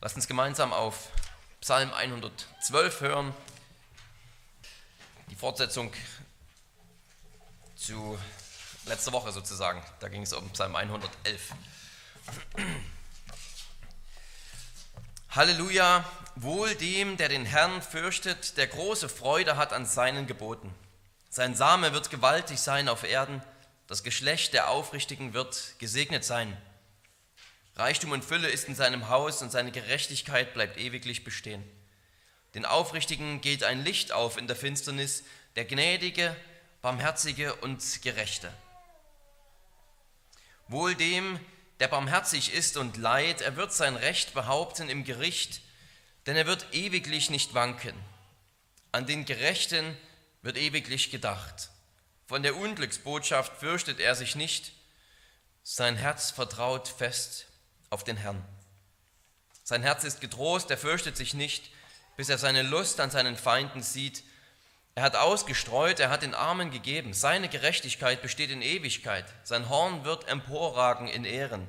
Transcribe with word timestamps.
Lasst 0.00 0.14
uns 0.14 0.28
gemeinsam 0.28 0.72
auf 0.72 1.08
Psalm 1.60 1.92
112 1.92 3.00
hören, 3.00 3.34
die 5.28 5.34
Fortsetzung 5.34 5.92
zu 7.74 8.16
letzter 8.86 9.10
Woche 9.10 9.32
sozusagen. 9.32 9.82
Da 9.98 10.08
ging 10.08 10.22
es 10.22 10.32
um 10.32 10.48
Psalm 10.50 10.76
111. 10.76 11.52
Halleluja, 15.30 16.04
wohl 16.36 16.76
dem, 16.76 17.16
der 17.16 17.28
den 17.28 17.44
Herrn 17.44 17.82
fürchtet, 17.82 18.56
der 18.56 18.68
große 18.68 19.08
Freude 19.08 19.56
hat 19.56 19.72
an 19.72 19.84
seinen 19.84 20.28
Geboten. 20.28 20.72
Sein 21.28 21.56
Same 21.56 21.92
wird 21.92 22.10
gewaltig 22.10 22.60
sein 22.60 22.88
auf 22.88 23.02
Erden, 23.02 23.42
das 23.88 24.04
Geschlecht 24.04 24.52
der 24.52 24.68
Aufrichtigen 24.68 25.34
wird 25.34 25.74
gesegnet 25.80 26.24
sein. 26.24 26.56
Reichtum 27.78 28.10
und 28.10 28.24
Fülle 28.24 28.48
ist 28.48 28.66
in 28.66 28.74
seinem 28.74 29.08
Haus 29.08 29.40
und 29.40 29.52
seine 29.52 29.70
Gerechtigkeit 29.70 30.52
bleibt 30.52 30.78
ewiglich 30.78 31.22
bestehen. 31.22 31.62
Den 32.54 32.64
Aufrichtigen 32.64 33.40
geht 33.40 33.62
ein 33.62 33.84
Licht 33.84 34.10
auf 34.10 34.36
in 34.36 34.48
der 34.48 34.56
Finsternis, 34.56 35.22
der 35.54 35.64
Gnädige, 35.64 36.34
Barmherzige 36.82 37.54
und 37.54 38.02
Gerechte. 38.02 38.52
Wohl 40.66 40.96
dem, 40.96 41.38
der 41.78 41.86
barmherzig 41.86 42.52
ist 42.52 42.76
und 42.76 42.96
leid, 42.96 43.42
er 43.42 43.54
wird 43.54 43.72
sein 43.72 43.94
Recht 43.94 44.34
behaupten 44.34 44.88
im 44.88 45.04
Gericht, 45.04 45.60
denn 46.26 46.34
er 46.34 46.46
wird 46.46 46.66
ewiglich 46.72 47.30
nicht 47.30 47.54
wanken. 47.54 47.94
An 48.90 49.06
den 49.06 49.24
Gerechten 49.24 49.96
wird 50.42 50.56
ewiglich 50.56 51.12
gedacht. 51.12 51.70
Von 52.26 52.42
der 52.42 52.56
Unglücksbotschaft 52.56 53.56
fürchtet 53.58 54.00
er 54.00 54.16
sich 54.16 54.34
nicht, 54.34 54.72
sein 55.62 55.96
Herz 55.96 56.32
vertraut 56.32 56.88
fest 56.88 57.47
auf 57.90 58.04
den 58.04 58.16
Herrn. 58.16 58.44
Sein 59.64 59.82
Herz 59.82 60.04
ist 60.04 60.20
getrost, 60.20 60.70
er 60.70 60.78
fürchtet 60.78 61.16
sich 61.16 61.34
nicht, 61.34 61.70
bis 62.16 62.28
er 62.28 62.38
seine 62.38 62.62
Lust 62.62 63.00
an 63.00 63.10
seinen 63.10 63.36
Feinden 63.36 63.82
sieht. 63.82 64.24
Er 64.94 65.02
hat 65.02 65.14
ausgestreut, 65.14 66.00
er 66.00 66.10
hat 66.10 66.22
den 66.22 66.34
Armen 66.34 66.70
gegeben. 66.70 67.12
Seine 67.12 67.48
Gerechtigkeit 67.48 68.22
besteht 68.22 68.50
in 68.50 68.62
Ewigkeit. 68.62 69.26
Sein 69.44 69.68
Horn 69.68 70.04
wird 70.04 70.26
emporragen 70.26 71.06
in 71.06 71.24
Ehren. 71.24 71.68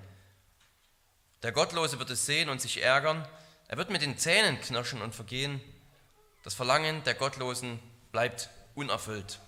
Der 1.44 1.52
Gottlose 1.52 2.00
wird 2.00 2.10
es 2.10 2.26
sehen 2.26 2.50
und 2.50 2.60
sich 2.60 2.82
ärgern. 2.82 3.28
Er 3.68 3.78
wird 3.78 3.92
mit 3.92 4.02
den 4.02 4.18
Zähnen 4.18 4.60
knirschen 4.60 5.02
und 5.02 5.14
vergehen. 5.14 5.62
Das 6.44 6.54
Verlangen 6.54 7.04
der 7.04 7.14
Gottlosen 7.14 7.80
bleibt 8.12 8.50
unerfüllt. 8.76 9.40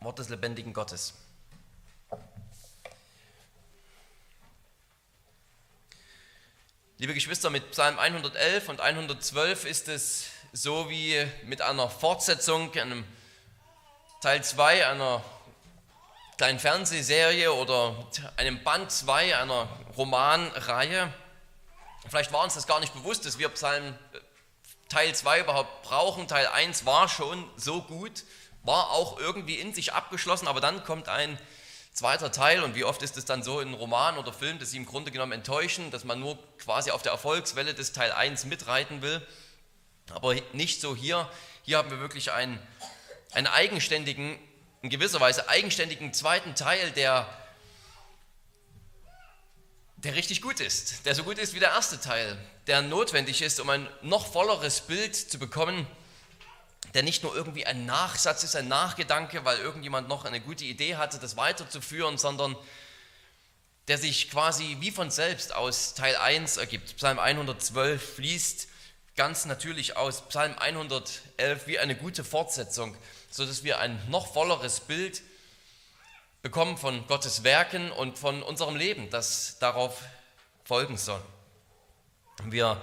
Wort 0.00 0.18
des 0.18 0.28
lebendigen 0.28 0.72
Gottes. 0.72 1.14
Liebe 7.04 7.12
Geschwister, 7.12 7.50
mit 7.50 7.72
Psalm 7.72 7.98
111 7.98 8.70
und 8.70 8.80
112 8.80 9.66
ist 9.66 9.88
es 9.88 10.30
so 10.54 10.88
wie 10.88 11.22
mit 11.44 11.60
einer 11.60 11.90
Fortsetzung, 11.90 12.74
einem 12.78 13.04
Teil 14.22 14.42
2 14.42 14.86
einer 14.86 15.22
kleinen 16.38 16.58
Fernsehserie 16.58 17.52
oder 17.52 17.94
einem 18.38 18.64
Band 18.64 18.90
2 18.90 19.36
einer 19.36 19.68
Romanreihe. 19.98 21.12
Vielleicht 22.08 22.32
war 22.32 22.42
uns 22.42 22.54
das 22.54 22.66
gar 22.66 22.80
nicht 22.80 22.94
bewusst, 22.94 23.26
dass 23.26 23.38
wir 23.38 23.50
Psalm 23.50 23.84
äh, 23.84 24.18
Teil 24.88 25.14
2 25.14 25.40
überhaupt 25.40 25.82
brauchen. 25.82 26.26
Teil 26.26 26.46
1 26.46 26.86
war 26.86 27.10
schon 27.10 27.46
so 27.58 27.82
gut, 27.82 28.24
war 28.62 28.92
auch 28.92 29.18
irgendwie 29.18 29.56
in 29.56 29.74
sich 29.74 29.92
abgeschlossen, 29.92 30.48
aber 30.48 30.62
dann 30.62 30.84
kommt 30.84 31.10
ein 31.10 31.38
Zweiter 31.94 32.32
Teil, 32.32 32.64
und 32.64 32.74
wie 32.74 32.82
oft 32.82 33.02
ist 33.02 33.16
es 33.16 33.24
dann 33.24 33.44
so 33.44 33.60
in 33.60 33.72
Roman 33.72 34.18
oder 34.18 34.32
Film, 34.32 34.58
dass 34.58 34.72
sie 34.72 34.78
im 34.78 34.84
Grunde 34.84 35.12
genommen 35.12 35.30
enttäuschen, 35.30 35.92
dass 35.92 36.02
man 36.02 36.18
nur 36.18 36.36
quasi 36.58 36.90
auf 36.90 37.02
der 37.02 37.12
Erfolgswelle 37.12 37.72
des 37.72 37.92
Teil 37.92 38.10
1 38.10 38.46
mitreiten 38.46 39.00
will. 39.00 39.24
Aber 40.10 40.34
nicht 40.54 40.80
so 40.80 40.96
hier. 40.96 41.30
Hier 41.62 41.78
haben 41.78 41.92
wir 41.92 42.00
wirklich 42.00 42.32
einen, 42.32 42.58
einen 43.30 43.46
eigenständigen, 43.46 44.36
in 44.82 44.90
gewisser 44.90 45.20
Weise 45.20 45.48
eigenständigen 45.48 46.12
zweiten 46.12 46.56
Teil, 46.56 46.90
der, 46.90 47.28
der 49.98 50.16
richtig 50.16 50.42
gut 50.42 50.58
ist, 50.58 51.06
der 51.06 51.14
so 51.14 51.22
gut 51.22 51.38
ist 51.38 51.54
wie 51.54 51.60
der 51.60 51.70
erste 51.70 52.00
Teil, 52.00 52.36
der 52.66 52.82
notwendig 52.82 53.40
ist, 53.40 53.60
um 53.60 53.70
ein 53.70 53.88
noch 54.02 54.26
volleres 54.26 54.80
Bild 54.80 55.14
zu 55.14 55.38
bekommen 55.38 55.86
der 56.94 57.02
nicht 57.02 57.24
nur 57.24 57.34
irgendwie 57.34 57.66
ein 57.66 57.86
Nachsatz 57.86 58.44
ist, 58.44 58.56
ein 58.56 58.68
Nachgedanke, 58.68 59.44
weil 59.44 59.58
irgendjemand 59.58 60.08
noch 60.08 60.24
eine 60.24 60.40
gute 60.40 60.64
Idee 60.64 60.96
hatte, 60.96 61.18
das 61.18 61.36
weiterzuführen, 61.36 62.18
sondern 62.18 62.56
der 63.88 63.98
sich 63.98 64.30
quasi 64.30 64.78
wie 64.80 64.90
von 64.90 65.10
selbst 65.10 65.54
aus 65.54 65.94
Teil 65.94 66.16
1 66.16 66.56
ergibt. 66.56 66.96
Psalm 66.96 67.18
112 67.18 68.14
fließt 68.14 68.68
ganz 69.16 69.44
natürlich 69.44 69.96
aus 69.96 70.28
Psalm 70.28 70.56
111 70.56 71.66
wie 71.66 71.78
eine 71.78 71.96
gute 71.96 72.24
Fortsetzung, 72.24 72.96
sodass 73.30 73.64
wir 73.64 73.78
ein 73.80 74.00
noch 74.08 74.32
volleres 74.32 74.80
Bild 74.80 75.22
bekommen 76.42 76.78
von 76.78 77.06
Gottes 77.06 77.42
Werken 77.42 77.90
und 77.90 78.18
von 78.18 78.42
unserem 78.42 78.76
Leben, 78.76 79.10
das 79.10 79.58
darauf 79.58 80.00
folgen 80.64 80.96
soll. 80.96 81.22
Wir 82.44 82.80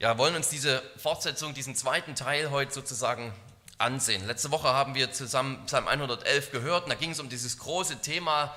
ja, 0.00 0.16
wollen 0.16 0.34
uns 0.34 0.48
diese 0.48 0.82
Fortsetzung, 0.96 1.52
diesen 1.52 1.76
zweiten 1.76 2.14
Teil 2.14 2.50
heute 2.50 2.72
sozusagen 2.72 3.34
ansehen. 3.76 4.26
Letzte 4.26 4.50
Woche 4.50 4.68
haben 4.68 4.94
wir 4.94 5.12
zusammen 5.12 5.66
Psalm 5.66 5.86
111 5.86 6.52
gehört 6.52 6.84
und 6.84 6.88
da 6.88 6.94
ging 6.94 7.10
es 7.10 7.20
um 7.20 7.28
dieses 7.28 7.58
große 7.58 8.00
Thema 8.00 8.56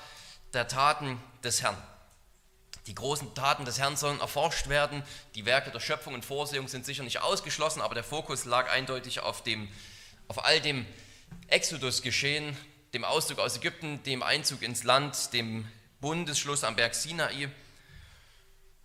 der 0.53 0.69
Taten 0.69 1.21
des 1.43 1.61
Herrn. 1.61 1.75
Die 2.87 2.95
großen 2.95 3.35
Taten 3.35 3.65
des 3.65 3.77
Herrn 3.77 3.97
sollen 3.97 4.21
erforscht 4.21 4.69
werden. 4.69 5.03
Die 5.35 5.45
Werke 5.45 5.69
der 5.69 5.81
Schöpfung 5.81 6.13
und 6.13 6.23
Vorsehung 6.23 6.69
sind 6.69 6.85
sicher 6.85 7.03
nicht 7.03 7.21
ausgeschlossen, 7.21 7.81
aber 7.81 7.93
der 7.93 8.05
Fokus 8.05 8.45
lag 8.45 8.71
eindeutig 8.71 9.19
auf, 9.19 9.43
dem, 9.43 9.67
auf 10.29 10.45
all 10.45 10.61
dem 10.61 10.85
Exodus-Geschehen, 11.47 12.55
dem 12.93 13.03
Auszug 13.03 13.39
aus 13.39 13.57
Ägypten, 13.57 14.01
dem 14.03 14.23
Einzug 14.23 14.61
ins 14.61 14.85
Land, 14.85 15.33
dem 15.33 15.67
Bundesschluss 15.99 16.63
am 16.63 16.77
Berg 16.77 16.95
Sinai 16.95 17.49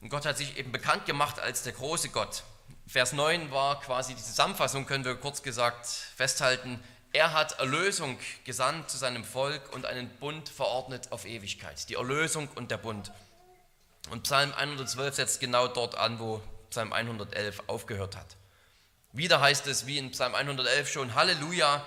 und 0.00 0.10
Gott 0.10 0.26
hat 0.26 0.38
sich 0.38 0.56
eben 0.56 0.72
bekannt 0.72 1.06
gemacht 1.06 1.40
als 1.40 1.62
der 1.62 1.72
große 1.72 2.10
Gott. 2.10 2.44
Vers 2.88 3.12
9 3.12 3.50
war 3.50 3.80
quasi 3.80 4.14
die 4.14 4.22
Zusammenfassung, 4.22 4.86
können 4.86 5.04
wir 5.04 5.14
kurz 5.14 5.42
gesagt 5.42 5.86
festhalten. 5.86 6.82
Er 7.12 7.34
hat 7.34 7.58
Erlösung 7.58 8.18
gesandt 8.44 8.88
zu 8.88 8.96
seinem 8.96 9.24
Volk 9.24 9.74
und 9.74 9.84
einen 9.84 10.08
Bund 10.08 10.48
verordnet 10.48 11.12
auf 11.12 11.26
Ewigkeit. 11.26 11.86
Die 11.90 11.96
Erlösung 11.96 12.48
und 12.54 12.70
der 12.70 12.78
Bund. 12.78 13.12
Und 14.08 14.22
Psalm 14.22 14.54
112 14.54 15.16
setzt 15.16 15.38
genau 15.38 15.68
dort 15.68 15.96
an, 15.96 16.18
wo 16.18 16.40
Psalm 16.70 16.94
111 16.94 17.64
aufgehört 17.66 18.16
hat. 18.16 18.36
Wieder 19.12 19.42
heißt 19.42 19.66
es, 19.66 19.86
wie 19.86 19.98
in 19.98 20.12
Psalm 20.12 20.34
111 20.34 20.90
schon, 20.90 21.14
Halleluja. 21.14 21.84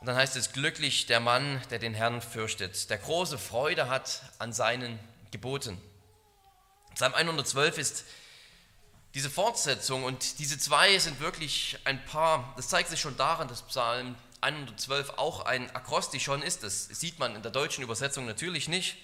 Und 0.00 0.06
dann 0.08 0.16
heißt 0.16 0.36
es, 0.36 0.52
glücklich 0.52 1.06
der 1.06 1.20
Mann, 1.20 1.62
der 1.70 1.78
den 1.78 1.94
Herrn 1.94 2.20
fürchtet, 2.20 2.90
der 2.90 2.98
große 2.98 3.38
Freude 3.38 3.88
hat 3.88 4.20
an 4.38 4.52
seinen 4.52 4.98
Geboten. 5.30 5.80
Psalm 6.94 7.14
112 7.14 7.78
ist 7.78 8.04
diese 9.14 9.30
Fortsetzung 9.30 10.02
und 10.02 10.40
diese 10.40 10.58
zwei 10.58 10.98
sind 10.98 11.20
wirklich 11.20 11.78
ein 11.84 12.04
paar, 12.04 12.52
das 12.56 12.68
zeigt 12.68 12.90
sich 12.90 13.00
schon 13.00 13.16
daran, 13.16 13.46
dass 13.46 13.62
Psalm 13.62 14.16
112 14.40 15.10
auch 15.16 15.46
ein 15.46 15.74
Akrostichon 15.74 16.42
ist. 16.42 16.64
Das 16.64 16.86
sieht 16.86 17.18
man 17.20 17.36
in 17.36 17.42
der 17.42 17.52
deutschen 17.52 17.84
Übersetzung 17.84 18.26
natürlich 18.26 18.68
nicht. 18.68 18.96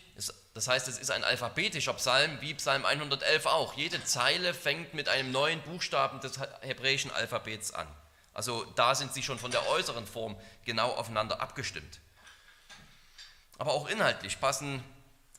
Das 0.53 0.69
heißt, 0.69 0.89
es 0.89 0.99
ist 0.99 1.11
ein 1.11 1.25
alphabetischer 1.25 1.95
Psalm, 1.95 2.39
wie 2.41 2.55
Psalm 2.55 2.85
111 2.85 3.47
auch. 3.47 3.75
Jede 3.75 4.05
Zeile 4.05 4.53
fängt 4.53 4.93
mit 4.95 5.09
einem 5.09 5.31
neuen 5.31 5.63
Buchstaben 5.63 6.21
des 6.21 6.39
hebräischen 6.61 7.11
Alphabets 7.13 7.73
an. 7.73 7.87
Also 8.35 8.65
da 8.75 8.95
sind 8.95 9.15
sie 9.15 9.23
schon 9.23 9.39
von 9.39 9.51
der 9.51 9.67
äußeren 9.69 10.07
Form 10.07 10.37
genau 10.65 10.91
aufeinander 10.91 11.41
abgestimmt. 11.41 12.01
Aber 13.59 13.73
auch 13.73 13.89
inhaltlich 13.89 14.41
passen 14.41 14.83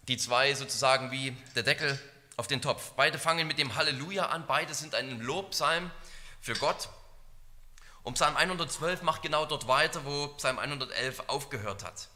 die 0.07 0.17
zwei 0.17 0.55
sozusagen 0.55 1.11
wie 1.11 1.35
der 1.55 1.63
Deckel 1.63 1.99
auf 2.41 2.47
den 2.47 2.59
Topf. 2.59 2.94
Beide 2.96 3.19
fangen 3.19 3.46
mit 3.46 3.59
dem 3.59 3.75
Halleluja 3.75 4.25
an, 4.25 4.46
beide 4.47 4.74
sind 4.74 4.95
ein 4.95 5.21
Lobpsalm 5.21 5.92
für 6.42 6.56
Gott. 6.56 6.89
Und 8.01 8.15
Psalm 8.15 8.36
112 8.36 9.04
macht 9.04 9.21
genau 9.21 9.45
dort 9.45 9.68
weiter, 9.68 10.04
wo 10.06 10.30
Psalm 10.38 10.57
111 10.57 11.25
aufgehört 11.27 11.83
hat. 11.83 12.07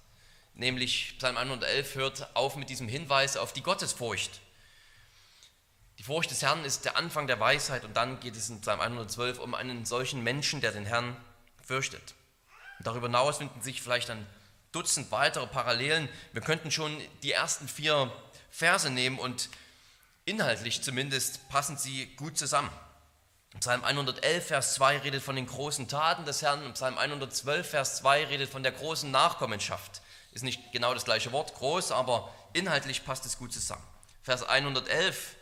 Nämlich 0.56 1.14
Psalm 1.20 1.38
111 1.38 1.94
hört 1.94 2.36
auf 2.36 2.56
mit 2.56 2.72
diesem 2.72 2.88
Hinweis 2.88 3.38
auf 3.38 3.54
die 3.54 3.62
Gottesfurcht. 3.62 4.42
Die 6.00 6.04
Furcht 6.04 6.32
des 6.32 6.42
Herrn 6.42 6.66
ist 6.66 6.86
der 6.86 6.98
Anfang 6.98 7.28
der 7.28 7.40
Weisheit 7.40 7.86
und 7.86 7.96
dann 7.96 8.20
geht 8.20 8.36
es 8.36 8.50
in 8.50 8.62
Psalm 8.62 8.80
112 8.80 9.38
um 9.38 9.54
einen 9.54 9.86
solchen 9.86 10.24
Menschen, 10.24 10.60
der 10.60 10.72
den 10.72 10.88
Herrn 10.88 11.16
fürchtet. 11.64 12.16
Und 12.80 12.88
darüber 12.88 13.06
hinaus 13.06 13.38
finden 13.38 13.62
sich 13.62 13.80
vielleicht 13.80 14.10
ein 14.10 14.26
Dutzend 14.72 15.12
weitere 15.12 15.46
Parallelen. 15.46 16.10
Wir 16.34 16.42
könnten 16.42 16.72
schon 16.72 17.00
die 17.22 17.32
ersten 17.32 17.68
vier 17.68 18.12
Verse 18.50 18.90
nehmen 18.90 19.20
und 19.20 19.50
Inhaltlich 20.26 20.82
zumindest 20.82 21.48
passen 21.50 21.78
sie 21.78 22.08
gut 22.16 22.38
zusammen. 22.38 22.72
Psalm 23.60 23.84
111, 23.84 24.48
Vers 24.48 24.74
2 24.74 24.98
redet 25.00 25.24
von 25.24 25.36
den 25.36 25.46
großen 25.46 25.88
Taten 25.88 26.26
des 26.26 26.42
Herrn. 26.42 26.74
Psalm 26.74 26.98
112, 26.98 27.70
Vers 27.70 27.98
2 27.98 28.26
redet 28.26 28.50
von 28.50 28.64
der 28.64 28.72
großen 28.72 29.10
Nachkommenschaft. 29.12 30.02
Ist 30.32 30.44
nicht 30.44 30.72
genau 30.74 30.94
das 30.94 31.06
gleiche 31.06 31.32
Wort, 31.32 31.54
groß, 31.54 31.92
aber 31.92 32.34
inhaltlich 32.54 33.06
passt 33.06 33.26
es 33.26 33.38
gut 33.38 33.54
zusammen. 33.54 33.84
Vers 34.24 34.44
111 34.44 35.36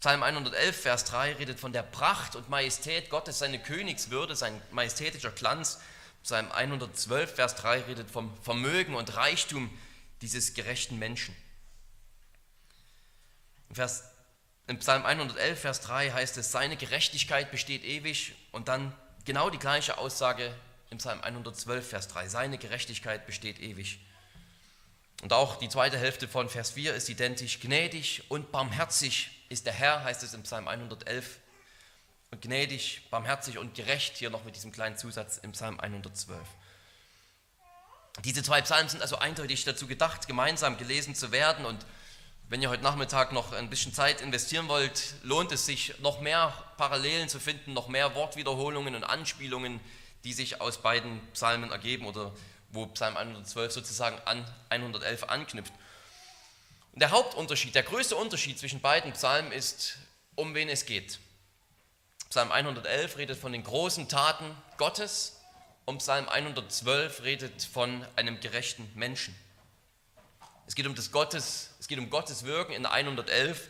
Psalm 0.00 0.22
111, 0.22 0.82
Vers 0.82 1.04
3 1.06 1.32
redet 1.34 1.58
von 1.58 1.72
der 1.72 1.82
Pracht 1.82 2.36
und 2.36 2.50
Majestät 2.50 3.08
Gottes, 3.08 3.38
seine 3.38 3.58
Königswürde, 3.58 4.36
sein 4.36 4.60
majestätischer 4.70 5.30
Glanz. 5.30 5.80
Psalm 6.22 6.52
112, 6.52 7.34
Vers 7.34 7.56
3 7.56 7.80
redet 7.82 8.10
vom 8.10 8.36
Vermögen 8.42 8.94
und 8.94 9.16
Reichtum 9.16 9.70
dieses 10.20 10.54
gerechten 10.54 10.98
Menschen. 10.98 11.34
Vers, 13.72 14.04
in 14.66 14.78
Psalm 14.78 15.04
111, 15.04 15.60
Vers 15.60 15.80
3 15.80 16.10
heißt 16.10 16.36
es, 16.38 16.52
seine 16.52 16.76
Gerechtigkeit 16.76 17.50
besteht 17.50 17.84
ewig 17.84 18.34
und 18.52 18.68
dann 18.68 18.92
genau 19.24 19.50
die 19.50 19.58
gleiche 19.58 19.98
Aussage 19.98 20.54
im 20.90 20.98
Psalm 20.98 21.20
112, 21.20 21.88
Vers 21.88 22.08
3. 22.08 22.28
Seine 22.28 22.58
Gerechtigkeit 22.58 23.26
besteht 23.26 23.58
ewig. 23.60 24.00
Und 25.22 25.32
auch 25.32 25.56
die 25.56 25.68
zweite 25.68 25.98
Hälfte 25.98 26.28
von 26.28 26.48
Vers 26.48 26.72
4 26.72 26.94
ist 26.94 27.08
identisch. 27.08 27.60
Gnädig 27.60 28.24
und 28.28 28.52
barmherzig 28.52 29.30
ist 29.48 29.66
der 29.66 29.72
Herr, 29.72 30.04
heißt 30.04 30.22
es 30.22 30.34
im 30.34 30.42
Psalm 30.42 30.68
111. 30.68 31.38
Und 32.30 32.42
gnädig, 32.42 33.02
barmherzig 33.10 33.58
und 33.58 33.74
gerecht, 33.74 34.16
hier 34.16 34.30
noch 34.30 34.44
mit 34.44 34.56
diesem 34.56 34.72
kleinen 34.72 34.96
Zusatz 34.96 35.38
im 35.38 35.52
Psalm 35.52 35.80
112. 35.80 36.38
Diese 38.24 38.42
zwei 38.42 38.62
Psalmen 38.62 38.88
sind 38.88 39.02
also 39.02 39.18
eindeutig 39.18 39.64
dazu 39.64 39.86
gedacht, 39.86 40.26
gemeinsam 40.26 40.78
gelesen 40.78 41.14
zu 41.14 41.32
werden. 41.32 41.64
Und 41.64 41.84
wenn 42.48 42.62
ihr 42.62 42.70
heute 42.70 42.84
Nachmittag 42.84 43.32
noch 43.32 43.52
ein 43.52 43.68
bisschen 43.68 43.92
Zeit 43.92 44.20
investieren 44.20 44.68
wollt, 44.68 45.14
lohnt 45.22 45.50
es 45.50 45.66
sich, 45.66 45.98
noch 45.98 46.20
mehr 46.20 46.52
Parallelen 46.76 47.28
zu 47.28 47.40
finden, 47.40 47.72
noch 47.72 47.88
mehr 47.88 48.14
Wortwiederholungen 48.14 48.94
und 48.94 49.02
Anspielungen, 49.02 49.80
die 50.22 50.32
sich 50.32 50.60
aus 50.60 50.80
beiden 50.80 51.20
Psalmen 51.32 51.72
ergeben 51.72 52.06
oder 52.06 52.32
wo 52.70 52.86
Psalm 52.86 53.16
112 53.16 53.72
sozusagen 53.72 54.18
an 54.26 54.44
111 54.68 55.24
anknüpft. 55.24 55.72
Und 56.92 57.00
der 57.00 57.10
Hauptunterschied, 57.10 57.74
der 57.74 57.82
größte 57.82 58.14
Unterschied 58.14 58.58
zwischen 58.58 58.80
beiden 58.80 59.12
Psalmen 59.12 59.50
ist, 59.50 59.98
um 60.36 60.54
wen 60.54 60.68
es 60.68 60.86
geht. 60.86 61.18
Psalm 62.30 62.52
111 62.52 63.18
redet 63.18 63.38
von 63.38 63.52
den 63.52 63.64
großen 63.64 64.08
Taten 64.08 64.56
Gottes 64.78 65.40
und 65.84 65.98
Psalm 65.98 66.28
112 66.28 67.22
redet 67.24 67.62
von 67.62 68.06
einem 68.14 68.38
gerechten 68.40 68.88
Menschen. 68.94 69.34
Es 70.66 70.74
geht 70.74 70.86
um 70.86 70.94
das 70.94 71.12
Gottes, 71.12 71.70
es 71.78 71.88
geht 71.88 71.98
um 71.98 72.10
Gottes 72.10 72.44
Wirken 72.44 72.72
in 72.72 72.86
111 72.86 73.68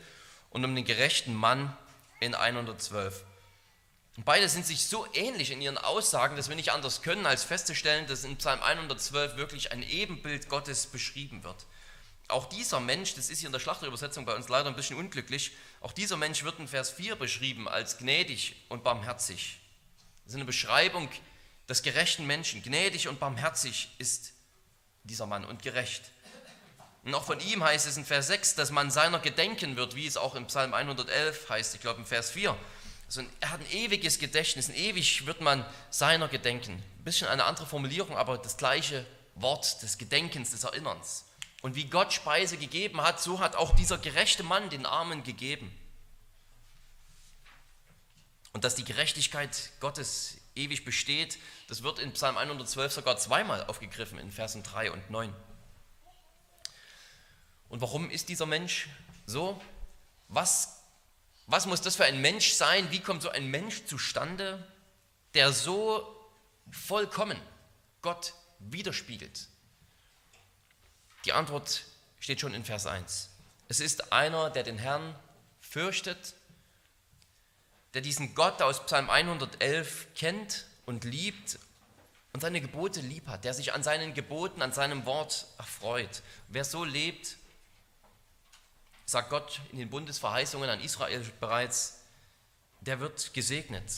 und 0.51 0.65
um 0.65 0.75
den 0.75 0.85
gerechten 0.85 1.35
Mann 1.35 1.77
in 2.21 2.35
112. 2.35 3.25
Und 4.17 4.25
beide 4.25 4.49
sind 4.49 4.65
sich 4.65 4.87
so 4.87 5.07
ähnlich 5.13 5.51
in 5.51 5.61
ihren 5.61 5.77
Aussagen, 5.77 6.37
dass 6.37 6.49
wir 6.49 6.57
nicht 6.57 6.73
anders 6.73 7.03
können, 7.03 7.27
als 7.27 7.45
festzustellen, 7.45 8.07
dass 8.07 8.25
in 8.25 8.37
Psalm 8.37 8.63
112 8.63 9.37
wirklich 9.37 9.73
ein 9.73 9.83
Ebenbild 9.83 10.49
Gottes 10.49 10.87
beschrieben 10.87 11.45
wird. 11.45 11.67
Auch 12.29 12.47
dieser 12.47 12.81
Mensch, 12.81 13.15
das 13.15 13.29
ist 13.29 13.41
hier 13.41 13.49
in 13.49 13.53
der 13.53 13.61
Schlachterübersetzung 13.61 14.25
bei 14.25 14.35
uns 14.35 14.49
leider 14.49 14.69
ein 14.69 14.75
bisschen 14.75 14.97
unglücklich, 14.97 15.53
auch 15.81 15.93
dieser 15.93 16.17
Mensch 16.17 16.43
wird 16.45 16.59
in 16.59 16.67
Vers 16.67 16.91
4 16.91 17.17
beschrieben 17.17 17.69
als 17.69 17.99
gnädig 17.99 18.57
und 18.69 18.83
barmherzig. 18.83 19.61
Das 20.25 20.33
ist 20.33 20.37
eine 20.37 20.47
Beschreibung 20.47 21.09
des 21.69 21.83
gerechten 21.83 22.27
Menschen. 22.27 22.63
Gnädig 22.63 23.07
und 23.07 23.21
barmherzig 23.21 23.91
ist 23.99 24.33
dieser 25.05 25.27
Mann 25.27 25.45
und 25.45 25.63
gerecht. 25.63 26.11
Und 27.06 27.14
auch 27.14 27.23
von 27.23 27.38
ihm 27.38 27.62
heißt 27.62 27.87
es 27.87 27.97
in 27.97 28.05
Vers 28.05 28.26
6, 28.26 28.56
dass 28.56 28.73
man 28.73 28.91
seiner 28.91 29.20
gedenken 29.20 29.76
wird, 29.76 29.94
wie 29.94 30.08
es 30.08 30.17
auch 30.17 30.35
im 30.35 30.49
Psalm 30.49 30.75
111 30.75 31.49
heißt, 31.49 31.76
ich 31.76 31.81
glaube 31.81 32.00
im 32.00 32.05
Vers 32.05 32.32
4. 32.32 32.58
Also 33.06 33.23
er 33.38 33.53
hat 33.53 33.61
ein 33.61 33.70
ewiges 33.70 34.19
Gedächtnis, 34.19 34.69
ein 34.69 34.75
ewig 34.75 35.25
wird 35.25 35.41
man 35.41 35.64
seiner 35.88 36.26
gedenken. 36.26 36.73
Ein 36.73 37.05
bisschen 37.05 37.29
eine 37.29 37.44
andere 37.44 37.64
Formulierung, 37.64 38.17
aber 38.17 38.38
das 38.38 38.56
gleiche 38.56 39.06
Wort 39.37 39.82
des 39.82 39.99
Gedenkens, 39.99 40.50
des 40.50 40.64
Erinnerns. 40.64 41.26
Und 41.62 41.76
wie 41.76 41.85
Gott 41.85 42.12
Speise 42.12 42.56
gegeben 42.56 43.00
hat, 43.00 43.23
so 43.23 43.38
hat 43.38 43.55
auch 43.55 43.76
dieser 43.76 43.99
gerechte 43.99 44.43
Mann 44.43 44.69
den 44.69 44.85
Armen 44.85 45.23
gegeben. 45.23 45.70
Und 48.52 48.64
dass 48.64 48.75
die 48.75 48.85
Gerechtigkeit 48.85 49.70
Gottes 49.79 50.38
ewig 50.56 50.85
besteht, 50.85 51.38
das 51.69 51.85
wird 51.85 52.00
in 52.00 52.12
Psalm 52.14 52.37
112 52.37 52.93
sogar 52.93 53.17
zweimal 53.17 53.64
aufgegriffen, 53.67 54.19
in 54.19 54.32
Versen 54.32 54.64
3 54.64 54.91
und 54.91 55.09
9. 55.09 55.32
Und 57.69 57.81
warum 57.81 58.11
ist 58.11 58.29
dieser 58.29 58.47
Mensch 58.47 58.89
so? 59.27 59.61
Was 60.29 60.77
was 61.47 61.67
muss 61.67 61.81
das 61.81 61.97
für 61.97 62.05
ein 62.05 62.21
Mensch 62.21 62.53
sein? 62.55 62.91
Wie 62.91 63.01
kommt 63.01 63.23
so 63.23 63.29
ein 63.29 63.47
Mensch 63.47 63.87
zustande, 63.87 64.67
der 65.35 65.53
so 65.53 66.13
vollkommen 66.71 67.41
Gott 68.03 68.35
widerspiegelt? 68.59 69.49
Die 71.25 71.33
Antwort 71.33 71.85
steht 72.19 72.41
schon 72.41 72.53
in 72.53 72.65
Vers 72.65 72.87
1. 72.87 73.31
Es 73.69 73.81
ist 73.81 74.12
einer, 74.12 74.51
der 74.51 74.65
den 74.65 74.79
Herrn 74.79 75.15
fürchtet, 75.61 76.35
der 77.95 78.03
diesen 78.03 78.35
Gott 78.35 78.61
aus 78.61 78.85
Psalm 78.87 79.09
111 79.09 80.09
kennt 80.15 80.67
und 80.85 81.05
liebt 81.05 81.59
und 82.33 82.41
seine 82.41 82.61
Gebote 82.61 83.01
lieb 83.01 83.29
hat, 83.29 83.45
der 83.45 83.55
sich 83.55 83.73
an 83.73 83.83
seinen 83.83 84.15
Geboten, 84.15 84.62
an 84.62 84.73
seinem 84.73 85.07
Wort 85.07 85.47
erfreut. 85.59 86.23
Wer 86.49 86.65
so 86.65 86.85
lebt, 86.85 87.37
sagt 89.06 89.31
Gott 89.31 89.61
in 89.73 89.79
den 89.79 89.88
Bundesverheißungen 89.88 90.69
an 90.69 90.81
Israel 90.81 91.25
bereits, 91.41 92.00
der 92.81 93.00
wird 93.00 93.32
gesegnet. 93.32 93.91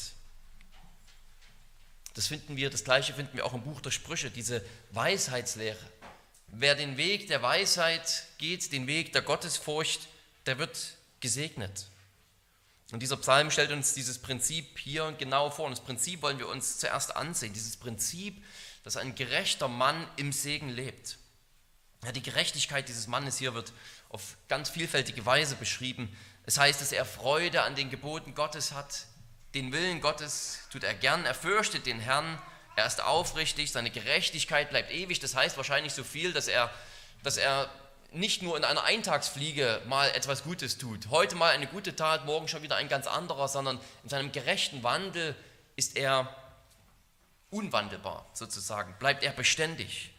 Das 2.15 2.27
finden 2.27 2.57
wir, 2.57 2.71
das 2.71 2.85
gleiche 2.85 3.15
finden 3.15 3.37
wir 3.37 3.47
auch 3.47 3.55
im 3.55 3.63
Buch 3.63 3.81
der 3.81 3.91
Sprüche, 3.91 4.31
diese 4.31 4.65
Weisheitslehre. 4.91 5.79
Wer 6.49 6.75
den 6.75 6.97
Weg 6.97 7.29
der 7.29 7.43
Weisheit 7.43 8.25
geht, 8.39 8.73
den 8.73 8.87
Weg 8.87 9.13
der 9.13 9.23
Gottesfurcht, 9.23 10.09
der 10.47 10.59
wird 10.59 10.95
gesegnet. 11.21 11.87
Und 12.91 13.01
dieser 13.01 13.19
Psalm 13.19 13.51
stellt 13.51 13.71
uns 13.71 13.93
dieses 13.93 14.19
Prinzip 14.19 14.79
hier 14.79 15.13
genau 15.13 15.51
vor. 15.51 15.67
Und 15.67 15.73
das 15.73 15.85
Prinzip 15.85 16.23
wollen 16.23 16.39
wir 16.39 16.49
uns 16.49 16.79
zuerst 16.79 17.15
ansehen. 17.15 17.53
Dieses 17.53 17.77
Prinzip, 17.77 18.43
dass 18.83 18.97
ein 18.97 19.15
gerechter 19.15 19.69
Mann 19.69 20.09
im 20.17 20.33
Segen 20.33 20.71
lebt. 20.71 21.19
Ja, 22.05 22.13
die 22.13 22.23
Gerechtigkeit 22.23 22.89
dieses 22.89 23.07
Mannes 23.09 23.39
hier 23.39 23.55
wird 23.55 23.73
auf 24.09 24.37
ganz 24.49 24.71
vielfältige 24.71 25.27
Weise 25.27 25.57
beschrieben. 25.57 26.17
Es 26.47 26.59
heißt, 26.59 26.81
dass 26.81 26.93
er 26.93 27.05
Freude 27.05 27.63
an 27.63 27.75
den 27.75 27.91
Geboten 27.91 28.35
Gottes 28.35 28.73
hat, 28.73 29.07
den 29.55 29.73
Willen 29.73 30.01
Gottes 30.01 30.61
tut 30.71 30.85
er 30.85 30.95
gern, 30.95 31.25
er 31.25 31.35
fürchtet 31.35 31.87
den 31.87 32.01
Herrn, 32.01 32.41
er 32.77 32.87
ist 32.87 33.03
aufrichtig, 33.03 33.73
seine 33.73 33.91
Gerechtigkeit 33.91 34.71
bleibt 34.71 34.93
ewig. 34.93 35.19
Das 35.19 35.35
heißt 35.35 35.57
wahrscheinlich 35.57 35.93
so 35.93 36.05
viel, 36.05 36.33
dass 36.33 36.47
er, 36.47 36.71
dass 37.25 37.37
er 37.37 37.69
nicht 38.13 38.43
nur 38.43 38.57
in 38.57 38.65
einer 38.65 38.85
Eintagsfliege 38.85 39.83
mal 39.87 40.09
etwas 40.11 40.45
Gutes 40.45 40.79
tut, 40.79 41.09
heute 41.11 41.35
mal 41.35 41.53
eine 41.53 41.67
gute 41.67 41.97
Tat, 41.97 42.25
morgen 42.25 42.47
schon 42.47 42.63
wieder 42.63 42.77
ein 42.77 42.89
ganz 42.89 43.07
anderer, 43.07 43.49
sondern 43.49 43.81
in 44.05 44.09
seinem 44.09 44.31
gerechten 44.33 44.83
Wandel 44.83 45.35
ist 45.77 45.97
er 45.97 46.35
unwandelbar 47.51 48.27
sozusagen, 48.33 48.95
bleibt 48.99 49.25
er 49.25 49.33
beständig. 49.33 50.11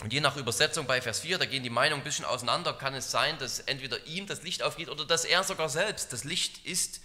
Und 0.00 0.12
je 0.12 0.20
nach 0.20 0.36
Übersetzung 0.36 0.86
bei 0.86 1.00
Vers 1.00 1.20
4, 1.20 1.38
da 1.38 1.44
gehen 1.44 1.62
die 1.62 1.70
Meinungen 1.70 2.00
ein 2.00 2.04
bisschen 2.04 2.24
auseinander, 2.24 2.72
kann 2.72 2.94
es 2.94 3.10
sein, 3.10 3.38
dass 3.38 3.60
entweder 3.60 4.04
ihm 4.06 4.26
das 4.26 4.42
Licht 4.42 4.62
aufgeht 4.62 4.88
oder 4.88 5.04
dass 5.04 5.24
er 5.24 5.44
sogar 5.44 5.68
selbst 5.68 6.12
das 6.12 6.24
Licht 6.24 6.64
ist, 6.66 7.00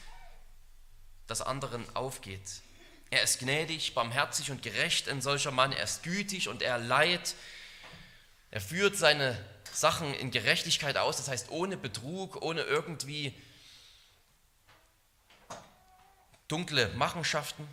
das 1.27 1.41
anderen 1.41 1.85
aufgeht. 1.95 2.61
Er 3.09 3.21
ist 3.21 3.39
gnädig, 3.39 3.93
barmherzig 3.93 4.51
und 4.51 4.63
gerecht, 4.63 5.07
ein 5.09 5.21
solcher 5.21 5.51
Mann. 5.51 5.71
Er 5.71 5.83
ist 5.83 6.03
gütig 6.03 6.49
und 6.49 6.61
er 6.61 6.77
leiht. 6.77 7.35
Er 8.51 8.61
führt 8.61 8.97
seine 8.97 9.37
Sachen 9.71 10.13
in 10.15 10.31
Gerechtigkeit 10.31 10.97
aus, 10.97 11.17
das 11.17 11.27
heißt 11.27 11.49
ohne 11.51 11.77
Betrug, 11.77 12.41
ohne 12.41 12.61
irgendwie 12.61 13.33
dunkle 16.47 16.89
Machenschaften. 16.95 17.67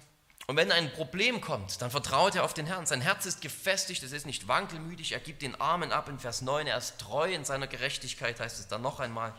Und 0.46 0.56
wenn 0.56 0.70
ein 0.70 0.92
Problem 0.92 1.40
kommt, 1.40 1.80
dann 1.80 1.90
vertraut 1.90 2.34
er 2.34 2.44
auf 2.44 2.52
den 2.52 2.66
Herrn. 2.66 2.86
Sein 2.86 3.00
Herz 3.00 3.24
ist 3.24 3.40
gefestigt, 3.40 4.02
es 4.02 4.12
ist 4.12 4.26
nicht 4.26 4.46
wankelmütig, 4.46 5.12
er 5.12 5.20
gibt 5.20 5.40
den 5.40 5.58
Armen 5.58 5.90
ab 5.90 6.08
in 6.08 6.18
Vers 6.18 6.42
9, 6.42 6.66
er 6.66 6.76
ist 6.76 6.98
treu 6.98 7.32
in 7.32 7.44
seiner 7.44 7.66
Gerechtigkeit, 7.66 8.38
heißt 8.40 8.58
es 8.58 8.68
dann 8.68 8.82
noch 8.82 9.00
einmal. 9.00 9.32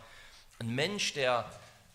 Ein 0.58 0.74
Mensch, 0.74 1.14
der 1.14 1.50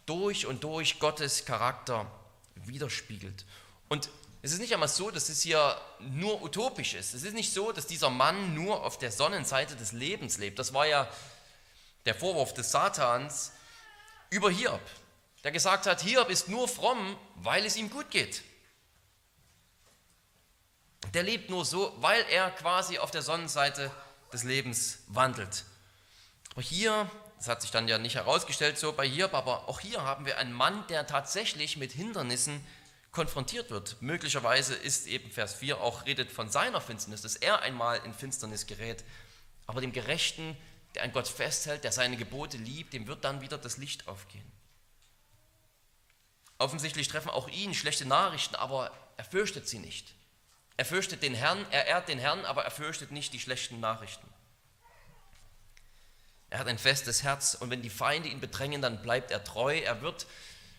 durch 0.06 0.46
und 0.46 0.62
durch 0.62 1.00
Gottes 1.00 1.44
Charakter 1.44 2.06
widerspiegelt. 2.54 3.44
Und 3.88 4.10
es 4.42 4.52
ist 4.52 4.60
nicht 4.60 4.72
einmal 4.72 4.88
so, 4.88 5.10
dass 5.10 5.28
es 5.28 5.42
hier 5.42 5.76
nur 5.98 6.42
utopisch 6.42 6.94
ist. 6.94 7.12
Es 7.12 7.24
ist 7.24 7.34
nicht 7.34 7.52
so, 7.52 7.72
dass 7.72 7.86
dieser 7.86 8.10
Mann 8.10 8.54
nur 8.54 8.84
auf 8.84 8.96
der 8.96 9.12
Sonnenseite 9.12 9.76
des 9.76 9.92
Lebens 9.92 10.38
lebt. 10.38 10.58
Das 10.58 10.72
war 10.72 10.86
ja 10.86 11.08
der 12.06 12.14
Vorwurf 12.14 12.54
des 12.54 12.70
Satans 12.70 13.52
über 14.30 14.50
Hiob, 14.50 14.80
der 15.42 15.50
gesagt 15.50 15.86
hat, 15.86 16.00
Hiob 16.00 16.30
ist 16.30 16.48
nur 16.48 16.68
fromm, 16.68 17.16
weil 17.36 17.66
es 17.66 17.76
ihm 17.76 17.90
gut 17.90 18.10
geht. 18.10 18.42
Der 21.14 21.22
lebt 21.22 21.50
nur 21.50 21.64
so, 21.64 21.94
weil 21.98 22.24
er 22.30 22.50
quasi 22.50 22.98
auf 22.98 23.10
der 23.10 23.22
Sonnenseite 23.22 23.90
des 24.32 24.44
Lebens 24.44 25.00
wandelt. 25.08 25.64
Aber 26.52 26.62
hier, 26.62 27.10
das 27.38 27.48
hat 27.48 27.62
sich 27.62 27.70
dann 27.70 27.88
ja 27.88 27.98
nicht 27.98 28.14
herausgestellt 28.14 28.78
so 28.78 28.92
bei 28.92 29.08
Hiob, 29.08 29.34
aber 29.34 29.68
auch 29.68 29.80
hier 29.80 30.02
haben 30.02 30.26
wir 30.26 30.38
einen 30.38 30.52
Mann, 30.52 30.86
der 30.88 31.06
tatsächlich 31.06 31.76
mit 31.76 31.92
Hindernissen 31.92 32.64
konfrontiert 33.12 33.70
wird. 33.70 34.00
Möglicherweise 34.00 34.74
ist 34.74 35.06
eben 35.06 35.30
Vers 35.30 35.54
4 35.54 35.80
auch 35.80 36.06
redet 36.06 36.30
von 36.30 36.48
seiner 36.48 36.80
Finsternis, 36.80 37.22
dass 37.22 37.36
er 37.36 37.60
einmal 37.60 38.00
in 38.04 38.14
Finsternis 38.14 38.66
gerät. 38.66 39.04
Aber 39.66 39.80
dem 39.80 39.92
Gerechten 39.92 40.56
der 40.94 41.04
an 41.04 41.12
Gott 41.12 41.28
festhält, 41.28 41.84
der 41.84 41.92
seine 41.92 42.16
Gebote 42.16 42.56
liebt, 42.56 42.92
dem 42.92 43.06
wird 43.06 43.24
dann 43.24 43.40
wieder 43.40 43.58
das 43.58 43.76
Licht 43.76 44.08
aufgehen. 44.08 44.50
Offensichtlich 46.58 47.08
treffen 47.08 47.30
auch 47.30 47.48
ihn 47.48 47.74
schlechte 47.74 48.06
Nachrichten, 48.06 48.56
aber 48.56 48.92
er 49.16 49.24
fürchtet 49.24 49.68
sie 49.68 49.78
nicht. 49.78 50.14
Er 50.80 50.86
fürchtet 50.86 51.22
den 51.22 51.34
Herrn, 51.34 51.66
er 51.70 51.88
ehrt 51.88 52.08
den 52.08 52.18
Herrn, 52.18 52.46
aber 52.46 52.64
er 52.64 52.70
fürchtet 52.70 53.12
nicht 53.12 53.34
die 53.34 53.38
schlechten 53.38 53.80
Nachrichten. 53.80 54.26
Er 56.48 56.58
hat 56.58 56.68
ein 56.68 56.78
festes 56.78 57.22
Herz 57.22 57.52
und 57.52 57.68
wenn 57.68 57.82
die 57.82 57.90
Feinde 57.90 58.30
ihn 58.30 58.40
bedrängen, 58.40 58.80
dann 58.80 59.02
bleibt 59.02 59.30
er 59.30 59.44
treu. 59.44 59.76
Er 59.78 60.00
wird 60.00 60.26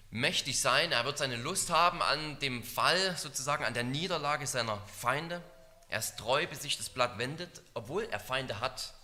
mächtig 0.09 0.59
sein, 0.59 0.91
er 0.91 1.05
wird 1.05 1.19
seine 1.19 1.35
Lust 1.35 1.69
haben 1.69 2.01
an 2.01 2.39
dem 2.39 2.63
Fall, 2.63 3.15
sozusagen 3.15 3.63
an 3.63 3.75
der 3.75 3.83
Niederlage 3.83 4.47
seiner 4.47 4.81
Feinde. 4.87 5.39
Er 5.87 5.99
ist 5.99 6.17
treu, 6.17 6.47
bis 6.47 6.63
sich 6.63 6.77
das 6.77 6.89
Blatt 6.89 7.19
wendet, 7.19 7.61
obwohl 7.75 8.05
er 8.05 8.19
Feinde 8.19 8.59
hat. 8.59 8.95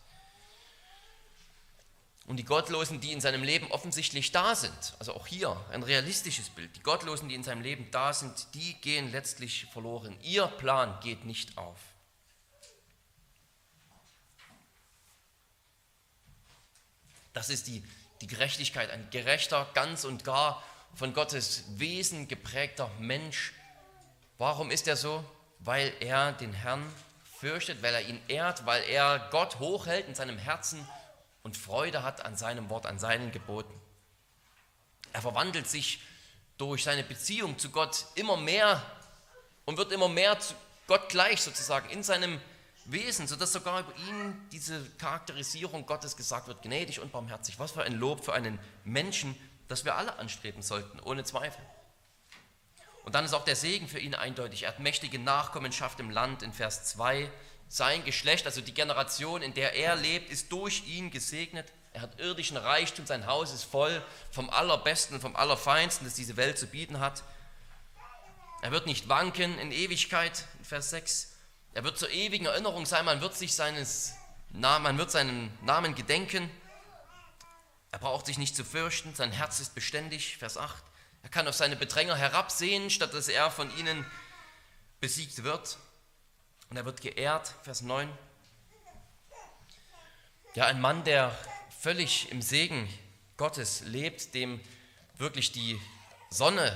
Und 2.28 2.36
die 2.36 2.44
Gottlosen, 2.44 3.00
die 3.00 3.14
in 3.14 3.22
seinem 3.22 3.42
Leben 3.42 3.72
offensichtlich 3.72 4.34
da 4.34 4.54
sind, 4.54 4.96
also 5.00 5.16
auch 5.16 5.28
hier 5.28 5.56
ein 5.72 5.82
realistisches 5.82 6.50
Bild, 6.50 6.76
die 6.76 6.82
Gottlosen, 6.82 7.30
die 7.30 7.36
in 7.36 7.44
seinem 7.44 7.62
Leben 7.62 7.90
da 7.92 8.14
sind, 8.14 8.54
die 8.54 8.74
gehen 8.82 9.14
letztlich 9.14 9.66
verloren. 9.72 10.18
Ihr 10.22 10.46
Plan 10.46 11.00
geht 11.02 11.24
nicht 11.24 11.58
auf. 11.58 11.80
Das 17.32 17.50
ist 17.50 17.68
die, 17.68 17.82
die 18.20 18.28
Gerechtigkeit, 18.28 18.92
ein 18.92 19.08
gerechter, 19.10 19.66
ganz 19.74 20.04
und 20.04 20.26
gar 20.26 20.62
von 20.96 21.14
Gottes 21.14 21.64
Wesen 21.78 22.28
geprägter 22.28 22.92
Mensch. 23.00 23.54
Warum 24.38 24.70
ist 24.70 24.88
er 24.90 24.98
so? 24.98 25.24
Weil 25.60 25.94
er 26.02 26.34
den 26.34 26.52
Herrn 26.52 26.84
fürchtet, 27.40 27.82
weil 27.82 27.94
er 27.94 28.02
ihn 28.02 28.20
ehrt, 28.28 28.66
weil 28.66 28.84
er 28.84 29.30
Gott 29.32 29.60
hochhält 29.60 30.10
in 30.10 30.16
seinem 30.16 30.38
Herzen 30.38 30.86
und 31.48 31.56
Freude 31.56 32.04
hat 32.04 32.26
an 32.26 32.36
seinem 32.36 32.70
Wort, 32.70 32.86
an 32.86 33.00
seinen 33.00 33.32
Geboten. 33.32 33.74
Er 35.14 35.22
verwandelt 35.22 35.66
sich 35.66 36.02
durch 36.58 36.84
seine 36.84 37.04
Beziehung 37.04 37.58
zu 37.58 37.70
Gott 37.70 38.04
immer 38.16 38.36
mehr 38.36 38.84
und 39.64 39.78
wird 39.78 39.94
immer 39.94 40.10
mehr 40.10 40.38
zu 40.42 40.56
Gott 40.88 41.08
gleich 41.08 41.40
sozusagen 41.42 41.90
in 41.90 42.04
seinem 42.04 42.42
Wesen, 42.84 43.28
sodass 43.28 43.54
sogar 43.54 43.80
über 43.80 43.96
ihn 44.10 44.50
diese 44.52 44.86
Charakterisierung 44.98 45.86
Gottes 45.86 46.18
gesagt 46.18 46.50
wird, 46.50 46.62
gnädig 46.64 47.00
und 47.00 47.14
barmherzig. 47.14 47.58
Was 47.60 47.72
für 47.72 47.84
ein 47.84 47.94
Lob 47.94 48.26
für 48.26 48.34
einen 48.34 48.60
Menschen, 48.84 49.34
das 49.70 49.86
wir 49.86 49.96
alle 49.96 50.20
anstreben 50.20 50.62
sollten, 50.62 51.00
ohne 51.00 51.24
Zweifel. 51.24 51.64
Und 53.06 53.16
dann 53.16 53.24
ist 53.24 53.34
auch 53.34 53.46
der 53.46 53.56
Segen 53.56 53.88
für 53.88 54.00
ihn 54.00 54.16
eindeutig. 54.16 54.64
Er 54.64 54.70
hat 54.70 54.80
mächtige 54.82 55.18
Nachkommenschaft 55.18 55.98
im 56.02 56.10
Land 56.10 56.44
in 56.44 56.52
Vers 56.52 56.84
2. 56.90 57.32
Sein 57.70 58.06
Geschlecht, 58.06 58.46
also 58.46 58.62
die 58.62 58.74
Generation, 58.74 59.42
in 59.42 59.54
der 59.54 59.74
er 59.74 59.96
lebt, 59.96 60.30
ist 60.32 60.52
durch 60.52 60.88
ihn 60.88 61.12
gesegnet. 61.12 61.68
Er 61.94 62.02
hat 62.02 62.20
irdischen 62.20 62.58
Reichtum, 62.58 63.06
sein 63.06 63.26
Haus 63.26 63.54
ist 63.54 63.64
voll 63.64 64.04
vom 64.32 64.50
Allerbesten, 64.50 65.20
vom 65.20 65.36
Allerfeinsten, 65.36 66.06
das 66.06 66.14
diese 66.14 66.38
Welt 66.38 66.58
zu 66.58 66.68
bieten 66.68 67.00
hat. 67.00 67.24
Er 68.62 68.72
wird 68.72 68.86
nicht 68.86 69.10
wanken 69.10 69.58
in 69.60 69.72
Ewigkeit, 69.72 70.46
Vers 70.64 70.92
6. 70.92 71.34
Er 71.74 71.84
wird 71.84 71.98
zur 71.98 72.10
ewigen 72.10 72.46
Erinnerung 72.46 72.86
sein, 72.86 73.06
man 73.06 73.22
wird 73.22 73.36
sich 73.36 73.54
seines, 73.54 74.14
man 74.52 74.98
wird 74.98 75.12
seinen 75.12 75.56
Namen 75.62 75.94
gedenken. 75.94 76.50
Er 77.92 78.00
braucht 78.00 78.26
sich 78.26 78.38
nicht 78.38 78.56
zu 78.56 78.64
fürchten, 78.64 79.14
sein 79.14 79.32
Herz 79.32 79.60
ist 79.60 79.76
beständig, 79.76 80.38
Vers 80.38 80.58
8. 80.58 80.84
Er 81.24 81.30
kann 81.30 81.48
auf 81.48 81.56
seine 81.56 81.76
Bedränger 81.76 82.16
herabsehen, 82.16 82.90
statt 82.90 83.14
dass 83.14 83.28
er 83.28 83.52
von 83.52 83.76
ihnen 83.78 84.06
besiegt 85.00 85.44
wird. 85.44 85.78
Und 86.70 86.78
er 86.78 86.86
wird 86.86 87.02
geehrt, 87.02 87.54
Vers 87.64 87.82
9. 87.82 88.10
Ja, 90.56 90.66
ein 90.66 90.82
Mann, 90.82 91.04
der 91.04 91.38
völlig 91.80 92.32
im 92.32 92.42
Segen 92.42 92.90
Gottes 93.38 93.82
lebt, 93.86 94.34
dem 94.34 94.60
wirklich 95.18 95.52
die 95.52 95.80
Sonne 96.30 96.76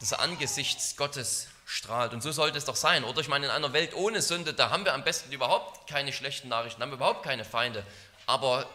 des 0.00 0.12
Angesichts 0.12 0.96
Gottes 0.96 1.48
strahlt. 1.66 2.12
Und 2.14 2.22
so 2.22 2.30
sollte 2.30 2.56
es 2.56 2.64
doch 2.64 2.76
sein. 2.76 3.04
Oder 3.04 3.20
ich 3.20 3.28
meine, 3.28 3.46
in 3.46 3.52
einer 3.52 3.72
Welt 3.72 3.94
ohne 3.94 4.22
Sünde, 4.22 4.54
da 4.54 4.70
haben 4.70 4.84
wir 4.84 4.94
am 4.94 5.04
besten 5.04 5.32
überhaupt 5.32 5.88
keine 5.88 6.12
schlechten 6.12 6.48
Nachrichten, 6.48 6.80
haben 6.80 6.90
wir 6.90 6.96
überhaupt 6.96 7.24
keine 7.24 7.44
Feinde. 7.44 7.84
Aber 8.26 8.68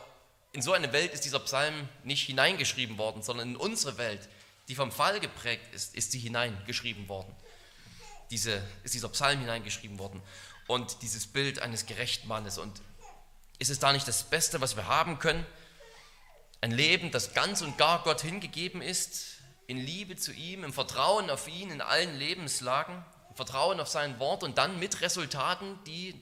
in 0.52 0.62
so 0.62 0.74
eine 0.74 0.92
Welt 0.92 1.14
ist 1.14 1.24
dieser 1.24 1.40
Psalm 1.40 1.88
nicht 2.04 2.26
hineingeschrieben 2.26 2.98
worden, 2.98 3.24
sondern 3.24 3.52
in 3.52 3.56
unsere 3.56 3.98
Welt, 3.98 4.28
die 4.68 4.76
vom 4.76 4.92
Fall 4.92 5.20
geprägt 5.20 5.74
ist, 5.74 5.96
ist 5.96 6.12
sie 6.12 6.20
hineingeschrieben 6.20 7.08
worden. 7.08 7.34
Diese, 8.30 8.62
ist 8.84 8.94
dieser 8.94 9.10
Psalm 9.10 9.40
hineingeschrieben 9.40 9.98
worden. 10.00 10.22
Und 10.68 11.02
dieses 11.02 11.28
Bild 11.28 11.60
eines 11.60 11.86
gerechten 11.86 12.28
Mannes. 12.28 12.58
Und 12.58 12.82
ist 13.60 13.70
es 13.70 13.80
da 13.80 13.94
nicht 13.94 14.08
das 14.08 14.24
Beste, 14.24 14.62
was 14.62 14.76
wir 14.76 14.88
haben 14.88 15.20
können? 15.20 15.46
Ein 16.62 16.72
Leben, 16.72 17.12
das 17.12 17.34
ganz 17.34 17.62
und 17.62 17.78
gar 17.78 18.04
Gott 18.04 18.22
hingegeben 18.22 18.82
ist, 18.82 19.38
in 19.68 19.78
Liebe 19.78 20.16
zu 20.16 20.32
ihm, 20.32 20.64
im 20.64 20.74
Vertrauen 20.74 21.30
auf 21.30 21.48
ihn 21.48 21.72
in 21.72 21.82
allen 21.82 22.18
Lebenslagen, 22.18 23.04
im 23.30 23.36
Vertrauen 23.36 23.80
auf 23.80 23.88
sein 23.88 24.20
Wort 24.20 24.44
und 24.44 24.58
dann 24.58 24.80
mit 24.80 25.02
Resultaten, 25.02 25.80
die 25.86 26.20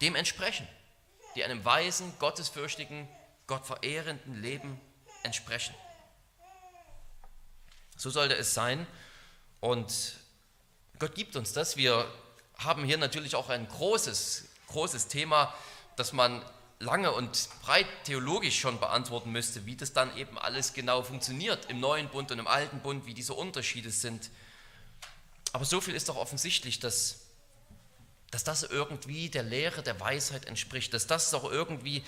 dem 0.00 0.16
entsprechen, 0.16 0.68
die 1.36 1.44
einem 1.44 1.64
weisen, 1.64 2.12
gottesfürchtigen, 2.18 3.08
gottverehrenden 3.46 4.42
Leben 4.42 4.80
entsprechen. 5.22 5.74
So 7.96 8.10
sollte 8.10 8.34
es 8.34 8.52
sein. 8.52 8.86
Und 9.60 10.14
Gott 10.98 11.14
gibt 11.14 11.36
uns 11.36 11.52
das. 11.52 11.76
Wir 11.76 12.12
haben 12.64 12.84
hier 12.84 12.98
natürlich 12.98 13.34
auch 13.34 13.48
ein 13.48 13.68
großes, 13.68 14.44
großes 14.68 15.08
Thema, 15.08 15.54
das 15.96 16.12
man 16.12 16.42
lange 16.78 17.12
und 17.12 17.48
breit 17.62 17.86
theologisch 18.04 18.58
schon 18.58 18.80
beantworten 18.80 19.30
müsste, 19.30 19.66
wie 19.66 19.76
das 19.76 19.92
dann 19.92 20.16
eben 20.16 20.38
alles 20.38 20.72
genau 20.72 21.02
funktioniert 21.02 21.66
im 21.70 21.80
neuen 21.80 22.08
Bund 22.08 22.32
und 22.32 22.38
im 22.38 22.46
alten 22.46 22.80
Bund, 22.80 23.06
wie 23.06 23.14
diese 23.14 23.34
Unterschiede 23.34 23.90
sind. 23.90 24.30
Aber 25.52 25.64
so 25.64 25.80
viel 25.80 25.94
ist 25.94 26.08
doch 26.08 26.16
offensichtlich, 26.16 26.80
dass, 26.80 27.20
dass 28.30 28.42
das 28.42 28.64
irgendwie 28.64 29.28
der 29.28 29.44
Lehre 29.44 29.82
der 29.82 30.00
Weisheit 30.00 30.46
entspricht, 30.46 30.92
dass 30.92 31.06
das 31.06 31.30
doch 31.30 31.50
irgendwie 31.50 32.02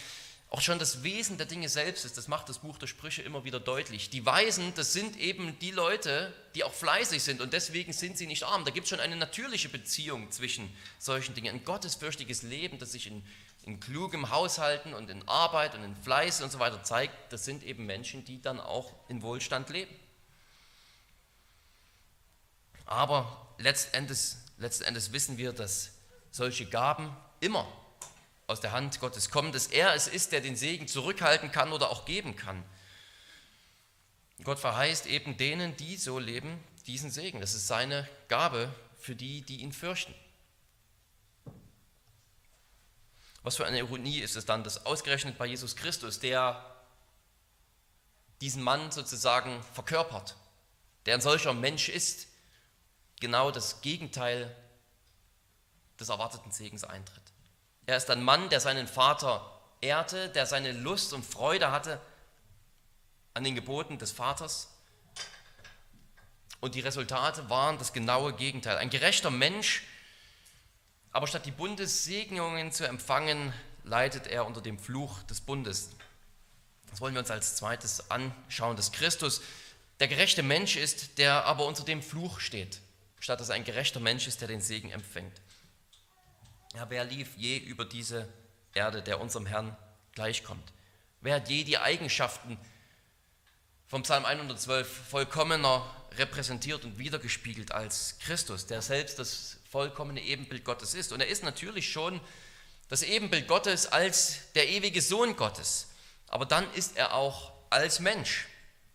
auch 0.55 0.61
schon 0.61 0.79
das 0.79 1.03
Wesen 1.03 1.37
der 1.37 1.47
Dinge 1.47 1.69
selbst 1.69 2.05
ist. 2.05 2.17
Das 2.17 2.29
macht 2.29 2.49
das 2.49 2.61
Buch 2.61 2.79
der 2.79 2.87
Sprüche 2.87 3.23
immer 3.23 3.43
wieder 3.43 3.59
deutlich. 3.59 4.09
Die 4.11 4.25
Weisen, 4.25 4.73
das 4.77 4.93
sind 4.93 5.17
eben 5.17 5.59
die 5.59 5.73
Leute, 5.73 6.33
die 6.55 6.63
auch 6.63 6.73
fleißig 6.73 7.25
sind 7.25 7.41
und 7.41 7.53
deswegen 7.53 7.93
sind 7.93 8.17
sie 8.17 8.29
nicht 8.29 8.45
arm. 8.45 8.65
Da 8.65 8.71
gibt 8.71 8.85
es 8.85 8.91
schon 8.91 9.01
eine 9.01 9.17
natürliche 9.17 9.69
Beziehung 9.69 10.31
zwischen 10.31 10.73
solchen 11.01 11.35
Dingen. 11.35 11.57
Ein 11.57 11.65
gottesfürchtiges 11.65 12.43
Leben, 12.43 12.79
das 12.79 12.93
sich 12.93 13.09
in, 13.09 13.25
in 13.65 13.81
klugem 13.81 14.31
Haushalten 14.31 14.95
und 14.95 15.11
in 15.11 15.27
Arbeit 15.27 15.75
und 15.75 15.83
in 15.83 15.97
Fleiß 15.97 16.41
und 16.43 16.53
so 16.53 16.61
weiter 16.61 16.85
zeigt, 16.85 17.33
das 17.33 17.45
sind 17.45 17.65
eben 17.65 17.85
Menschen, 17.85 18.25
die 18.25 18.41
dann 18.41 18.61
auch 18.61 18.93
in 19.09 19.23
Wohlstand 19.23 19.71
leben. 19.71 19.93
Aber 22.87 23.57
letztendlich, 23.59 24.37
letzten 24.59 24.95
wissen 25.13 25.37
wir, 25.37 25.53
dass 25.53 25.91
solche 26.31 26.67
Gaben 26.67 27.11
immer 27.41 27.67
aus 28.47 28.61
der 28.61 28.73
Hand 28.73 29.01
Gottes 29.01 29.31
kommen, 29.31 29.53
dass 29.53 29.67
er 29.67 29.95
es 29.95 30.09
ist, 30.09 30.33
der 30.33 30.41
den 30.41 30.57
Segen 30.57 30.87
zurückhalten 30.87 31.51
kann 31.51 31.73
oder 31.73 31.91
auch 31.91 32.05
geben 32.05 32.37
kann. 32.37 32.63
Gott 34.43 34.59
verheißt 34.59 35.07
eben 35.07 35.37
denen, 35.37 35.77
die 35.77 35.97
so 35.97 36.19
leben, 36.19 36.63
diesen 36.87 37.11
Segen. 37.11 37.41
Das 37.41 37.55
ist 37.55 37.67
seine 37.67 38.09
Gabe 38.29 38.75
für 38.99 39.15
die, 39.15 39.43
die 39.43 39.61
ihn 39.61 39.73
fürchten. 39.73 40.15
Was 43.43 43.57
für 43.57 43.67
eine 43.67 43.79
Ironie 43.79 44.21
ist 44.21 44.37
es 44.37 44.47
dann, 44.47 44.65
dass 44.65 44.87
ausgerechnet 44.87 45.39
bei 45.39 45.47
Jesus 45.47 45.77
Christus, 45.77 46.19
der 46.19 46.65
diesen 48.41 48.63
Mann 48.63 48.91
sozusagen 48.91 49.63
verkörpert, 49.75 50.37
der 51.07 51.15
ein 51.15 51.21
solcher 51.21 51.53
Mensch 51.53 51.89
ist, 51.89 52.27
genau 53.21 53.51
das 53.51 53.81
Gegenteil 53.81 54.55
des 56.01 56.09
erwarteten 56.09 56.51
Segens 56.53 56.85
eintritt. 56.85 57.24
Er 57.87 57.97
ist 57.97 58.11
ein 58.11 58.23
Mann, 58.23 58.49
der 58.49 58.61
seinen 58.61 58.88
Vater 58.88 59.50
ehrte, 59.81 60.29
der 60.31 60.47
seine 60.47 60.73
Lust 60.73 61.12
und 61.12 61.25
Freude 61.25 61.71
hatte 61.71 62.00
an 63.35 63.45
den 63.45 63.55
Geboten 63.55 63.99
des 63.99 64.12
Vaters. 64.12 64.71
Und 66.61 66.75
die 66.75 66.81
Resultate 66.81 67.50
waren 67.50 67.79
das 67.79 67.93
genaue 67.93 68.33
Gegenteil. 68.33 68.79
Ein 68.79 68.88
gerechter 68.88 69.31
Mensch, 69.31 69.83
aber 71.12 71.26
statt 71.26 71.45
die 71.45 71.50
Bundessegnungen 71.50 72.73
zu 72.73 72.88
empfangen, 72.88 73.53
leidet 73.83 74.26
er 74.26 74.47
unter 74.47 74.62
dem 74.62 74.79
Fluch 74.79 75.23
des 75.25 75.43
Bundes. 75.43 75.91
Das 76.91 77.00
wollen 77.00 77.14
wir 77.14 77.21
uns 77.21 77.31
als 77.31 77.57
zweites 77.57 78.11
anschauen, 78.11 78.76
dass 78.76 78.93
Christus 78.93 79.43
der 80.00 80.09
gerechte 80.09 80.43
Mensch 80.43 80.76
ist, 80.76 81.19
der 81.19 81.45
aber 81.45 81.67
unter 81.67 81.85
dem 81.85 82.03
Fluch 82.03 82.41
steht, 82.41 82.81
statt 83.21 83.41
dass 83.41 83.50
er 83.50 83.57
ein 83.57 83.64
gerechter 83.64 84.00
Mensch 84.00 84.26
ist, 84.26 84.41
der 84.41 84.49
den 84.49 84.61
Segen 84.61 84.91
empfängt. 84.91 85.41
Ja, 86.75 86.90
wer 86.90 87.04
lief 87.04 87.37
je 87.37 87.59
über 87.59 87.85
diese 87.85 88.28
Erde, 88.75 89.00
der 89.00 89.21
unserem 89.21 89.47
Herrn 89.47 89.76
gleichkommt? 90.12 90.73
Wer 91.21 91.37
hat 91.37 91.49
je 91.49 91.62
die 91.62 91.78
Eigenschaften 91.78 92.59
vom 93.87 94.02
Psalm 94.02 94.25
112 94.25 95.09
vollkommener 95.09 95.88
repräsentiert 96.19 96.85
und 96.85 96.99
wiedergespiegelt 96.99 97.71
als 97.71 98.19
Christus, 98.19 98.66
der 98.66 98.83
selbst 98.83 99.21
das 99.21 99.59
vollkommene 99.71 100.21
Ebenbild 100.21 100.64
Gottes 100.64 100.95
ist? 100.95 101.12
Und 101.12 101.21
er 101.21 101.28
ist 101.28 101.45
natürlich 101.45 101.93
schon 101.93 102.21
das 102.88 103.04
Ebenbild 103.04 103.47
Gottes 103.47 103.87
als 103.87 104.52
der 104.54 104.69
ewige 104.69 105.00
Sohn 105.00 105.37
Gottes. 105.37 105.90
aber 106.26 106.45
dann 106.45 106.69
ist 106.75 106.97
er 106.97 107.14
auch 107.14 107.52
als 107.71 108.00
Mensch 108.00 108.47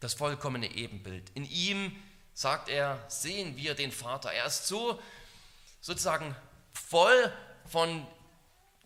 das 0.02 0.14
vollkommene 0.14 0.76
Ebenbild. 0.76 1.32
In 1.34 1.46
ihm, 1.46 1.96
sagt 2.34 2.68
er, 2.68 3.02
sehen 3.08 3.56
wir 3.56 3.74
den 3.74 3.94
Vater. 3.94 4.34
Er 4.34 4.46
ist 4.46 4.68
so 4.68 5.02
sozusagen 5.80 6.36
voll 6.74 7.32
von 7.70 8.06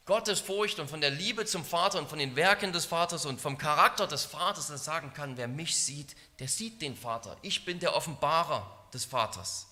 Gottes 0.05 0.41
Furcht 0.41 0.79
und 0.79 0.89
von 0.89 0.99
der 0.99 1.11
Liebe 1.11 1.45
zum 1.45 1.63
Vater 1.63 1.97
und 1.99 2.09
von 2.09 2.19
den 2.19 2.35
Werken 2.35 2.73
des 2.73 2.85
Vaters 2.85 3.25
und 3.25 3.39
vom 3.39 3.57
Charakter 3.57 4.05
des 4.05 4.25
Vaters, 4.25 4.67
dass 4.67 4.81
er 4.81 4.83
sagen 4.83 5.13
kann, 5.13 5.37
wer 5.37 5.47
mich 5.47 5.79
sieht, 5.79 6.15
der 6.39 6.49
sieht 6.49 6.81
den 6.81 6.97
Vater. 6.97 7.37
Ich 7.41 7.63
bin 7.63 7.79
der 7.79 7.95
Offenbarer 7.95 8.87
des 8.93 9.05
Vaters. 9.05 9.67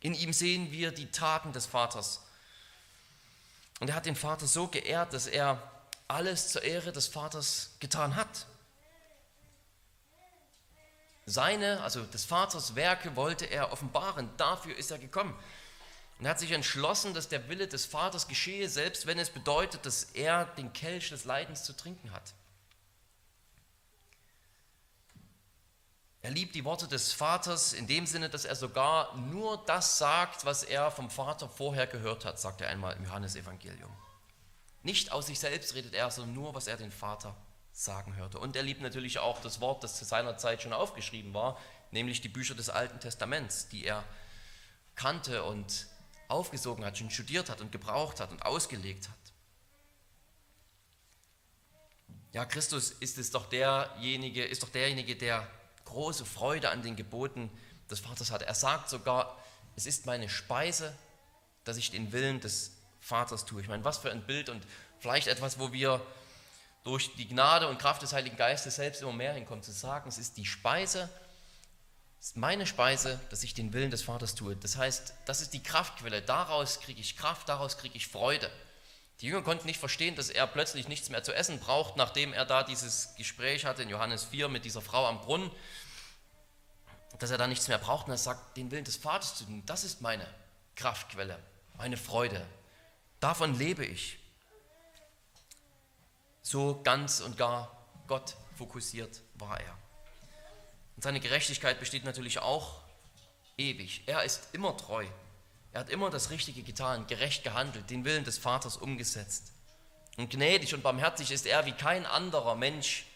In 0.00 0.14
ihm 0.14 0.32
sehen 0.32 0.72
wir 0.72 0.92
die 0.92 1.10
Taten 1.10 1.52
des 1.52 1.64
Vaters. 1.64 2.20
Und 3.80 3.88
er 3.88 3.94
hat 3.94 4.04
den 4.04 4.16
Vater 4.16 4.46
so 4.46 4.68
geehrt, 4.68 5.14
dass 5.14 5.26
er 5.26 5.62
alles 6.06 6.48
zur 6.48 6.62
Ehre 6.62 6.92
des 6.92 7.08
Vaters 7.08 7.70
getan 7.80 8.14
hat. 8.14 8.46
Seine, 11.24 11.82
also 11.82 12.02
des 12.02 12.24
Vaters 12.24 12.74
Werke 12.74 13.16
wollte 13.16 13.46
er 13.46 13.72
offenbaren. 13.72 14.28
Dafür 14.36 14.76
ist 14.76 14.90
er 14.90 14.98
gekommen. 14.98 15.34
Und 16.18 16.28
hat 16.28 16.38
sich 16.38 16.52
entschlossen, 16.52 17.14
dass 17.14 17.28
der 17.28 17.48
Wille 17.48 17.66
des 17.66 17.84
Vaters 17.84 18.28
geschehe, 18.28 18.68
selbst 18.68 19.06
wenn 19.06 19.18
es 19.18 19.30
bedeutet, 19.30 19.84
dass 19.86 20.04
er 20.04 20.44
den 20.44 20.72
Kelch 20.72 21.08
des 21.08 21.24
Leidens 21.24 21.64
zu 21.64 21.72
trinken 21.72 22.12
hat. 22.12 22.34
Er 26.24 26.30
liebt 26.30 26.54
die 26.54 26.64
Worte 26.64 26.86
des 26.86 27.12
Vaters 27.12 27.72
in 27.72 27.88
dem 27.88 28.06
Sinne, 28.06 28.30
dass 28.30 28.44
er 28.44 28.54
sogar 28.54 29.16
nur 29.16 29.64
das 29.66 29.98
sagt, 29.98 30.44
was 30.44 30.62
er 30.62 30.92
vom 30.92 31.10
Vater 31.10 31.48
vorher 31.48 31.88
gehört 31.88 32.24
hat, 32.24 32.38
sagt 32.38 32.60
er 32.60 32.68
einmal 32.68 32.94
im 32.94 33.04
Johannesevangelium. 33.04 33.90
Nicht 34.84 35.10
aus 35.10 35.26
sich 35.26 35.40
selbst 35.40 35.74
redet 35.74 35.94
er, 35.94 36.12
sondern 36.12 36.34
nur, 36.34 36.54
was 36.54 36.68
er 36.68 36.76
den 36.76 36.92
Vater 36.92 37.34
sagen 37.72 38.14
hörte. 38.14 38.38
Und 38.38 38.54
er 38.54 38.62
liebt 38.62 38.82
natürlich 38.82 39.18
auch 39.18 39.40
das 39.40 39.60
Wort, 39.60 39.82
das 39.82 39.96
zu 39.96 40.04
seiner 40.04 40.36
Zeit 40.36 40.62
schon 40.62 40.72
aufgeschrieben 40.72 41.34
war, 41.34 41.58
nämlich 41.90 42.20
die 42.20 42.28
Bücher 42.28 42.54
des 42.54 42.70
Alten 42.70 43.00
Testaments, 43.00 43.68
die 43.68 43.84
er 43.84 44.04
kannte 44.94 45.42
und 45.42 45.86
aufgesogen 46.32 46.84
hat, 46.84 46.98
schon 46.98 47.10
studiert 47.10 47.48
hat 47.50 47.60
und 47.60 47.70
gebraucht 47.70 48.20
hat 48.20 48.30
und 48.30 48.42
ausgelegt 48.44 49.08
hat. 49.08 49.14
Ja, 52.32 52.46
Christus 52.46 52.92
ist 52.92 53.18
es 53.18 53.30
doch 53.30 53.48
derjenige, 53.48 54.44
ist 54.44 54.62
doch 54.62 54.70
derjenige, 54.70 55.14
der 55.16 55.46
große 55.84 56.24
Freude 56.24 56.70
an 56.70 56.82
den 56.82 56.96
Geboten 56.96 57.50
des 57.90 58.00
Vaters 58.00 58.30
hatte. 58.30 58.46
Er 58.46 58.54
sagt 58.54 58.88
sogar, 58.88 59.36
es 59.76 59.86
ist 59.86 60.06
meine 60.06 60.28
Speise, 60.28 60.96
dass 61.64 61.76
ich 61.76 61.90
den 61.90 62.12
Willen 62.12 62.40
des 62.40 62.72
Vaters 63.00 63.44
tue. 63.44 63.60
Ich 63.60 63.68
meine, 63.68 63.84
was 63.84 63.98
für 63.98 64.10
ein 64.10 64.24
Bild 64.26 64.48
und 64.48 64.66
vielleicht 64.98 65.26
etwas, 65.26 65.58
wo 65.58 65.72
wir 65.72 66.00
durch 66.84 67.14
die 67.14 67.28
Gnade 67.28 67.68
und 67.68 67.78
Kraft 67.78 68.02
des 68.02 68.12
Heiligen 68.12 68.36
Geistes 68.36 68.76
selbst 68.76 69.02
immer 69.02 69.12
mehr 69.12 69.34
hinkommen, 69.34 69.62
zu 69.62 69.72
sagen, 69.72 70.08
es 70.08 70.18
ist 70.18 70.36
die 70.36 70.46
Speise, 70.46 71.08
ist 72.22 72.36
meine 72.36 72.66
Speise, 72.66 73.18
dass 73.30 73.42
ich 73.42 73.52
den 73.52 73.72
Willen 73.72 73.90
des 73.90 74.02
Vaters 74.02 74.36
tue. 74.36 74.54
Das 74.54 74.76
heißt, 74.76 75.12
das 75.26 75.40
ist 75.40 75.54
die 75.54 75.62
Kraftquelle. 75.62 76.22
Daraus 76.22 76.78
kriege 76.78 77.00
ich 77.00 77.16
Kraft, 77.16 77.48
daraus 77.48 77.78
kriege 77.78 77.96
ich 77.96 78.06
Freude. 78.06 78.48
Die 79.20 79.26
Jünger 79.26 79.42
konnten 79.42 79.66
nicht 79.66 79.80
verstehen, 79.80 80.14
dass 80.14 80.30
er 80.30 80.46
plötzlich 80.46 80.86
nichts 80.86 81.10
mehr 81.10 81.24
zu 81.24 81.34
essen 81.34 81.58
braucht, 81.58 81.96
nachdem 81.96 82.32
er 82.32 82.44
da 82.44 82.62
dieses 82.62 83.16
Gespräch 83.16 83.64
hatte 83.64 83.82
in 83.82 83.88
Johannes 83.88 84.22
4 84.22 84.48
mit 84.48 84.64
dieser 84.64 84.80
Frau 84.80 85.04
am 85.06 85.20
Brunnen, 85.20 85.50
dass 87.18 87.32
er 87.32 87.38
da 87.38 87.48
nichts 87.48 87.66
mehr 87.66 87.78
braucht 87.78 88.06
und 88.06 88.12
er 88.12 88.18
sagt, 88.18 88.56
den 88.56 88.70
Willen 88.70 88.84
des 88.84 88.96
Vaters 88.96 89.34
zu 89.34 89.44
tun, 89.44 89.64
das 89.66 89.82
ist 89.82 90.00
meine 90.00 90.26
Kraftquelle, 90.76 91.40
meine 91.76 91.96
Freude. 91.96 92.46
Davon 93.18 93.58
lebe 93.58 93.84
ich. 93.84 94.20
So 96.42 96.80
ganz 96.84 97.20
und 97.20 97.36
gar 97.36 97.84
Gott 98.06 98.36
fokussiert 98.56 99.20
war 99.34 99.60
er. 99.60 99.81
Und 100.96 101.02
seine 101.02 101.20
Gerechtigkeit 101.20 101.80
besteht 101.80 102.04
natürlich 102.04 102.38
auch 102.38 102.82
ewig. 103.56 104.02
Er 104.06 104.22
ist 104.24 104.48
immer 104.52 104.76
treu. 104.76 105.06
Er 105.72 105.80
hat 105.80 105.90
immer 105.90 106.10
das 106.10 106.30
Richtige 106.30 106.62
getan, 106.62 107.06
gerecht 107.06 107.44
gehandelt, 107.44 107.88
den 107.90 108.04
Willen 108.04 108.24
des 108.24 108.38
Vaters 108.38 108.76
umgesetzt. 108.76 109.52
Und 110.18 110.30
gnädig 110.30 110.74
und 110.74 110.82
barmherzig 110.82 111.30
ist 111.30 111.46
er 111.46 111.64
wie 111.64 111.72
kein 111.72 112.04
anderer 112.04 112.54
Mensch. 112.54 113.06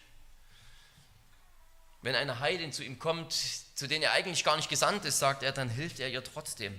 Wenn 2.01 2.15
eine 2.15 2.41
Heidin 2.41 2.73
zu 2.73 2.83
ihm 2.83 2.99
kommt, 2.99 3.33
zu 3.33 3.87
denen 3.87 4.03
er 4.03 4.13
eigentlich 4.13 4.45
gar 4.45 4.57
nicht 4.57 4.71
gesandt 4.71 5.05
ist, 5.05 5.19
sagt 5.19 5.43
er, 5.43 5.53
dann 5.53 5.69
hilft 5.69 6.01
er 6.01 6.09
ihr 6.09 6.25
trotzdem. 6.25 6.79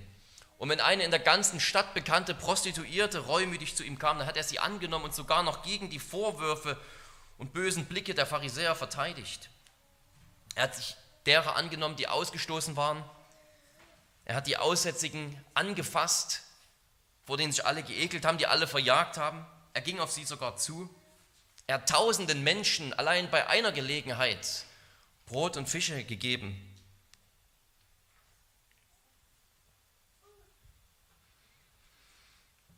Und 0.58 0.70
wenn 0.70 0.80
eine 0.80 1.04
in 1.04 1.12
der 1.12 1.20
ganzen 1.20 1.60
Stadt 1.60 1.94
bekannte 1.94 2.34
Prostituierte 2.34 3.20
reumütig 3.20 3.76
zu 3.76 3.84
ihm 3.84 3.98
kam, 3.98 4.18
dann 4.18 4.26
hat 4.26 4.36
er 4.36 4.42
sie 4.42 4.58
angenommen 4.58 5.04
und 5.04 5.14
sogar 5.14 5.44
noch 5.44 5.62
gegen 5.62 5.88
die 5.88 6.00
Vorwürfe 6.00 6.76
und 7.36 7.52
bösen 7.52 7.84
Blicke 7.84 8.14
der 8.14 8.26
Pharisäer 8.26 8.74
verteidigt. 8.74 9.50
Er 10.54 10.64
hat 10.64 10.74
sich 10.74 10.96
derer 11.26 11.56
angenommen, 11.56 11.96
die 11.96 12.08
ausgestoßen 12.08 12.76
waren 12.76 13.04
er 14.28 14.36
hat 14.36 14.46
die 14.46 14.58
Aussätzigen 14.58 15.42
angefasst, 15.54 16.42
vor 17.24 17.38
denen 17.38 17.50
sich 17.50 17.64
alle 17.64 17.82
geekelt 17.82 18.26
haben, 18.26 18.36
die 18.36 18.46
alle 18.46 18.66
verjagt 18.66 19.16
haben. 19.16 19.44
Er 19.72 19.80
ging 19.80 19.98
auf 20.00 20.12
sie 20.12 20.26
sogar 20.26 20.58
zu. 20.58 20.88
Er 21.66 21.76
hat 21.76 21.88
tausenden 21.88 22.44
Menschen 22.44 22.92
allein 22.92 23.30
bei 23.30 23.46
einer 23.46 23.72
Gelegenheit 23.72 24.66
Brot 25.24 25.56
und 25.56 25.66
Fische 25.66 26.04
gegeben. 26.04 26.62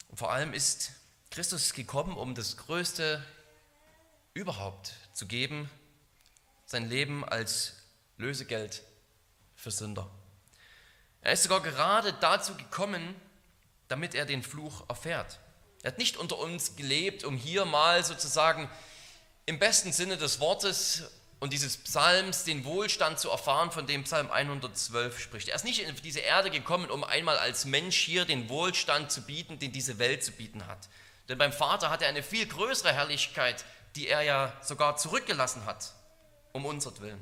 Und 0.06 0.18
vor 0.18 0.30
allem 0.30 0.54
ist 0.54 0.92
Christus 1.32 1.72
gekommen, 1.72 2.16
um 2.16 2.36
das 2.36 2.56
Größte 2.56 3.24
überhaupt 4.34 4.92
zu 5.14 5.26
geben, 5.26 5.68
sein 6.70 6.88
Leben 6.88 7.24
als 7.24 7.74
Lösegeld 8.16 8.84
für 9.56 9.72
Sünder. 9.72 10.08
Er 11.20 11.32
ist 11.32 11.42
sogar 11.42 11.60
gerade 11.60 12.12
dazu 12.12 12.54
gekommen, 12.54 13.20
damit 13.88 14.14
er 14.14 14.24
den 14.24 14.44
Fluch 14.44 14.88
erfährt. 14.88 15.40
Er 15.82 15.90
hat 15.90 15.98
nicht 15.98 16.16
unter 16.16 16.38
uns 16.38 16.76
gelebt, 16.76 17.24
um 17.24 17.36
hier 17.36 17.64
mal 17.64 18.04
sozusagen 18.04 18.70
im 19.46 19.58
besten 19.58 19.92
Sinne 19.92 20.16
des 20.16 20.38
Wortes 20.38 21.10
und 21.40 21.52
dieses 21.52 21.76
Psalms 21.76 22.44
den 22.44 22.64
Wohlstand 22.64 23.18
zu 23.18 23.30
erfahren, 23.30 23.72
von 23.72 23.88
dem 23.88 24.04
Psalm 24.04 24.30
112 24.30 25.18
spricht. 25.18 25.48
Er 25.48 25.56
ist 25.56 25.64
nicht 25.64 25.84
auf 25.90 26.00
diese 26.00 26.20
Erde 26.20 26.50
gekommen, 26.50 26.88
um 26.88 27.02
einmal 27.02 27.38
als 27.38 27.64
Mensch 27.64 27.98
hier 27.98 28.26
den 28.26 28.48
Wohlstand 28.48 29.10
zu 29.10 29.22
bieten, 29.22 29.58
den 29.58 29.72
diese 29.72 29.98
Welt 29.98 30.22
zu 30.22 30.30
bieten 30.30 30.68
hat. 30.68 30.88
Denn 31.28 31.36
beim 31.36 31.52
Vater 31.52 31.90
hat 31.90 32.00
er 32.00 32.08
eine 32.08 32.22
viel 32.22 32.46
größere 32.46 32.92
Herrlichkeit, 32.92 33.64
die 33.96 34.06
er 34.06 34.22
ja 34.22 34.52
sogar 34.62 34.96
zurückgelassen 34.98 35.64
hat, 35.66 35.94
um 36.52 36.64
unsertwillen. 36.64 37.20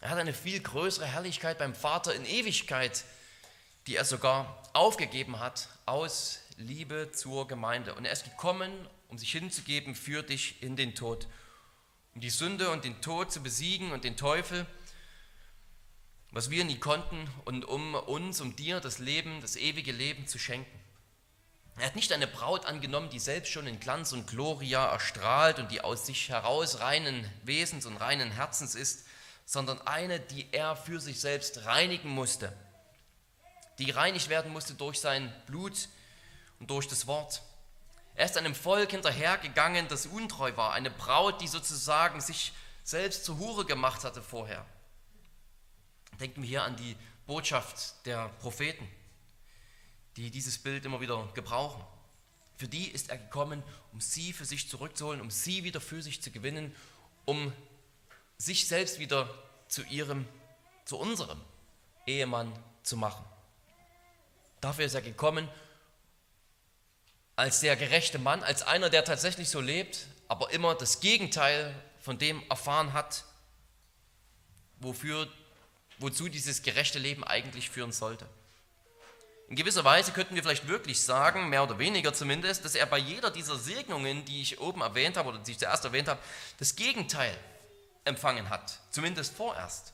Er 0.00 0.10
hat 0.10 0.18
eine 0.18 0.34
viel 0.34 0.60
größere 0.60 1.06
Herrlichkeit 1.06 1.56
beim 1.56 1.74
Vater 1.74 2.14
in 2.14 2.26
Ewigkeit, 2.26 3.04
die 3.86 3.96
er 3.96 4.04
sogar 4.04 4.62
aufgegeben 4.74 5.40
hat 5.40 5.68
aus 5.86 6.40
Liebe 6.58 7.10
zur 7.12 7.48
Gemeinde. 7.48 7.94
Und 7.94 8.04
er 8.04 8.12
ist 8.12 8.24
gekommen, 8.24 8.70
um 9.08 9.16
sich 9.16 9.32
hinzugeben 9.32 9.94
für 9.94 10.22
dich 10.22 10.62
in 10.62 10.76
den 10.76 10.94
Tod, 10.94 11.26
um 12.14 12.20
die 12.20 12.28
Sünde 12.28 12.70
und 12.70 12.84
den 12.84 13.00
Tod 13.00 13.32
zu 13.32 13.42
besiegen 13.42 13.92
und 13.92 14.04
den 14.04 14.16
Teufel, 14.16 14.66
was 16.32 16.50
wir 16.50 16.64
nie 16.64 16.78
konnten, 16.78 17.28
und 17.46 17.64
um 17.64 17.94
uns, 17.94 18.42
um 18.42 18.56
dir 18.56 18.80
das 18.80 18.98
Leben, 18.98 19.40
das 19.40 19.56
ewige 19.56 19.92
Leben 19.92 20.26
zu 20.26 20.38
schenken. 20.38 20.83
Er 21.76 21.86
hat 21.86 21.96
nicht 21.96 22.12
eine 22.12 22.26
Braut 22.26 22.66
angenommen, 22.66 23.10
die 23.10 23.18
selbst 23.18 23.52
schon 23.52 23.66
in 23.66 23.80
Glanz 23.80 24.12
und 24.12 24.28
Gloria 24.28 24.92
erstrahlt 24.92 25.58
und 25.58 25.70
die 25.72 25.80
aus 25.80 26.06
sich 26.06 26.28
heraus 26.28 26.80
reinen 26.80 27.28
Wesens 27.42 27.84
und 27.84 27.96
reinen 27.96 28.30
Herzens 28.30 28.74
ist, 28.74 29.06
sondern 29.44 29.80
eine, 29.86 30.20
die 30.20 30.46
er 30.52 30.76
für 30.76 31.00
sich 31.00 31.20
selbst 31.20 31.64
reinigen 31.66 32.10
musste, 32.10 32.52
die 33.78 33.90
reinigt 33.90 34.28
werden 34.28 34.52
musste 34.52 34.74
durch 34.74 35.00
sein 35.00 35.34
Blut 35.46 35.88
und 36.60 36.70
durch 36.70 36.86
das 36.86 37.06
Wort. 37.06 37.42
Er 38.14 38.26
ist 38.26 38.36
einem 38.36 38.54
Volk 38.54 38.92
hinterhergegangen, 38.92 39.88
das 39.88 40.06
untreu 40.06 40.56
war, 40.56 40.72
eine 40.72 40.90
Braut, 40.90 41.40
die 41.40 41.48
sozusagen 41.48 42.20
sich 42.20 42.52
selbst 42.84 43.24
zur 43.24 43.38
Hure 43.38 43.64
gemacht 43.64 44.04
hatte 44.04 44.22
vorher. 44.22 44.64
Denken 46.20 46.42
wir 46.42 46.48
hier 46.48 46.62
an 46.62 46.76
die 46.76 46.96
Botschaft 47.26 48.06
der 48.06 48.28
Propheten, 48.40 48.88
die 50.16 50.30
dieses 50.30 50.58
Bild 50.58 50.84
immer 50.84 51.00
wieder 51.00 51.28
gebrauchen. 51.34 51.84
Für 52.56 52.68
die 52.68 52.88
ist 52.88 53.10
er 53.10 53.18
gekommen, 53.18 53.62
um 53.92 54.00
sie 54.00 54.32
für 54.32 54.44
sich 54.44 54.68
zurückzuholen, 54.68 55.20
um 55.20 55.30
sie 55.30 55.64
wieder 55.64 55.80
für 55.80 56.02
sich 56.02 56.22
zu 56.22 56.30
gewinnen, 56.30 56.74
um 57.24 57.52
sich 58.38 58.68
selbst 58.68 58.98
wieder 58.98 59.28
zu 59.68 59.82
ihrem, 59.84 60.26
zu 60.84 60.98
unserem 60.98 61.40
Ehemann 62.06 62.52
zu 62.82 62.96
machen. 62.96 63.24
Dafür 64.60 64.84
ist 64.86 64.94
er 64.94 65.02
gekommen, 65.02 65.48
als 67.36 67.60
der 67.60 67.76
gerechte 67.76 68.18
Mann, 68.18 68.42
als 68.42 68.62
einer, 68.62 68.90
der 68.90 69.04
tatsächlich 69.04 69.48
so 69.48 69.60
lebt, 69.60 70.06
aber 70.28 70.50
immer 70.50 70.74
das 70.74 71.00
Gegenteil 71.00 71.74
von 72.00 72.18
dem 72.18 72.42
erfahren 72.48 72.92
hat, 72.92 73.24
wofür, 74.78 75.28
wozu 75.98 76.28
dieses 76.28 76.62
gerechte 76.62 76.98
Leben 76.98 77.24
eigentlich 77.24 77.70
führen 77.70 77.92
sollte. 77.92 78.28
In 79.48 79.56
gewisser 79.56 79.84
Weise 79.84 80.12
könnten 80.12 80.34
wir 80.34 80.42
vielleicht 80.42 80.68
wirklich 80.68 81.02
sagen, 81.02 81.48
mehr 81.50 81.62
oder 81.62 81.78
weniger 81.78 82.14
zumindest, 82.14 82.64
dass 82.64 82.74
er 82.74 82.86
bei 82.86 82.98
jeder 82.98 83.30
dieser 83.30 83.56
Segnungen, 83.56 84.24
die 84.24 84.40
ich 84.40 84.58
oben 84.60 84.80
erwähnt 84.80 85.16
habe 85.16 85.28
oder 85.28 85.38
die 85.38 85.52
ich 85.52 85.58
zuerst 85.58 85.84
erwähnt 85.84 86.08
habe, 86.08 86.20
das 86.58 86.76
Gegenteil 86.76 87.36
empfangen 88.04 88.48
hat, 88.48 88.78
zumindest 88.90 89.36
vorerst. 89.36 89.92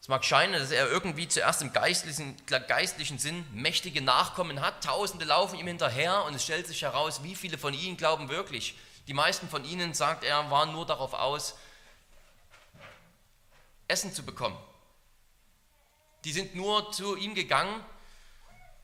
Es 0.00 0.08
mag 0.08 0.24
scheinen, 0.24 0.58
dass 0.58 0.70
er 0.70 0.88
irgendwie 0.88 1.28
zuerst 1.28 1.62
im 1.62 1.72
geistlichen, 1.72 2.34
geistlichen 2.46 3.18
Sinn 3.18 3.46
mächtige 3.52 4.00
Nachkommen 4.00 4.60
hat, 4.60 4.82
Tausende 4.82 5.24
laufen 5.24 5.58
ihm 5.58 5.66
hinterher 5.66 6.24
und 6.24 6.34
es 6.34 6.42
stellt 6.42 6.66
sich 6.66 6.82
heraus, 6.82 7.22
wie 7.22 7.36
viele 7.36 7.58
von 7.58 7.74
ihnen 7.74 7.96
glauben 7.96 8.28
wirklich. 8.28 8.76
Die 9.06 9.14
meisten 9.14 9.48
von 9.48 9.64
ihnen, 9.64 9.94
sagt 9.94 10.24
er, 10.24 10.50
waren 10.50 10.72
nur 10.72 10.86
darauf 10.86 11.12
aus, 11.12 11.56
Essen 13.88 14.12
zu 14.12 14.24
bekommen. 14.24 14.56
Die 16.24 16.32
sind 16.32 16.54
nur 16.54 16.92
zu 16.92 17.16
ihm 17.16 17.34
gegangen. 17.34 17.84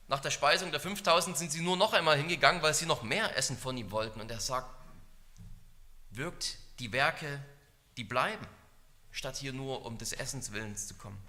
Nach 0.07 0.19
der 0.19 0.31
Speisung 0.31 0.71
der 0.71 0.79
5000 0.79 1.37
sind 1.37 1.51
sie 1.51 1.61
nur 1.61 1.77
noch 1.77 1.93
einmal 1.93 2.17
hingegangen, 2.17 2.61
weil 2.61 2.73
sie 2.73 2.85
noch 2.85 3.03
mehr 3.03 3.35
Essen 3.37 3.57
von 3.57 3.77
ihm 3.77 3.91
wollten. 3.91 4.21
Und 4.21 4.31
er 4.31 4.39
sagt, 4.39 4.69
wirkt 6.09 6.57
die 6.79 6.91
Werke, 6.91 7.43
die 7.97 8.03
bleiben, 8.03 8.47
statt 9.11 9.37
hier 9.37 9.53
nur 9.53 9.85
um 9.85 9.97
des 9.97 10.13
Essens 10.13 10.51
Willens 10.51 10.87
zu 10.87 10.95
kommen. 10.95 11.21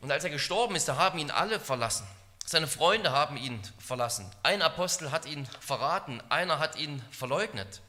Und 0.00 0.10
als 0.10 0.24
er 0.24 0.30
gestorben 0.30 0.76
ist, 0.76 0.88
da 0.88 0.96
haben 0.96 1.18
ihn 1.18 1.30
alle 1.30 1.60
verlassen. 1.60 2.06
Seine 2.46 2.66
Freunde 2.66 3.12
haben 3.12 3.36
ihn 3.36 3.60
verlassen. 3.78 4.30
Ein 4.42 4.62
Apostel 4.62 5.10
hat 5.12 5.26
ihn 5.26 5.46
verraten, 5.60 6.22
einer 6.30 6.58
hat 6.58 6.76
ihn 6.76 7.02
verleugnet. 7.10 7.80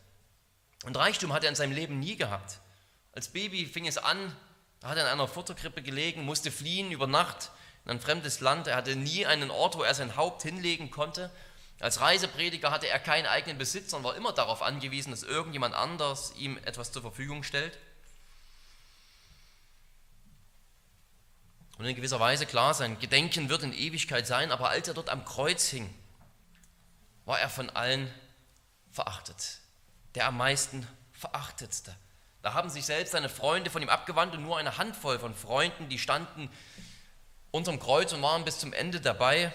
Und 0.84 0.98
Reichtum 0.98 1.34
hat 1.34 1.44
er 1.44 1.50
in 1.50 1.56
seinem 1.56 1.72
Leben 1.72 2.00
nie 2.00 2.16
gehabt. 2.16 2.60
Als 3.14 3.30
Baby 3.30 3.66
fing 3.66 3.88
es 3.88 3.98
an, 3.98 4.36
er 4.82 5.04
in 5.04 5.12
einer 5.12 5.28
Futterkrippe 5.28 5.82
gelegen, 5.82 6.24
musste 6.24 6.52
fliehen 6.52 6.92
über 6.92 7.08
Nacht 7.08 7.52
in 7.86 7.92
ein 7.92 8.00
fremdes 8.00 8.40
Land. 8.40 8.68
Er 8.68 8.76
hatte 8.76 8.96
nie 8.96 9.26
einen 9.26 9.52
Ort, 9.52 9.78
wo 9.78 9.84
er 9.84 9.94
sein 9.94 10.16
Haupt 10.16 10.42
hinlegen 10.44 10.92
konnte. 10.92 11.32
Als 11.80 12.00
Reiseprediger 12.00 12.72
hatte 12.72 12.88
er 12.88 13.00
keinen 13.00 13.26
eigenen 13.26 13.58
Besitz 13.58 13.94
und 13.94 14.04
war 14.04 14.16
immer 14.16 14.34
darauf 14.34 14.62
angewiesen, 14.62 15.12
dass 15.12 15.24
irgendjemand 15.24 15.74
anders 15.74 16.34
ihm 16.38 16.58
etwas 16.66 16.92
zur 16.92 17.02
Verfügung 17.02 17.44
stellt. 17.44 17.78
Und 21.78 21.86
in 21.86 21.96
gewisser 21.96 22.20
Weise, 22.20 22.46
klar, 22.46 22.76
sein 22.76 23.00
Gedenken 23.00 23.50
wird 23.50 23.64
in 23.64 23.74
Ewigkeit 23.74 24.28
sein, 24.28 24.52
aber 24.52 24.70
als 24.70 24.88
er 24.88 24.94
dort 24.94 25.10
am 25.10 25.26
Kreuz 25.26 25.70
hing, 25.70 25.92
war 27.26 27.40
er 27.40 27.50
von 27.50 27.72
allen 27.72 28.14
verachtet. 28.92 29.60
Der 30.14 30.28
am 30.28 30.38
meisten 30.38 30.88
verachtetste. 31.14 31.96
Da 32.42 32.54
haben 32.54 32.70
sich 32.70 32.86
selbst 32.86 33.12
seine 33.12 33.30
Freunde 33.30 33.70
von 33.70 33.82
ihm 33.82 33.90
abgewandt 33.90 34.34
und 34.34 34.44
nur 34.44 34.58
eine 34.58 34.78
Handvoll 34.78 35.20
von 35.20 35.36
Freunden, 35.36 35.90
die 35.90 36.00
standen 36.00 36.50
unterm 37.52 37.80
Kreuz 37.80 38.14
und 38.14 38.22
waren 38.22 38.46
bis 38.46 38.60
zum 38.60 38.74
Ende 38.74 39.00
dabei. 39.00 39.54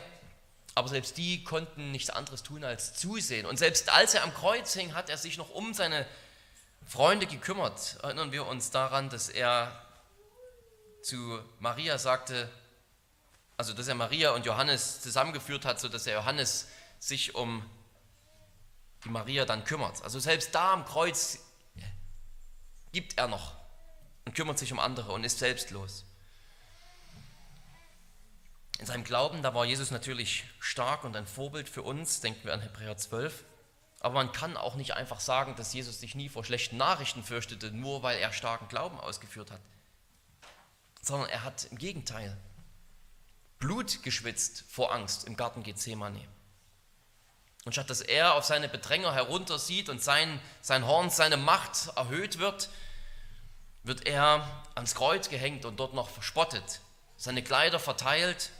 Aber 0.74 0.88
selbst 0.88 1.16
die 1.16 1.42
konnten 1.42 1.90
nichts 1.90 2.10
anderes 2.10 2.42
tun 2.42 2.62
als 2.62 2.94
zusehen. 2.94 3.46
Und 3.46 3.58
selbst 3.58 3.88
als 3.88 4.14
er 4.14 4.22
am 4.22 4.34
Kreuz 4.34 4.74
hing, 4.74 4.94
hat 4.94 5.08
er 5.08 5.16
sich 5.16 5.38
noch 5.38 5.50
um 5.50 5.74
seine 5.74 6.06
Freunde 6.86 7.26
gekümmert. 7.26 7.98
Erinnern 8.02 8.30
wir 8.30 8.46
uns 8.46 8.70
daran, 8.70 9.08
dass 9.08 9.28
er 9.28 9.72
zu 11.02 11.40
Maria 11.58 11.98
sagte, 11.98 12.48
also 13.56 13.72
dass 13.72 13.88
er 13.88 13.94
Maria 13.94 14.32
und 14.32 14.44
Johannes 14.44 15.00
zusammengeführt 15.00 15.64
hat, 15.64 15.80
sodass 15.80 16.06
er 16.06 16.14
Johannes 16.14 16.68
sich 16.98 17.34
um 17.34 17.68
die 19.04 19.08
Maria 19.08 19.44
dann 19.44 19.64
kümmert. 19.64 20.02
Also 20.02 20.20
selbst 20.20 20.54
da 20.54 20.72
am 20.72 20.84
Kreuz 20.84 21.38
gibt 22.96 23.18
er 23.18 23.28
noch 23.28 23.52
und 24.24 24.34
kümmert 24.34 24.58
sich 24.58 24.72
um 24.72 24.78
andere 24.80 25.12
und 25.12 25.22
ist 25.22 25.38
selbstlos. 25.38 26.06
In 28.78 28.86
seinem 28.86 29.04
Glauben, 29.04 29.42
da 29.42 29.52
war 29.52 29.66
Jesus 29.66 29.90
natürlich 29.90 30.44
stark 30.60 31.04
und 31.04 31.14
ein 31.14 31.26
Vorbild 31.26 31.68
für 31.68 31.82
uns, 31.82 32.22
denken 32.22 32.44
wir 32.44 32.54
an 32.54 32.62
Hebräer 32.62 32.96
12. 32.96 33.44
Aber 34.00 34.14
man 34.14 34.32
kann 34.32 34.56
auch 34.56 34.76
nicht 34.76 34.94
einfach 34.94 35.20
sagen, 35.20 35.56
dass 35.56 35.74
Jesus 35.74 36.00
sich 36.00 36.14
nie 36.14 36.30
vor 36.30 36.42
schlechten 36.42 36.78
Nachrichten 36.78 37.22
fürchtete, 37.22 37.70
nur 37.70 38.02
weil 38.02 38.18
er 38.18 38.32
starken 38.32 38.68
Glauben 38.68 38.98
ausgeführt 38.98 39.50
hat. 39.50 39.60
Sondern 41.02 41.28
er 41.28 41.44
hat 41.44 41.66
im 41.70 41.76
Gegenteil 41.76 42.34
Blut 43.58 44.02
geschwitzt 44.04 44.64
vor 44.70 44.90
Angst 44.90 45.26
im 45.26 45.36
Garten 45.36 45.62
Gethsemane. 45.62 46.26
Und 47.66 47.72
statt 47.72 47.90
dass 47.90 48.00
er 48.00 48.36
auf 48.36 48.44
seine 48.46 48.70
Bedränger 48.70 49.12
heruntersieht 49.12 49.90
und 49.90 50.02
sein, 50.02 50.40
sein 50.62 50.86
Horn, 50.86 51.10
seine 51.10 51.36
Macht 51.36 51.88
erhöht 51.94 52.38
wird, 52.38 52.70
wird 53.86 54.06
er 54.06 54.64
ans 54.74 54.94
Kreuz 54.94 55.28
gehängt 55.28 55.64
und 55.64 55.78
dort 55.78 55.94
noch 55.94 56.08
verspottet, 56.08 56.80
seine 57.16 57.42
Kleider 57.42 57.78
verteilt, 57.78 58.50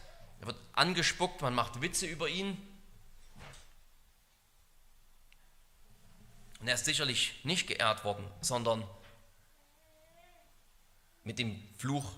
er 0.40 0.46
wird 0.46 0.56
angespuckt, 0.72 1.42
man 1.42 1.54
macht 1.54 1.80
Witze 1.82 2.06
über 2.06 2.28
ihn. 2.28 2.56
Und 6.60 6.68
er 6.68 6.74
ist 6.74 6.84
sicherlich 6.84 7.44
nicht 7.44 7.66
geehrt 7.66 8.04
worden, 8.04 8.26
sondern 8.40 8.86
mit 11.24 11.38
dem 11.38 11.62
Fluch 11.76 12.12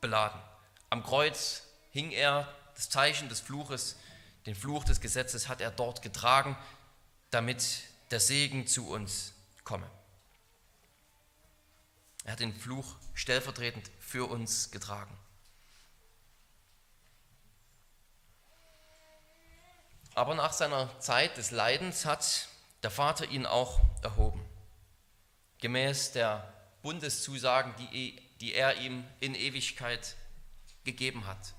beladen. 0.00 0.40
Am 0.90 1.02
Kreuz 1.02 1.64
hing 1.90 2.10
er, 2.10 2.54
das 2.74 2.90
Zeichen 2.90 3.28
des 3.28 3.40
Fluches, 3.40 3.96
den 4.46 4.54
Fluch 4.54 4.84
des 4.84 5.00
Gesetzes 5.00 5.48
hat 5.48 5.60
er 5.60 5.70
dort 5.70 6.02
getragen, 6.02 6.56
damit 7.30 7.84
der 8.10 8.20
Segen 8.20 8.66
zu 8.66 8.88
uns 8.88 9.32
komme. 9.64 9.90
Er 12.24 12.32
hat 12.32 12.40
den 12.40 12.54
Fluch 12.54 12.96
stellvertretend 13.12 13.90
für 14.00 14.28
uns 14.28 14.70
getragen. 14.70 15.16
Aber 20.14 20.34
nach 20.34 20.52
seiner 20.52 20.98
Zeit 21.00 21.36
des 21.36 21.50
Leidens 21.50 22.06
hat 22.06 22.48
der 22.82 22.90
Vater 22.90 23.28
ihn 23.28 23.46
auch 23.46 23.80
erhoben. 24.02 24.44
Gemäß 25.58 26.12
der 26.12 26.52
Bundeszusagen, 26.82 27.74
die, 27.76 28.20
die 28.40 28.54
er 28.54 28.78
ihm 28.78 29.04
in 29.20 29.34
Ewigkeit 29.34 30.16
gegeben 30.84 31.26
hat. 31.26 31.54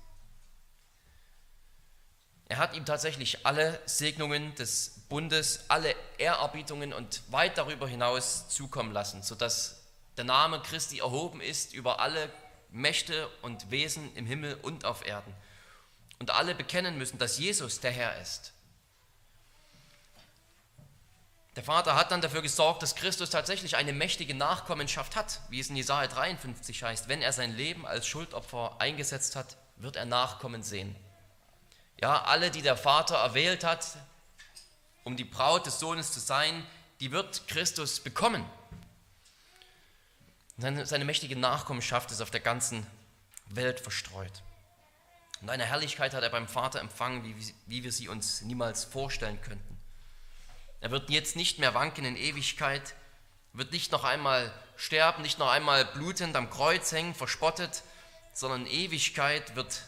Er 2.48 2.58
hat 2.58 2.74
ihm 2.74 2.84
tatsächlich 2.84 3.44
alle 3.44 3.80
Segnungen 3.86 4.54
des 4.54 5.04
Bundes, 5.08 5.64
alle 5.68 5.94
Ehrerbietungen 6.16 6.92
und 6.92 7.22
weit 7.32 7.58
darüber 7.58 7.88
hinaus 7.88 8.48
zukommen 8.48 8.92
lassen, 8.92 9.22
sodass 9.22 9.85
der 10.16 10.24
Name 10.24 10.60
Christi 10.62 10.98
erhoben 10.98 11.40
ist 11.40 11.74
über 11.74 12.00
alle 12.00 12.30
Mächte 12.70 13.28
und 13.42 13.70
Wesen 13.70 14.14
im 14.16 14.26
Himmel 14.26 14.54
und 14.62 14.84
auf 14.84 15.06
Erden. 15.06 15.34
Und 16.18 16.30
alle 16.30 16.54
bekennen 16.54 16.98
müssen, 16.98 17.18
dass 17.18 17.38
Jesus 17.38 17.80
der 17.80 17.90
Herr 17.90 18.20
ist. 18.20 18.52
Der 21.56 21.64
Vater 21.64 21.94
hat 21.94 22.10
dann 22.10 22.20
dafür 22.20 22.42
gesorgt, 22.42 22.82
dass 22.82 22.94
Christus 22.94 23.30
tatsächlich 23.30 23.76
eine 23.76 23.94
mächtige 23.94 24.34
Nachkommenschaft 24.34 25.16
hat, 25.16 25.40
wie 25.48 25.58
es 25.58 25.70
in 25.70 25.76
Jesaja 25.76 26.06
53 26.06 26.82
heißt. 26.82 27.08
Wenn 27.08 27.22
er 27.22 27.32
sein 27.32 27.56
Leben 27.56 27.86
als 27.86 28.06
Schuldopfer 28.06 28.76
eingesetzt 28.78 29.36
hat, 29.36 29.56
wird 29.76 29.96
er 29.96 30.04
Nachkommen 30.04 30.62
sehen. 30.62 30.94
Ja, 32.00 32.24
alle, 32.24 32.50
die 32.50 32.60
der 32.60 32.76
Vater 32.76 33.16
erwählt 33.16 33.64
hat, 33.64 33.86
um 35.04 35.16
die 35.16 35.24
Braut 35.24 35.64
des 35.64 35.80
Sohnes 35.80 36.12
zu 36.12 36.20
sein, 36.20 36.66
die 37.00 37.10
wird 37.10 37.48
Christus 37.48 38.00
bekommen. 38.00 38.44
Seine, 40.58 40.86
seine 40.86 41.04
mächtige 41.04 41.36
Nachkommenschaft 41.36 42.10
ist 42.10 42.22
auf 42.22 42.30
der 42.30 42.40
ganzen 42.40 42.86
Welt 43.48 43.80
verstreut. 43.80 44.42
Und 45.42 45.50
eine 45.50 45.66
Herrlichkeit 45.66 46.14
hat 46.14 46.22
er 46.22 46.30
beim 46.30 46.48
Vater 46.48 46.80
empfangen, 46.80 47.24
wie, 47.24 47.54
wie 47.66 47.84
wir 47.84 47.92
sie 47.92 48.08
uns 48.08 48.40
niemals 48.40 48.84
vorstellen 48.84 49.40
könnten. 49.42 49.78
Er 50.80 50.90
wird 50.90 51.10
jetzt 51.10 51.36
nicht 51.36 51.58
mehr 51.58 51.74
wanken 51.74 52.04
in 52.04 52.16
Ewigkeit, 52.16 52.94
wird 53.52 53.72
nicht 53.72 53.92
noch 53.92 54.04
einmal 54.04 54.52
sterben, 54.76 55.22
nicht 55.22 55.38
noch 55.38 55.50
einmal 55.50 55.84
blutend 55.84 56.36
am 56.36 56.50
Kreuz 56.50 56.92
hängen, 56.92 57.14
verspottet, 57.14 57.82
sondern 58.32 58.66
in 58.66 58.72
Ewigkeit 58.72 59.56
wird 59.56 59.82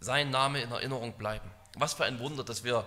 sein 0.00 0.30
Name 0.30 0.60
in 0.60 0.70
Erinnerung 0.70 1.12
bleiben. 1.18 1.50
Was 1.74 1.94
für 1.94 2.04
ein 2.04 2.18
Wunder, 2.18 2.44
dass 2.44 2.64
wir 2.64 2.84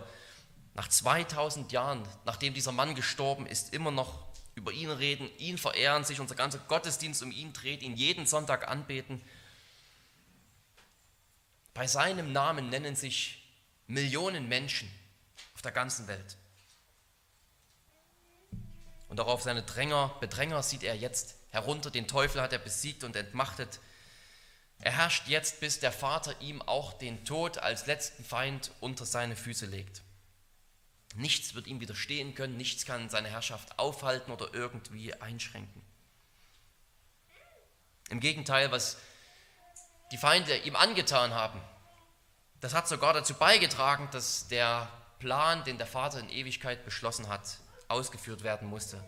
nach 0.75 0.87
2000 0.87 1.71
Jahren, 1.71 2.03
nachdem 2.25 2.53
dieser 2.53 2.73
Mann 2.73 2.95
gestorben 2.95 3.47
ist, 3.47 3.73
immer 3.73 3.91
noch 3.91 4.24
über 4.55 4.71
ihn 4.71 4.89
reden, 4.89 5.29
ihn 5.37 5.57
verehren, 5.57 6.05
sich 6.05 6.19
unser 6.19 6.35
ganzer 6.35 6.59
Gottesdienst 6.59 7.21
um 7.21 7.31
ihn 7.31 7.53
dreht, 7.53 7.81
ihn 7.81 7.95
jeden 7.95 8.25
Sonntag 8.25 8.67
anbeten. 8.67 9.21
Bei 11.73 11.87
seinem 11.87 12.31
Namen 12.31 12.69
nennen 12.69 12.95
sich 12.95 13.43
Millionen 13.87 14.47
Menschen 14.47 14.89
auf 15.53 15.61
der 15.61 15.73
ganzen 15.73 16.07
Welt. 16.07 16.37
Und 19.09 19.19
auch 19.19 19.27
auf 19.27 19.43
seine 19.43 19.63
Dränger, 19.63 20.15
Bedränger 20.19 20.63
sieht 20.63 20.83
er 20.83 20.95
jetzt 20.95 21.35
herunter. 21.51 21.91
Den 21.91 22.07
Teufel 22.07 22.41
hat 22.41 22.53
er 22.53 22.59
besiegt 22.59 23.03
und 23.03 23.15
entmachtet. 23.15 23.79
Er 24.79 24.91
herrscht 24.91 25.27
jetzt, 25.27 25.59
bis 25.59 25.79
der 25.79 25.91
Vater 25.91 26.39
ihm 26.41 26.61
auch 26.61 26.93
den 26.93 27.23
Tod 27.25 27.57
als 27.57 27.85
letzten 27.85 28.23
Feind 28.23 28.71
unter 28.79 29.05
seine 29.05 29.35
Füße 29.35 29.65
legt. 29.65 30.01
Nichts 31.15 31.55
wird 31.55 31.67
ihm 31.67 31.79
widerstehen 31.79 32.35
können, 32.35 32.57
nichts 32.57 32.85
kann 32.85 33.09
seine 33.09 33.29
Herrschaft 33.29 33.79
aufhalten 33.79 34.31
oder 34.31 34.53
irgendwie 34.53 35.13
einschränken. 35.13 35.81
Im 38.09 38.19
Gegenteil, 38.19 38.71
was 38.71 38.97
die 40.11 40.17
Feinde 40.17 40.55
ihm 40.57 40.75
angetan 40.75 41.33
haben, 41.33 41.61
das 42.59 42.73
hat 42.73 42.87
sogar 42.87 43.13
dazu 43.13 43.33
beigetragen, 43.33 44.09
dass 44.11 44.47
der 44.49 44.91
Plan, 45.19 45.63
den 45.63 45.77
der 45.77 45.87
Vater 45.87 46.19
in 46.19 46.29
Ewigkeit 46.29 46.83
beschlossen 46.83 47.29
hat, 47.29 47.57
ausgeführt 47.87 48.43
werden 48.43 48.67
musste. 48.67 49.03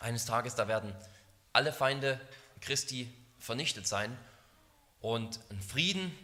Eines 0.00 0.24
Tages, 0.24 0.54
da 0.54 0.68
werden 0.68 0.94
alle 1.52 1.72
Feinde 1.72 2.20
Christi 2.60 3.12
vernichtet 3.38 3.86
sein 3.86 4.16
und 5.00 5.40
ein 5.50 5.60
Frieden 5.60 6.16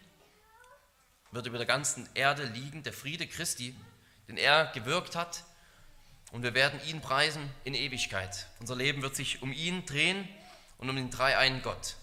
wird 1.33 1.47
über 1.47 1.59
der 1.59 1.67
ganzen 1.67 2.09
Erde 2.15 2.45
liegen, 2.45 2.83
der 2.83 2.93
Friede 2.93 3.27
Christi, 3.27 3.75
den 4.29 4.37
er 4.37 4.67
gewirkt 4.67 5.17
hat. 5.17 5.45
Und 6.33 6.43
wir 6.43 6.55
werden 6.55 6.81
ihn 6.87 7.01
preisen 7.01 7.49
in 7.65 7.75
Ewigkeit. 7.75 8.47
Unser 8.61 8.77
Leben 8.77 9.03
wird 9.03 9.15
sich 9.15 9.43
um 9.43 9.53
ihn 9.53 9.85
drehen 9.87 10.29
und 10.79 10.91
um 10.91 10.97
den 10.97 11.11
dreieinen 11.11 11.63
Gott. 11.63 11.97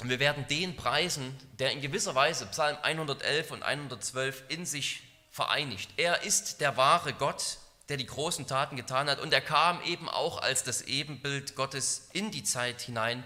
Und 0.00 0.10
wir 0.10 0.20
werden 0.20 0.46
den 0.48 0.76
preisen, 0.76 1.36
der 1.58 1.72
in 1.72 1.80
gewisser 1.80 2.14
Weise 2.14 2.46
Psalm 2.46 2.76
111 2.82 3.50
und 3.50 3.62
112 3.62 4.44
in 4.48 4.64
sich 4.64 5.02
vereinigt. 5.30 5.90
Er 5.96 6.22
ist 6.22 6.60
der 6.60 6.76
wahre 6.76 7.12
Gott, 7.14 7.58
der 7.88 7.96
die 7.96 8.06
großen 8.06 8.46
Taten 8.46 8.76
getan 8.76 9.08
hat. 9.08 9.20
Und 9.20 9.32
er 9.32 9.40
kam 9.40 9.82
eben 9.82 10.08
auch 10.08 10.42
als 10.42 10.62
das 10.62 10.82
Ebenbild 10.82 11.54
Gottes 11.54 12.08
in 12.12 12.30
die 12.30 12.44
Zeit 12.44 12.82
hinein, 12.82 13.24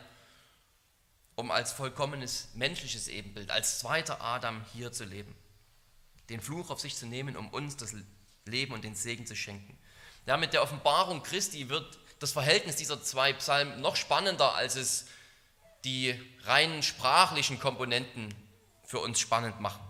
um 1.34 1.50
als 1.50 1.72
vollkommenes 1.72 2.48
menschliches 2.54 3.08
Ebenbild, 3.08 3.50
als 3.50 3.80
zweiter 3.80 4.20
Adam 4.20 4.64
hier 4.72 4.92
zu 4.92 5.04
leben. 5.04 5.34
Den 6.28 6.40
Fluch 6.40 6.70
auf 6.70 6.80
sich 6.80 6.96
zu 6.96 7.06
nehmen, 7.06 7.36
um 7.36 7.48
uns 7.48 7.76
das 7.76 7.94
Leben 8.44 8.72
und 8.72 8.84
den 8.84 8.94
Segen 8.94 9.26
zu 9.26 9.34
schenken. 9.34 9.76
Ja, 10.26 10.36
mit 10.36 10.52
der 10.52 10.62
Offenbarung 10.62 11.22
Christi 11.22 11.68
wird 11.68 11.98
das 12.20 12.32
Verhältnis 12.32 12.76
dieser 12.76 13.02
zwei 13.02 13.32
Psalmen 13.32 13.80
noch 13.80 13.96
spannender, 13.96 14.54
als 14.54 14.76
es 14.76 15.06
die 15.84 16.14
rein 16.44 16.82
sprachlichen 16.84 17.58
Komponenten 17.58 18.32
für 18.84 19.00
uns 19.00 19.18
spannend 19.18 19.60
machen. 19.60 19.82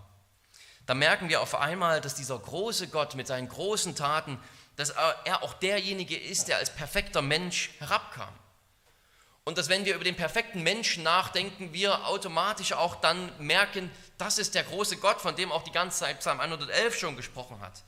Da 0.85 0.95
merken 0.95 1.29
wir 1.29 1.41
auf 1.41 1.55
einmal, 1.55 2.01
dass 2.01 2.15
dieser 2.15 2.37
große 2.37 2.87
Gott 2.87 3.15
mit 3.15 3.27
seinen 3.27 3.47
großen 3.47 3.95
Taten 3.95 4.39
dass 4.75 4.89
er 4.89 5.43
auch 5.43 5.53
derjenige 5.53 6.17
ist, 6.17 6.47
der 6.47 6.57
als 6.57 6.71
perfekter 6.71 7.21
Mensch 7.21 7.71
herabkam. 7.79 8.33
Und 9.45 9.57
dass 9.57 9.69
wenn 9.69 9.85
wir 9.85 9.95
über 9.95 10.05
den 10.05 10.15
perfekten 10.15 10.63
Menschen 10.63 11.03
nachdenken, 11.03 11.73
wir 11.73 12.07
automatisch 12.07 12.73
auch 12.73 12.95
dann 12.95 13.31
merken, 13.39 13.91
das 14.17 14.37
ist 14.37 14.55
der 14.55 14.63
große 14.63 14.97
Gott, 14.97 15.19
von 15.19 15.35
dem 15.35 15.51
auch 15.51 15.63
die 15.63 15.71
ganze 15.71 15.99
Zeit 15.99 16.19
Psalm 16.19 16.39
111 16.39 16.97
schon 16.97 17.17
gesprochen 17.17 17.59
hat, 17.59 17.83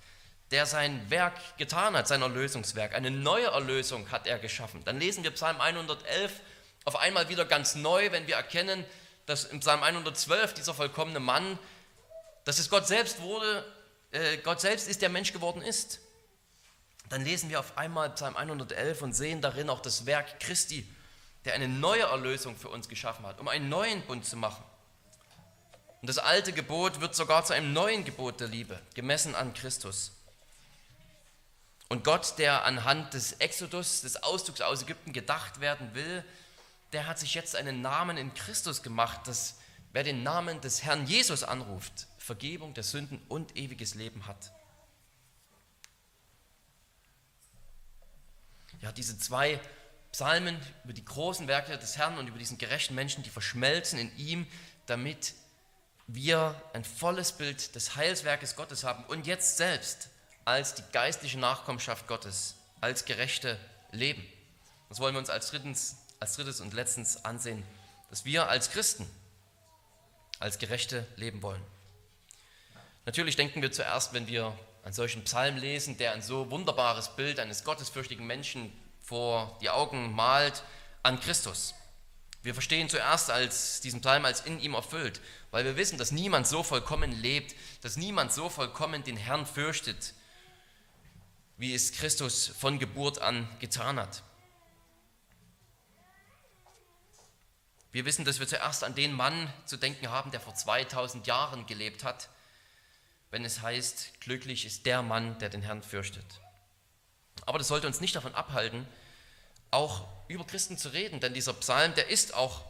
der 0.51 0.65
sein 0.65 1.09
Werk 1.09 1.57
getan 1.57 1.95
hat, 1.95 2.07
sein 2.07 2.21
Erlösungswerk. 2.21 2.93
Eine 2.93 3.09
neue 3.09 3.47
Erlösung 3.47 4.11
hat 4.11 4.27
er 4.27 4.37
geschaffen. 4.37 4.83
Dann 4.83 4.99
lesen 4.99 5.23
wir 5.23 5.31
Psalm 5.31 5.61
111 5.61 6.41
auf 6.83 6.97
einmal 6.97 7.29
wieder 7.29 7.45
ganz 7.45 7.75
neu, 7.75 8.11
wenn 8.11 8.27
wir 8.27 8.35
erkennen, 8.35 8.85
dass 9.25 9.45
im 9.45 9.61
Psalm 9.61 9.81
112 9.81 10.53
dieser 10.53 10.73
vollkommene 10.73 11.21
Mann, 11.21 11.57
dass 12.43 12.59
es 12.59 12.69
Gott 12.69 12.85
selbst 12.85 13.21
wurde, 13.21 13.65
äh, 14.11 14.37
Gott 14.37 14.61
selbst 14.61 14.87
ist, 14.87 15.01
der 15.01 15.09
Mensch 15.09 15.31
geworden 15.33 15.61
ist 15.61 15.99
dann 17.09 17.23
lesen 17.23 17.49
wir 17.49 17.59
auf 17.59 17.77
einmal 17.77 18.09
Psalm 18.11 18.35
111 18.35 19.01
und 19.01 19.13
sehen 19.13 19.41
darin 19.41 19.69
auch 19.69 19.79
das 19.79 20.05
Werk 20.05 20.39
Christi, 20.39 20.87
der 21.45 21.53
eine 21.53 21.67
neue 21.67 22.03
Erlösung 22.03 22.55
für 22.55 22.69
uns 22.69 22.89
geschaffen 22.89 23.25
hat, 23.25 23.39
um 23.39 23.47
einen 23.47 23.69
neuen 23.69 24.01
Bund 24.07 24.25
zu 24.25 24.35
machen. 24.35 24.63
Und 26.01 26.07
das 26.07 26.17
alte 26.17 26.53
Gebot 26.53 27.01
wird 27.01 27.15
sogar 27.15 27.45
zu 27.45 27.53
einem 27.53 27.73
neuen 27.73 28.05
Gebot 28.05 28.39
der 28.39 28.47
Liebe, 28.47 28.79
gemessen 28.93 29.35
an 29.35 29.53
Christus. 29.53 30.11
Und 31.87 32.03
Gott, 32.03 32.35
der 32.37 32.65
anhand 32.65 33.13
des 33.13 33.33
Exodus, 33.33 34.01
des 34.01 34.23
Auszugs 34.23 34.61
aus 34.61 34.83
Ägypten 34.83 35.13
gedacht 35.13 35.61
werden 35.61 35.93
will, 35.93 36.23
der 36.93 37.07
hat 37.07 37.19
sich 37.19 37.33
jetzt 37.33 37.55
einen 37.55 37.81
Namen 37.81 38.17
in 38.17 38.33
Christus 38.33 38.81
gemacht, 38.81 39.27
dass 39.27 39.55
wer 39.93 40.03
den 40.03 40.23
Namen 40.23 40.61
des 40.61 40.83
Herrn 40.83 41.05
Jesus 41.05 41.43
anruft, 41.43 42.07
Vergebung 42.17 42.73
der 42.73 42.83
Sünden 42.83 43.21
und 43.27 43.55
ewiges 43.55 43.95
Leben 43.95 44.25
hat. 44.27 44.51
Ja, 48.85 48.91
diese 48.91 49.17
zwei 49.17 49.59
Psalmen 50.11 50.55
über 50.83 50.93
die 50.93 51.03
großen 51.03 51.47
Werke 51.47 51.75
des 51.75 51.97
Herrn 51.97 52.19
und 52.19 52.27
über 52.27 52.37
diesen 52.37 52.59
gerechten 52.59 52.93
Menschen, 52.93 53.23
die 53.23 53.31
verschmelzen 53.31 53.97
in 53.97 54.15
ihm, 54.15 54.45
damit 54.85 55.33
wir 56.05 56.61
ein 56.73 56.85
volles 56.85 57.31
Bild 57.31 57.73
des 57.73 57.95
Heilswerkes 57.95 58.55
Gottes 58.55 58.83
haben 58.83 59.03
und 59.05 59.25
jetzt 59.25 59.57
selbst 59.57 60.09
als 60.45 60.75
die 60.75 60.83
geistliche 60.91 61.39
Nachkommenschaft 61.39 62.05
Gottes, 62.05 62.57
als 62.79 63.05
Gerechte 63.05 63.57
leben. 63.89 64.23
Das 64.89 64.99
wollen 64.99 65.15
wir 65.15 65.19
uns 65.19 65.31
als 65.31 65.49
drittens, 65.49 65.97
als 66.19 66.35
drittes 66.35 66.61
und 66.61 66.75
letztens 66.75 67.25
ansehen, 67.25 67.63
dass 68.11 68.23
wir 68.23 68.49
als 68.49 68.69
Christen 68.69 69.09
als 70.39 70.59
Gerechte 70.59 71.07
leben 71.15 71.41
wollen. 71.41 71.63
Natürlich 73.07 73.35
denken 73.35 73.63
wir 73.63 73.71
zuerst, 73.71 74.13
wenn 74.13 74.27
wir 74.27 74.55
einen 74.85 74.93
solchen 74.93 75.23
Psalm 75.23 75.57
lesen, 75.57 75.97
der 75.97 76.13
ein 76.13 76.21
so 76.21 76.51
wunderbares 76.51 77.15
Bild 77.15 77.39
eines 77.39 77.63
gottesfürchtigen 77.63 78.25
Menschen 78.25 78.71
vor 79.01 79.57
die 79.59 79.71
Augen 79.71 80.13
malt, 80.13 80.63
an 81.01 81.19
Christus. 81.19 81.73
Wir 82.43 82.53
verstehen 82.53 82.87
zuerst 82.87 83.31
als 83.31 83.81
diesen 83.81 84.01
Psalm 84.01 84.25
als 84.25 84.41
in 84.41 84.59
ihm 84.59 84.75
erfüllt, 84.75 85.21
weil 85.49 85.65
wir 85.65 85.75
wissen, 85.75 85.97
dass 85.97 86.11
niemand 86.11 86.45
so 86.45 86.61
vollkommen 86.61 87.11
lebt, 87.11 87.55
dass 87.81 87.97
niemand 87.97 88.31
so 88.31 88.47
vollkommen 88.47 89.03
den 89.03 89.17
Herrn 89.17 89.47
fürchtet, 89.47 90.13
wie 91.57 91.73
es 91.73 91.91
Christus 91.91 92.47
von 92.47 92.77
Geburt 92.77 93.19
an 93.19 93.49
getan 93.59 93.99
hat. 93.99 94.21
Wir 97.91 98.05
wissen, 98.05 98.25
dass 98.25 98.39
wir 98.39 98.47
zuerst 98.47 98.83
an 98.83 98.93
den 98.93 99.13
Mann 99.13 99.51
zu 99.65 99.77
denken 99.77 100.11
haben, 100.11 100.29
der 100.29 100.41
vor 100.41 100.53
2000 100.53 101.25
Jahren 101.25 101.65
gelebt 101.65 102.03
hat, 102.03 102.29
wenn 103.35 103.43
es 103.43 103.61
heißt, 103.61 104.21
glücklich 104.21 104.65
ist 104.65 104.85
der 104.85 105.01
Mann, 105.01 105.37
der 105.39 105.49
den 105.49 105.61
Herrn 105.61 105.83
fürchtet. 105.83 106.23
Aber 107.45 107.57
das 107.57 107.67
sollte 107.67 107.85
uns 107.85 107.99
nicht 107.99 108.15
davon 108.15 108.33
abhalten, 108.33 108.87
auch 109.71 110.07
über 110.29 110.45
Christen 110.45 110.77
zu 110.77 110.87
reden, 110.87 111.19
denn 111.19 111.33
dieser 111.33 111.51
Psalm, 111.51 111.93
der 111.95 112.07
ist 112.07 112.33
auch 112.33 112.63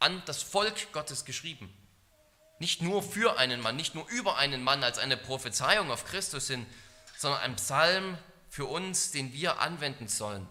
an 0.00 0.22
das 0.26 0.42
Volk 0.42 0.92
Gottes 0.92 1.24
geschrieben. 1.24 1.72
Nicht 2.58 2.82
nur 2.82 3.02
für 3.02 3.38
einen 3.38 3.62
Mann, 3.62 3.74
nicht 3.74 3.94
nur 3.94 4.06
über 4.10 4.36
einen 4.36 4.62
Mann 4.62 4.84
als 4.84 4.98
eine 4.98 5.16
Prophezeiung 5.16 5.90
auf 5.90 6.04
Christus 6.04 6.46
hin, 6.46 6.66
sondern 7.16 7.40
ein 7.40 7.56
Psalm 7.56 8.18
für 8.50 8.66
uns, 8.66 9.12
den 9.12 9.32
wir 9.32 9.60
anwenden 9.60 10.08
sollen. 10.08 10.46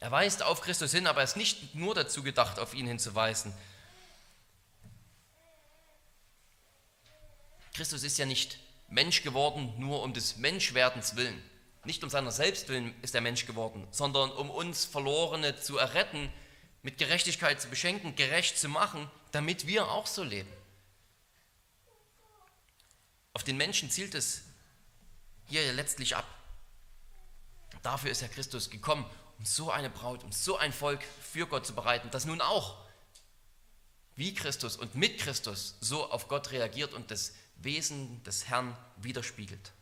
Er 0.00 0.10
weist 0.10 0.42
auf 0.42 0.60
Christus 0.60 0.90
hin, 0.90 1.06
aber 1.06 1.20
er 1.20 1.24
ist 1.24 1.36
nicht 1.36 1.76
nur 1.76 1.94
dazu 1.94 2.24
gedacht, 2.24 2.58
auf 2.58 2.74
ihn 2.74 2.88
hinzuweisen, 2.88 3.54
Christus 7.78 8.02
ist 8.02 8.18
ja 8.18 8.26
nicht 8.26 8.58
Mensch 8.88 9.22
geworden 9.22 9.72
nur 9.78 10.02
um 10.02 10.12
des 10.12 10.36
Menschwerdens 10.36 11.14
willen. 11.14 11.40
Nicht 11.84 12.02
um 12.02 12.10
seiner 12.10 12.32
selbst 12.32 12.68
willen 12.68 12.92
ist 13.02 13.14
er 13.14 13.20
Mensch 13.20 13.46
geworden, 13.46 13.86
sondern 13.92 14.32
um 14.32 14.50
uns 14.50 14.84
Verlorene 14.84 15.60
zu 15.60 15.78
erretten, 15.78 16.28
mit 16.82 16.98
Gerechtigkeit 16.98 17.62
zu 17.62 17.68
beschenken, 17.68 18.16
gerecht 18.16 18.58
zu 18.58 18.68
machen, 18.68 19.08
damit 19.30 19.68
wir 19.68 19.86
auch 19.86 20.08
so 20.08 20.24
leben. 20.24 20.52
Auf 23.32 23.44
den 23.44 23.56
Menschen 23.56 23.92
zielt 23.92 24.16
es 24.16 24.42
hier 25.46 25.72
letztlich 25.72 26.16
ab. 26.16 26.26
Dafür 27.84 28.10
ist 28.10 28.22
Herr 28.22 28.28
Christus 28.28 28.70
gekommen, 28.70 29.08
um 29.38 29.44
so 29.44 29.70
eine 29.70 29.88
Braut, 29.88 30.24
um 30.24 30.32
so 30.32 30.56
ein 30.56 30.72
Volk 30.72 31.04
für 31.22 31.46
Gott 31.46 31.64
zu 31.64 31.76
bereiten, 31.76 32.10
das 32.10 32.24
nun 32.24 32.40
auch 32.40 32.76
wie 34.16 34.34
Christus 34.34 34.76
und 34.76 34.96
mit 34.96 35.20
Christus 35.20 35.76
so 35.80 36.10
auf 36.10 36.26
Gott 36.26 36.50
reagiert 36.50 36.92
und 36.92 37.12
das 37.12 37.34
Wesen 37.58 38.22
des 38.24 38.48
Herrn 38.48 38.76
widerspiegelt. 38.96 39.72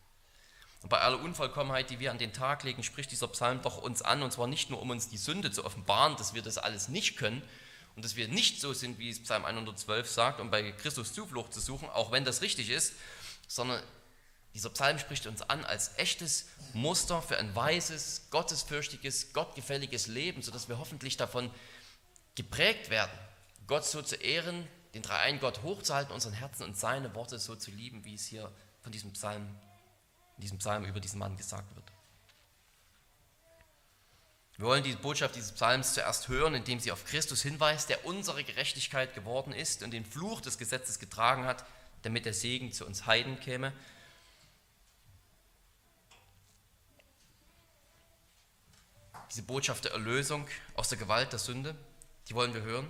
Und 0.83 0.91
bei 0.91 1.01
aller 1.01 1.21
Unvollkommenheit, 1.21 1.91
die 1.91 1.99
wir 2.01 2.11
an 2.11 2.19
den 2.19 2.33
Tag 2.33 2.62
legen, 2.62 2.83
spricht 2.83 3.11
dieser 3.11 3.29
Psalm 3.29 3.62
doch 3.62 3.79
uns 3.79 4.03
an, 4.03 4.23
und 4.23 4.33
zwar 4.33 4.47
nicht 4.47 4.71
nur, 4.71 4.81
um 4.81 4.91
uns 4.91 5.09
die 5.09 5.17
Sünde 5.17 5.51
zu 5.51 5.65
offenbaren, 5.65 6.17
dass 6.17 6.35
wir 6.35 6.43
das 6.43 6.59
alles 6.59 6.89
nicht 6.89 7.17
können 7.17 7.43
und 7.97 8.05
dass 8.05 8.17
wir 8.17 8.29
nicht 8.29 8.61
so 8.61 8.73
sind, 8.73 8.99
wie 8.99 9.11
es 9.11 9.23
Psalm 9.23 9.45
112 9.45 10.09
sagt, 10.09 10.41
um 10.41 10.51
bei 10.51 10.71
Christus 10.73 11.12
Zuflucht 11.12 11.53
zu 11.53 11.61
suchen, 11.61 11.89
auch 11.89 12.12
wenn 12.12 12.25
das 12.25 12.43
richtig 12.43 12.71
ist, 12.71 12.95
sondern 13.49 13.83
dieser 14.55 14.71
Psalm 14.71 14.99
spricht 14.99 15.27
uns 15.27 15.43
an 15.43 15.65
als 15.65 15.99
echtes 15.99 16.47
Muster 16.73 17.21
für 17.21 17.37
ein 17.37 17.55
weises, 17.55 18.29
gottesfürchtiges, 18.31 19.33
gottgefälliges 19.33 20.07
Leben, 20.07 20.41
sodass 20.43 20.69
wir 20.69 20.79
hoffentlich 20.79 21.17
davon 21.17 21.51
geprägt 22.37 22.91
werden, 22.91 23.12
Gott 23.67 23.85
so 23.85 24.03
zu 24.03 24.17
ehren, 24.17 24.67
den 24.97 25.03
dreieinen 25.03 25.41
Gott 25.41 25.63
hochzuhalten, 25.63 26.15
unseren 26.15 26.33
Herzen 26.33 26.63
und 26.63 26.77
seine 26.77 27.15
Worte 27.15 27.39
so 27.39 27.55
zu 27.55 27.71
lieben, 27.71 28.05
wie 28.07 28.15
es 28.15 28.25
hier 28.25 28.51
von 28.81 28.93
diesem 28.93 29.13
Psalm, 29.13 29.47
in 30.37 30.41
diesem 30.41 30.57
Psalm 30.57 30.85
über 30.85 31.01
diesen 31.01 31.19
Mann 31.19 31.37
gesagt 31.37 31.75
wird. 31.77 31.85
Wir 34.57 34.65
wollen 34.65 34.83
die 34.83 34.95
Botschaft 34.95 35.37
dieses 35.37 35.53
Psalms 35.53 35.93
zuerst 35.93 36.29
hören, 36.29 36.55
indem 36.55 36.81
sie 36.81 36.93
auf 36.93 37.05
Christus 37.05 37.43
hinweist, 37.43 37.91
der 37.91 38.07
unsere 38.07 38.43
Gerechtigkeit 38.43 39.15
geworden 39.15 39.53
ist 39.53 39.83
und 39.83 39.91
den 39.91 40.07
Fluch 40.07 40.41
des 40.41 40.57
Gesetzes 40.57 40.99
getragen 40.99 41.45
hat, 41.45 41.67
damit 42.01 42.25
der 42.25 42.33
Segen 42.33 42.73
zu 42.73 42.87
uns 42.87 43.05
Heiden 43.05 43.39
käme. 43.39 43.75
Diese 49.31 49.43
Botschaft 49.43 49.85
der 49.85 49.93
Erlösung 49.93 50.49
aus 50.73 50.89
der 50.89 50.97
Gewalt 50.97 51.33
der 51.33 51.39
Sünde, 51.39 51.77
die 52.31 52.35
wollen 52.35 52.55
wir 52.55 52.63
hören. 52.63 52.89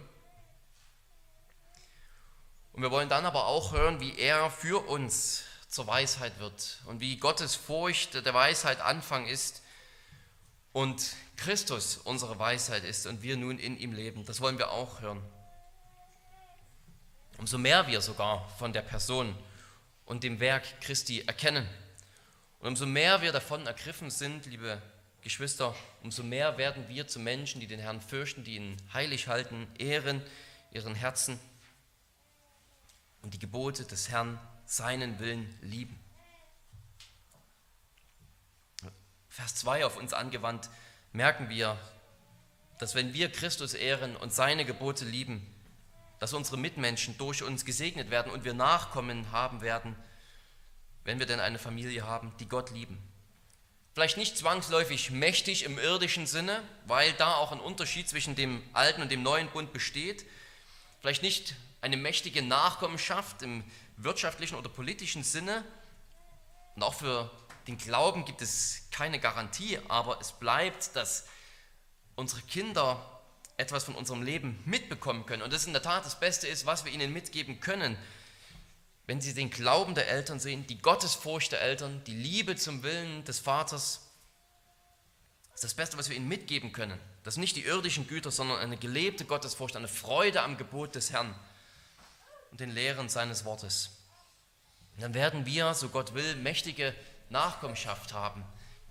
Und 2.77 2.83
wir 2.83 2.91
wollen 2.91 3.09
dann 3.09 3.25
aber 3.25 3.47
auch 3.47 3.73
hören, 3.73 4.01
wie 4.01 4.19
er 4.19 4.51
für 4.51 4.87
uns 4.87 5.45
zur 5.67 5.87
Weisheit 5.87 6.39
wird 6.39 6.83
und 6.85 7.01
wie 7.01 7.17
Gottes 7.17 7.55
Furcht 7.55 8.13
der 8.15 8.35
Weisheit 8.35 8.83
Anfang 8.83 9.27
ist 9.27 9.63
und 10.75 11.17
Christus 11.39 11.97
unsere 11.97 12.39
Weisheit 12.39 12.85
ist 12.85 13.07
und 13.07 13.23
wir 13.23 13.39
nun 13.39 13.59
in 13.59 13.79
ihm 13.79 13.95
leben. 13.95 14.27
Das 14.27 14.43
wollen 14.43 14.59
wir 14.59 14.73
auch 14.73 15.01
hören. 15.01 15.23
Umso 17.39 17.57
mehr 17.57 17.87
wir 17.87 18.03
sogar 18.03 18.47
von 18.59 18.75
der 18.75 18.83
Person 18.83 19.35
und 20.05 20.23
dem 20.23 20.39
Werk 20.39 20.65
Christi 20.83 21.23
erkennen 21.23 21.67
und 22.61 22.69
umso 22.69 22.85
mehr 22.85 23.23
wir 23.23 23.33
davon 23.33 23.67
ergriffen 23.67 24.11
sind, 24.11 24.45
liebe 24.45 24.83
Geschwister, 25.23 25.75
umso 26.03 26.23
mehr 26.23 26.59
werden 26.59 26.87
wir 26.89 27.09
zu 27.09 27.21
Menschen, 27.21 27.59
die 27.59 27.67
den 27.67 27.81
Herrn 27.81 28.03
fürchten, 28.03 28.45
die 28.45 28.57
ihn 28.57 28.77
heilig 28.93 29.29
halten, 29.29 29.67
ehren, 29.79 30.23
ihren 30.73 30.95
Herzen 30.95 31.41
und 33.27 33.35
die 33.35 33.41
Gebote 33.41 33.85
des 33.85 34.09
Herrn, 34.09 34.39
seinen 34.67 35.19
Willen 35.19 35.53
lieben. 35.61 35.99
Vers 39.29 39.57
2 39.57 39.85
auf 39.85 39.97
uns 39.97 40.13
angewandt, 40.13 40.71
merken 41.13 41.49
wir, 41.49 41.77
dass 42.79 42.95
wenn 42.95 43.15
wir 43.15 43.33
Christus 43.33 43.75
ehren 43.75 44.15
und 44.15 44.33
seine 44.33 44.65
Gebote 44.65 45.05
lieben, 45.05 45.45
dass 46.21 46.35
unsere 46.35 46.57
Mitmenschen 46.57 47.19
durch 47.19 47.43
uns 47.43 47.65
gesegnet 47.65 48.11
werden 48.11 48.31
und 48.31 48.45
wir 48.45 48.55
Nachkommen 48.55 49.33
haben 49.33 49.61
werden, 49.61 49.97
wenn 51.03 51.19
wir 51.19 51.27
denn 51.27 51.41
eine 51.41 51.59
Familie 51.59 52.07
haben, 52.07 52.33
die 52.39 52.49
Gott 52.49 52.71
lieben. 52.71 52.97
Vielleicht 53.93 54.19
nicht 54.19 54.39
zwangsläufig 54.39 55.11
mächtig 55.11 55.65
im 55.65 55.81
irdischen 55.81 56.29
Sinne, 56.29 56.63
weil 56.87 57.13
da 57.15 57.35
auch 57.35 57.51
ein 57.51 57.59
Unterschied 57.59 58.09
zwischen 58.09 58.37
dem 58.37 58.63
alten 58.73 59.03
und 59.03 59.11
dem 59.11 59.25
neuen 59.25 59.49
Bund 59.49 59.73
besteht. 59.73 60.25
Vielleicht 61.01 61.25
nicht 61.25 61.57
eine 61.81 61.97
mächtige 61.97 62.43
Nachkommenschaft 62.43 63.43
im 63.43 63.65
wirtschaftlichen 63.97 64.57
oder 64.57 64.69
politischen 64.69 65.23
Sinne. 65.23 65.65
Und 66.75 66.83
auch 66.83 66.95
für 66.95 67.31
den 67.67 67.79
Glauben 67.79 68.25
gibt 68.25 68.43
es 68.43 68.83
keine 68.91 69.19
Garantie, 69.19 69.79
aber 69.89 70.21
es 70.21 70.33
bleibt, 70.33 70.95
dass 70.95 71.27
unsere 72.15 72.43
Kinder 72.43 73.01
etwas 73.57 73.85
von 73.85 73.95
unserem 73.95 74.23
Leben 74.23 74.61
mitbekommen 74.65 75.27
können. 75.27 75.43
Und 75.43 75.53
das 75.53 75.67
in 75.67 75.73
der 75.73 75.83
Tat 75.83 76.05
das 76.05 76.21
Beste 76.21 76.47
ist, 76.47 76.67
was 76.67 76.85
wir 76.85 76.93
ihnen 76.93 77.13
mitgeben 77.13 77.61
können, 77.61 77.97
wenn 79.07 79.21
sie 79.21 79.35
den 79.35 79.51
Glauben 79.51 79.95
der 79.95 80.09
Eltern 80.09 80.41
sehen, 80.41 80.67
die 80.67 80.79
Gottesfurcht 80.79 81.53
der 81.53 81.61
Eltern, 81.61 82.03
die 82.05 82.15
Liebe 82.15 82.57
zum 82.57 82.83
Willen 82.83 83.25
des 83.25 83.39
Vaters, 83.39 84.03
das 85.53 85.63
ist 85.63 85.65
das 85.65 85.75
Beste, 85.75 85.97
was 85.97 86.11
wir 86.11 86.17
ihnen 86.17 86.29
mitgeben 86.29 86.73
können. 86.73 87.01
Das 87.23 87.35
sind 87.35 87.41
nicht 87.41 87.57
die 87.57 87.65
irdischen 87.65 88.07
Güter, 88.07 88.31
sondern 88.31 88.59
eine 88.59 88.77
gelebte 88.77 89.25
Gottesfurcht, 89.25 89.77
eine 89.77 89.89
Freude 89.89 90.43
am 90.43 90.59
Gebot 90.59 90.95
des 90.95 91.13
Herrn 91.13 91.35
und 92.51 92.61
den 92.61 92.71
Lehren 92.71 93.09
seines 93.09 93.45
Wortes. 93.45 93.91
Und 94.95 95.03
dann 95.03 95.15
werden 95.15 95.47
wir, 95.47 95.75
so 95.75 95.89
Gott 95.89 96.15
will, 96.15 96.37
mächtige 96.37 96.95
Nachkommenschaft 97.29 98.13
haben. 98.13 98.45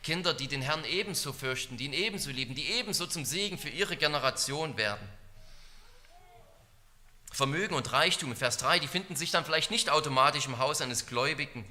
Kinder, 0.03 0.33
die 0.35 0.47
den 0.47 0.61
Herrn 0.61 0.85
ebenso 0.85 1.33
fürchten, 1.33 1.77
die 1.77 1.85
ihn 1.85 1.93
ebenso 1.93 2.29
lieben, 2.29 2.53
die 2.53 2.67
ebenso 2.67 3.07
zum 3.07 3.25
Segen 3.25 3.57
für 3.57 3.69
ihre 3.69 3.97
Generation 3.97 4.77
werden. 4.77 5.07
Vermögen 7.31 7.73
und 7.73 7.91
Reichtum, 7.91 8.35
Vers 8.35 8.57
3, 8.57 8.79
die 8.79 8.87
finden 8.87 9.15
sich 9.15 9.31
dann 9.31 9.43
vielleicht 9.43 9.71
nicht 9.71 9.89
automatisch 9.89 10.45
im 10.45 10.59
Haus 10.59 10.79
eines 10.79 11.07
Gläubigen. 11.07 11.65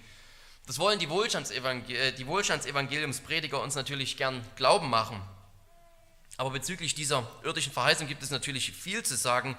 Das 0.66 0.78
wollen 0.78 0.98
die, 0.98 1.08
Wohlstandsevangel 1.08 1.94
äh, 1.94 2.12
die 2.12 2.26
Wohlstandsevangeliumsprediger 2.26 3.60
uns 3.62 3.74
natürlich 3.74 4.16
gern 4.16 4.44
glauben 4.56 4.90
machen. 4.90 5.22
Aber 6.36 6.50
bezüglich 6.50 6.94
dieser 6.94 7.30
irdischen 7.44 7.72
Verheißung 7.72 8.08
gibt 8.08 8.22
es 8.22 8.30
natürlich 8.30 8.72
viel 8.72 9.04
zu 9.04 9.16
sagen, 9.16 9.56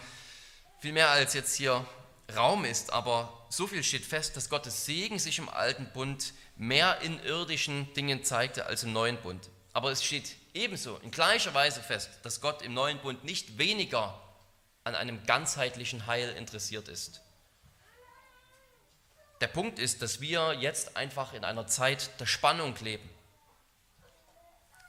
viel 0.79 0.91
mehr 0.91 1.09
als 1.09 1.33
jetzt 1.33 1.55
hier 1.55 1.85
Raum 2.33 2.65
ist. 2.65 2.93
Aber 2.93 3.45
so 3.49 3.67
viel 3.67 3.83
steht 3.83 4.05
fest, 4.05 4.35
dass 4.37 4.49
Gottes 4.49 4.85
Segen 4.85 5.19
sich 5.19 5.39
im 5.39 5.49
alten 5.49 5.91
Bund 5.91 6.33
mehr 6.55 7.01
in 7.01 7.19
irdischen 7.23 7.93
Dingen 7.93 8.23
zeigte 8.23 8.65
als 8.65 8.83
im 8.83 8.93
neuen 8.93 9.17
Bund. 9.17 9.49
Aber 9.73 9.91
es 9.91 10.03
steht 10.03 10.35
ebenso 10.53 10.97
in 10.97 11.11
gleicher 11.11 11.53
Weise 11.53 11.81
fest, 11.81 12.09
dass 12.23 12.41
Gott 12.41 12.61
im 12.61 12.73
neuen 12.73 12.99
Bund 12.99 13.23
nicht 13.23 13.57
weniger 13.57 14.21
an 14.85 14.95
einem 14.95 15.25
ganzheitlichen 15.25 16.07
Heil 16.07 16.29
interessiert 16.37 16.87
ist. 16.87 17.21
Der 19.41 19.47
Punkt 19.47 19.79
ist, 19.79 20.01
dass 20.01 20.21
wir 20.21 20.53
jetzt 20.53 20.95
einfach 20.95 21.33
in 21.33 21.43
einer 21.43 21.67
Zeit 21.67 22.19
der 22.19 22.25
Spannung 22.25 22.75
leben. 22.81 23.09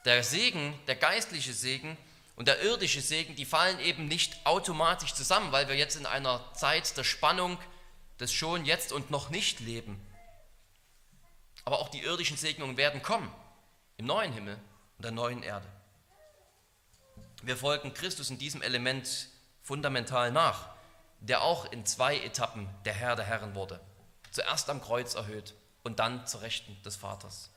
Der 0.05 0.22
Segen, 0.22 0.79
der 0.87 0.94
geistliche 0.94 1.53
Segen 1.53 1.96
und 2.37 2.49
der 2.49 2.61
irdische 2.62 3.01
Segen, 3.01 3.35
die 3.35 3.46
fallen 3.46 3.81
eben 3.81 4.07
nicht 4.07 4.44
automatisch 4.44 5.14
zusammen, 5.14 5.53
weil 5.53 5.68
wir 5.68 5.75
jetzt 5.75 5.96
in 5.96 6.07
einer 6.07 6.53
Zeit 6.53 6.96
der 6.96 7.05
Spannung 7.05 7.59
des 8.20 8.33
schon, 8.33 8.64
jetzt 8.64 8.92
und 8.92 9.11
noch 9.11 9.31
nicht 9.31 9.61
leben. 9.61 10.01
Aber 11.64 11.81
auch 11.81 11.88
die 11.88 12.03
irdischen 12.03 12.37
Segnungen 12.37 12.77
werden 12.77 13.03
kommen 13.03 13.33
im 13.96 14.07
neuen 14.07 14.33
Himmel 14.33 14.59
und 14.99 15.05
der 15.05 15.12
neuen 15.12 15.42
Erde. 15.42 15.66
Wir 17.42 17.57
folgen 17.57 17.94
Christus 17.94 18.31
in 18.31 18.38
diesem 18.38 18.62
Element 18.62 19.29
fundamental 19.62 20.31
nach, 20.31 20.68
der 21.20 21.42
auch 21.42 21.70
in 21.72 21.87
zwei 21.87 22.18
Etappen 22.18 22.68
der 22.85 22.92
Herr 22.92 23.16
der 23.16 23.25
Herren 23.25 23.55
wurde. 23.55 23.81
Zuerst 24.31 24.68
am 24.68 24.83
Kreuz 24.83 25.14
erhöht 25.14 25.55
und 25.83 25.99
dann 25.99 26.27
zur 26.27 26.42
Rechten 26.42 26.81
des 26.83 26.96
Vaters. 26.96 27.51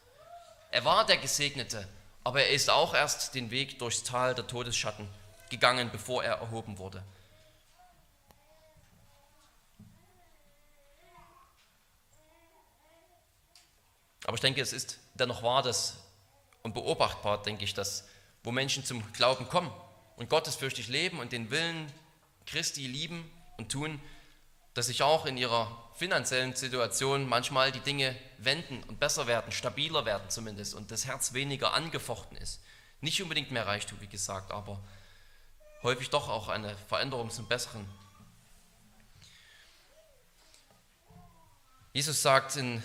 Er 0.72 0.86
war 0.86 1.06
der 1.06 1.18
Gesegnete, 1.18 1.88
aber 2.24 2.44
er 2.44 2.50
ist 2.50 2.70
auch 2.70 2.94
erst 2.94 3.36
den 3.36 3.52
Weg 3.52 3.80
durchs 3.80 4.04
Tal 4.04 4.36
der 4.36 4.48
Todesschatten 4.48 5.08
gegangen, 5.50 5.90
bevor 5.92 6.24
er 6.24 6.36
erhoben 6.36 6.78
wurde. 6.78 7.04
Aber 14.26 14.36
ich 14.36 14.42
denke, 14.42 14.62
es 14.62 14.74
ist 14.74 15.00
dennoch 15.16 15.42
wahr 15.42 15.64
dass, 15.64 15.98
und 16.62 16.74
beobachtbar, 16.74 17.42
denke 17.42 17.64
ich, 17.64 17.74
dass 17.74 18.08
wo 18.44 18.52
Menschen 18.52 18.86
zum 18.86 19.04
Glauben 19.14 19.48
kommen, 19.50 19.72
und 20.20 20.30
gottesfürchtig 20.30 20.90
leben 20.90 21.20
und 21.20 21.32
den 21.32 21.50
Willen 21.50 21.92
Christi 22.46 22.86
lieben 22.86 23.32
und 23.58 23.72
tun, 23.72 24.02
dass 24.74 24.88
sich 24.88 25.02
auch 25.02 25.26
in 25.26 25.38
ihrer 25.38 25.89
finanziellen 26.00 26.56
Situation 26.56 27.28
manchmal 27.28 27.74
die 27.74 27.82
Dinge 27.82 28.16
wenden 28.38 28.82
und 28.84 29.02
besser 29.02 29.28
werden, 29.28 29.52
stabiler 29.52 30.06
werden 30.06 30.30
zumindest 30.30 30.74
und 30.74 30.92
das 30.92 31.06
Herz 31.06 31.34
weniger 31.34 31.74
angefochten 31.74 32.38
ist. 32.38 32.62
Nicht 33.02 33.22
unbedingt 33.22 33.52
mehr 33.52 33.68
Reichtum, 33.68 34.00
wie 34.00 34.08
gesagt, 34.08 34.52
aber 34.52 34.82
häufig 35.84 36.10
doch 36.10 36.30
auch 36.30 36.48
eine 36.48 36.74
Veränderung 36.88 37.30
zum 37.30 37.50
Besseren. 37.50 37.86
Jesus 41.92 42.22
sagt 42.22 42.56
in 42.56 42.82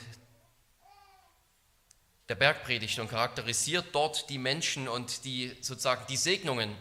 der 2.28 2.34
Bergpredigt 2.34 2.98
und 2.98 3.08
charakterisiert 3.08 3.86
dort 3.92 4.28
die 4.28 4.38
Menschen 4.38 4.88
und 4.88 5.24
die 5.24 5.56
sozusagen 5.60 6.04
die 6.08 6.16
Segnungen, 6.16 6.74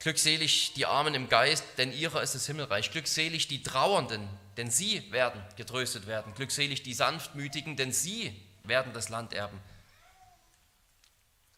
Glückselig 0.00 0.74
die 0.74 0.86
Armen 0.86 1.14
im 1.14 1.28
Geist, 1.28 1.64
denn 1.76 1.92
ihrer 1.92 2.22
ist 2.22 2.34
das 2.34 2.46
Himmelreich. 2.46 2.92
Glückselig 2.92 3.48
die 3.48 3.62
Trauernden, 3.62 4.28
denn 4.56 4.70
sie 4.70 5.10
werden 5.10 5.42
getröstet 5.56 6.06
werden. 6.06 6.34
Glückselig 6.34 6.82
die 6.84 6.94
Sanftmütigen, 6.94 7.76
denn 7.76 7.92
sie 7.92 8.32
werden 8.62 8.92
das 8.92 9.08
Land 9.08 9.32
erben. 9.32 9.58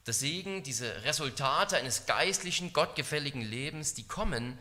Der 0.07 0.15
Segen, 0.15 0.63
diese 0.63 1.05
Resultate 1.05 1.77
eines 1.77 2.07
geistlichen, 2.07 2.73
gottgefälligen 2.73 3.43
Lebens, 3.43 3.93
die 3.93 4.07
kommen, 4.07 4.59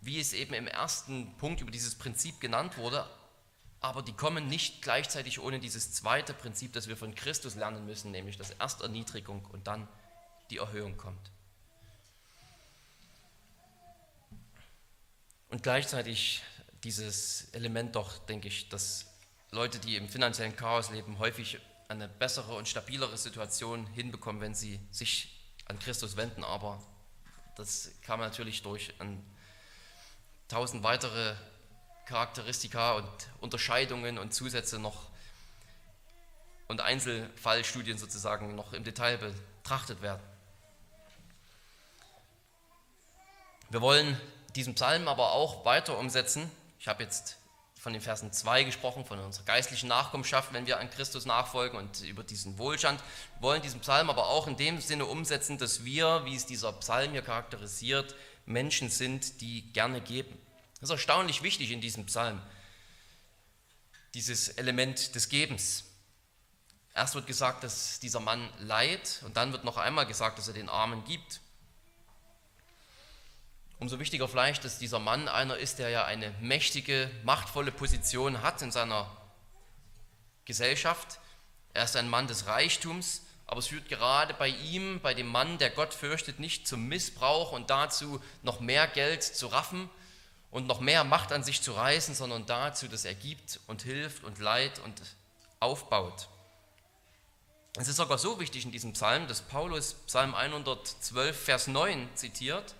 wie 0.00 0.18
es 0.18 0.32
eben 0.32 0.54
im 0.54 0.66
ersten 0.66 1.36
Punkt 1.36 1.60
über 1.60 1.70
dieses 1.70 1.94
Prinzip 1.94 2.40
genannt 2.40 2.78
wurde, 2.78 3.08
aber 3.80 4.02
die 4.02 4.12
kommen 4.12 4.48
nicht 4.48 4.82
gleichzeitig 4.82 5.38
ohne 5.38 5.60
dieses 5.60 5.92
zweite 5.92 6.34
Prinzip, 6.34 6.72
das 6.72 6.88
wir 6.88 6.96
von 6.96 7.14
Christus 7.14 7.54
lernen 7.54 7.86
müssen, 7.86 8.10
nämlich 8.10 8.36
dass 8.36 8.50
erst 8.50 8.82
Erniedrigung 8.82 9.44
und 9.46 9.66
dann 9.66 9.86
die 10.50 10.58
Erhöhung 10.58 10.96
kommt. 10.96 11.30
Und 15.50 15.64
gleichzeitig 15.64 16.42
dieses 16.84 17.50
Element 17.52 17.96
doch, 17.96 18.18
denke 18.26 18.48
ich, 18.48 18.68
dass 18.68 19.06
Leute, 19.50 19.80
die 19.80 19.96
im 19.96 20.08
finanziellen 20.08 20.54
Chaos 20.54 20.90
leben, 20.90 21.18
häufig 21.18 21.58
eine 21.88 22.08
bessere 22.08 22.54
und 22.54 22.68
stabilere 22.68 23.18
Situation 23.18 23.86
hinbekommen, 23.88 24.40
wenn 24.40 24.54
sie 24.54 24.78
sich 24.92 25.40
an 25.66 25.78
Christus 25.80 26.16
wenden. 26.16 26.44
Aber 26.44 26.80
das 27.56 27.90
kann 28.02 28.20
natürlich 28.20 28.62
durch 28.62 28.94
an 29.00 29.22
tausend 30.46 30.84
weitere 30.84 31.34
Charakteristika 32.06 32.92
und 32.94 33.10
Unterscheidungen 33.40 34.18
und 34.18 34.32
Zusätze 34.32 34.78
noch 34.78 35.10
und 36.68 36.80
Einzelfallstudien 36.80 37.98
sozusagen 37.98 38.54
noch 38.54 38.72
im 38.72 38.84
Detail 38.84 39.18
betrachtet 39.62 40.00
werden. 40.00 40.22
Wir 43.70 43.80
wollen 43.80 44.20
diesen 44.56 44.74
Psalm 44.74 45.08
aber 45.08 45.32
auch 45.32 45.64
weiter 45.64 45.98
umsetzen. 45.98 46.50
Ich 46.78 46.88
habe 46.88 47.02
jetzt 47.02 47.36
von 47.78 47.92
den 47.94 48.02
Versen 48.02 48.32
2 48.32 48.64
gesprochen, 48.64 49.06
von 49.06 49.18
unserer 49.18 49.44
geistlichen 49.44 49.88
Nachkommenschaft, 49.88 50.52
wenn 50.52 50.66
wir 50.66 50.78
an 50.78 50.90
Christus 50.90 51.24
nachfolgen 51.24 51.78
und 51.78 52.02
über 52.02 52.22
diesen 52.22 52.58
Wohlstand. 52.58 53.00
Wir 53.36 53.42
wollen 53.42 53.62
diesen 53.62 53.80
Psalm 53.80 54.10
aber 54.10 54.28
auch 54.28 54.46
in 54.46 54.56
dem 54.58 54.80
Sinne 54.80 55.06
umsetzen, 55.06 55.56
dass 55.56 55.82
wir, 55.84 56.24
wie 56.26 56.36
es 56.36 56.44
dieser 56.44 56.72
Psalm 56.74 57.12
hier 57.12 57.22
charakterisiert, 57.22 58.14
Menschen 58.44 58.90
sind, 58.90 59.40
die 59.40 59.72
gerne 59.72 60.02
geben. 60.02 60.38
Das 60.74 60.90
ist 60.90 60.94
erstaunlich 60.94 61.42
wichtig 61.42 61.70
in 61.70 61.80
diesem 61.80 62.06
Psalm, 62.06 62.42
dieses 64.12 64.48
Element 64.48 65.14
des 65.14 65.28
Gebens. 65.30 65.84
Erst 66.94 67.14
wird 67.14 67.26
gesagt, 67.26 67.64
dass 67.64 67.98
dieser 68.00 68.20
Mann 68.20 68.50
leiht 68.58 69.22
und 69.24 69.36
dann 69.36 69.52
wird 69.52 69.64
noch 69.64 69.76
einmal 69.78 70.06
gesagt, 70.06 70.38
dass 70.38 70.48
er 70.48 70.54
den 70.54 70.68
Armen 70.68 71.04
gibt. 71.04 71.40
Umso 73.80 73.98
wichtiger 73.98 74.28
vielleicht, 74.28 74.62
dass 74.66 74.78
dieser 74.78 74.98
Mann 74.98 75.26
einer 75.26 75.56
ist, 75.56 75.78
der 75.78 75.88
ja 75.88 76.04
eine 76.04 76.32
mächtige, 76.40 77.10
machtvolle 77.24 77.72
Position 77.72 78.42
hat 78.42 78.60
in 78.60 78.70
seiner 78.70 79.10
Gesellschaft. 80.44 81.18
Er 81.72 81.84
ist 81.84 81.96
ein 81.96 82.10
Mann 82.10 82.26
des 82.26 82.46
Reichtums, 82.46 83.22
aber 83.46 83.60
es 83.60 83.68
führt 83.68 83.88
gerade 83.88 84.34
bei 84.34 84.48
ihm, 84.48 85.00
bei 85.00 85.14
dem 85.14 85.28
Mann, 85.28 85.56
der 85.56 85.70
Gott 85.70 85.94
fürchtet, 85.94 86.40
nicht 86.40 86.68
zum 86.68 86.88
Missbrauch 86.88 87.52
und 87.52 87.70
dazu, 87.70 88.22
noch 88.42 88.60
mehr 88.60 88.86
Geld 88.86 89.22
zu 89.22 89.46
raffen 89.46 89.88
und 90.50 90.66
noch 90.66 90.80
mehr 90.80 91.02
Macht 91.02 91.32
an 91.32 91.42
sich 91.42 91.62
zu 91.62 91.72
reißen, 91.72 92.14
sondern 92.14 92.44
dazu, 92.44 92.86
dass 92.86 93.06
er 93.06 93.14
gibt 93.14 93.60
und 93.66 93.80
hilft 93.80 94.24
und 94.24 94.40
leiht 94.40 94.78
und 94.80 95.00
aufbaut. 95.58 96.28
Es 97.78 97.88
ist 97.88 97.96
sogar 97.96 98.18
so 98.18 98.40
wichtig 98.40 98.66
in 98.66 98.72
diesem 98.72 98.92
Psalm, 98.92 99.26
dass 99.26 99.40
Paulus 99.40 99.94
Psalm 100.06 100.34
112, 100.34 101.44
Vers 101.44 101.66
9 101.66 102.10
zitiert, 102.14 102.74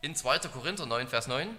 in 0.00 0.14
2. 0.14 0.38
Korinther 0.48 0.86
9, 0.86 1.08
Vers 1.08 1.26
9, 1.26 1.56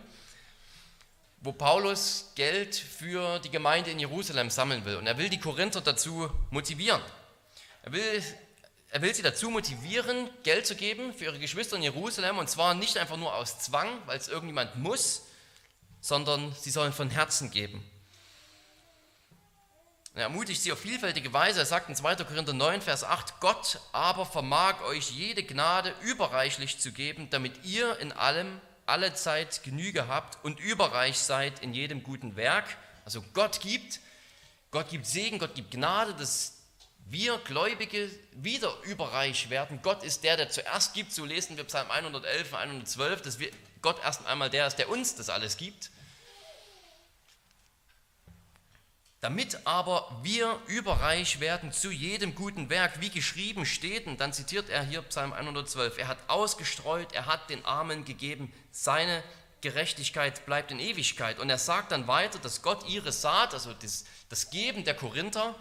wo 1.42 1.52
Paulus 1.52 2.32
Geld 2.36 2.76
für 2.76 3.40
die 3.40 3.50
Gemeinde 3.50 3.92
in 3.92 4.00
Jerusalem 4.00 4.50
sammeln 4.50 4.86
will. 4.86 4.96
Und 4.98 5.08
er 5.08 5.18
will 5.18 5.30
die 5.30 5.40
Korinther 5.40 5.82
dazu 5.82 6.30
motivieren. 6.50 7.02
Er 7.84 7.92
will, 7.92 8.24
er 8.90 9.02
will 9.02 9.14
sie 9.14 9.22
dazu 9.22 9.50
motivieren, 9.50 10.30
Geld 10.44 10.66
zu 10.66 10.76
geben 10.76 11.14
für 11.14 11.26
ihre 11.26 11.40
Geschwister 11.40 11.76
in 11.76 11.84
Jerusalem. 11.84 12.38
Und 12.38 12.50
zwar 12.50 12.74
nicht 12.74 12.98
einfach 12.98 13.18
nur 13.18 13.34
aus 13.36 13.60
Zwang, 13.60 13.90
weil 14.06 14.18
es 14.18 14.28
irgendjemand 14.28 14.76
muss, 14.78 15.24
sondern 16.02 16.54
sie 16.54 16.72
sollen 16.72 16.94
von 16.94 17.10
Herzen 17.10 17.52
geben. 17.52 17.84
Er 20.18 20.24
ermutigt 20.24 20.63
sie 20.63 20.72
auf 20.72 20.80
vielfältige 20.80 21.32
Weise. 21.32 21.59
Er 21.59 21.68
sagt 21.68 21.89
in 21.89 21.95
2. 21.95 22.15
Korinther 22.15 22.51
9, 22.51 22.82
Vers 22.82 23.03
8, 23.03 23.39
Gott 23.39 23.80
aber 23.91 24.26
vermag 24.26 24.82
euch 24.82 25.11
jede 25.11 25.43
Gnade 25.43 25.93
überreichlich 26.01 26.80
zu 26.80 26.91
geben, 26.91 27.30
damit 27.30 27.63
ihr 27.63 27.99
in 27.99 28.11
allem 28.11 28.59
alle 28.88 29.13
Zeit 29.13 29.61
Genüge 29.61 30.07
habt 30.07 30.43
und 30.43 30.59
überreich 30.59 31.20
seid 31.20 31.59
in 31.59 31.72
jedem 31.72 32.01
guten 32.01 32.36
Werk. 32.36 32.65
Also 33.05 33.24
Gott 33.36 33.59
gibt, 33.59 33.99
Gott 34.72 34.89
gibt 34.89 35.05
Segen, 35.05 35.38
Gott 35.38 35.53
gibt 35.53 35.70
Gnade, 35.70 36.15
dass 36.15 36.63
wir 37.05 37.38
Gläubige 37.38 38.09
wieder 38.32 38.74
überreich 38.86 39.51
werden. 39.51 39.82
Gott 39.84 40.03
ist 40.03 40.24
der, 40.24 40.36
der 40.36 40.49
zuerst 40.49 40.95
gibt. 40.95 41.13
So 41.13 41.26
lesen 41.26 41.57
wir 41.57 41.63
Psalm 41.65 41.91
111 41.91 42.53
und 42.53 42.57
112, 42.57 43.22
dass 43.22 43.38
wir, 43.38 43.51
Gott 43.84 43.99
erst 44.03 44.26
einmal 44.26 44.49
der 44.49 44.65
ist, 44.65 44.78
der 44.78 44.89
uns 44.89 45.13
das 45.13 45.30
alles 45.30 45.57
gibt. 45.57 45.91
Damit 49.20 49.65
aber 49.65 50.20
wir 50.22 50.59
überreich 50.68 51.39
werden 51.39 51.72
zu 51.72 51.89
jedem 51.89 52.36
guten 52.36 52.70
Werk, 52.70 53.01
wie 53.01 53.09
geschrieben 53.09 53.65
steht, 53.65 54.05
und 54.05 54.22
dann 54.22 54.32
zitiert 54.32 54.70
er 54.70 54.84
hier 54.84 55.01
Psalm 55.03 55.34
112, 55.34 55.97
er 55.97 56.07
hat 56.07 56.20
ausgestreut, 56.28 57.13
er 57.13 57.26
hat 57.26 57.49
den 57.49 57.65
Armen 57.65 58.05
gegeben, 58.05 58.53
seine 58.72 59.24
Gerechtigkeit 59.61 60.45
bleibt 60.45 60.72
in 60.72 60.80
Ewigkeit. 60.80 61.39
Und 61.39 61.49
er 61.49 61.57
sagt 61.57 61.91
dann 61.91 62.07
weiter, 62.07 62.38
dass 62.38 62.61
Gott 62.61 62.88
ihre 62.88 63.11
Saat, 63.11 63.55
also 63.55 63.74
das, 63.74 64.05
das 64.30 64.51
Geben 64.51 64.84
der 64.84 64.93
Korinther, 64.93 65.55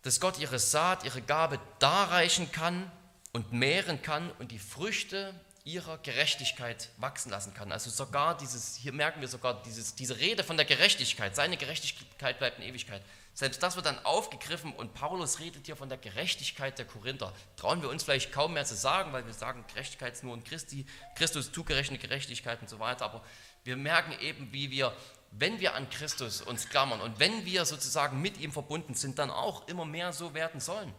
dass 0.00 0.20
Gott 0.20 0.38
ihre 0.38 0.58
Saat, 0.58 1.04
ihre 1.04 1.20
Gabe 1.20 1.60
darreichen 1.80 2.50
kann 2.50 2.90
und 3.32 3.52
mehren 3.52 4.00
kann 4.00 4.30
und 4.38 4.52
die 4.52 4.58
Früchte 4.58 5.38
ihrer 5.66 5.98
Gerechtigkeit 5.98 6.90
wachsen 6.96 7.28
lassen 7.28 7.52
kann. 7.52 7.72
Also 7.72 7.90
sogar 7.90 8.36
dieses, 8.36 8.76
hier 8.76 8.92
merken 8.92 9.20
wir 9.20 9.26
sogar 9.26 9.62
dieses, 9.64 9.96
diese 9.96 10.16
Rede 10.16 10.44
von 10.44 10.56
der 10.56 10.64
Gerechtigkeit, 10.64 11.34
seine 11.34 11.56
Gerechtigkeit 11.56 12.38
bleibt 12.38 12.60
in 12.60 12.64
Ewigkeit. 12.64 13.02
Selbst 13.34 13.60
das 13.64 13.74
wird 13.74 13.84
dann 13.84 13.98
aufgegriffen 14.04 14.72
und 14.72 14.94
Paulus 14.94 15.40
redet 15.40 15.66
hier 15.66 15.74
von 15.74 15.88
der 15.88 15.98
Gerechtigkeit 15.98 16.78
der 16.78 16.86
Korinther. 16.86 17.32
Trauen 17.56 17.82
wir 17.82 17.90
uns 17.90 18.04
vielleicht 18.04 18.30
kaum 18.30 18.54
mehr 18.54 18.64
zu 18.64 18.76
sagen, 18.76 19.12
weil 19.12 19.26
wir 19.26 19.34
sagen, 19.34 19.64
Gerechtigkeit 19.66 20.12
ist 20.12 20.22
nur 20.22 20.34
in 20.34 20.44
Christi, 20.44 20.86
Christus 21.16 21.50
zugerechnet 21.50 22.00
Gerechtigkeit 22.00 22.62
und 22.62 22.70
so 22.70 22.78
weiter. 22.78 23.04
Aber 23.04 23.24
wir 23.64 23.76
merken 23.76 24.12
eben, 24.20 24.52
wie 24.52 24.70
wir, 24.70 24.96
wenn 25.32 25.58
wir 25.58 25.74
an 25.74 25.90
Christus 25.90 26.42
uns 26.42 26.68
klammern 26.68 27.00
und 27.00 27.18
wenn 27.18 27.44
wir 27.44 27.64
sozusagen 27.64 28.22
mit 28.22 28.38
ihm 28.38 28.52
verbunden 28.52 28.94
sind, 28.94 29.18
dann 29.18 29.30
auch 29.30 29.66
immer 29.66 29.84
mehr 29.84 30.12
so 30.12 30.32
werden 30.32 30.60
sollen. 30.60 30.94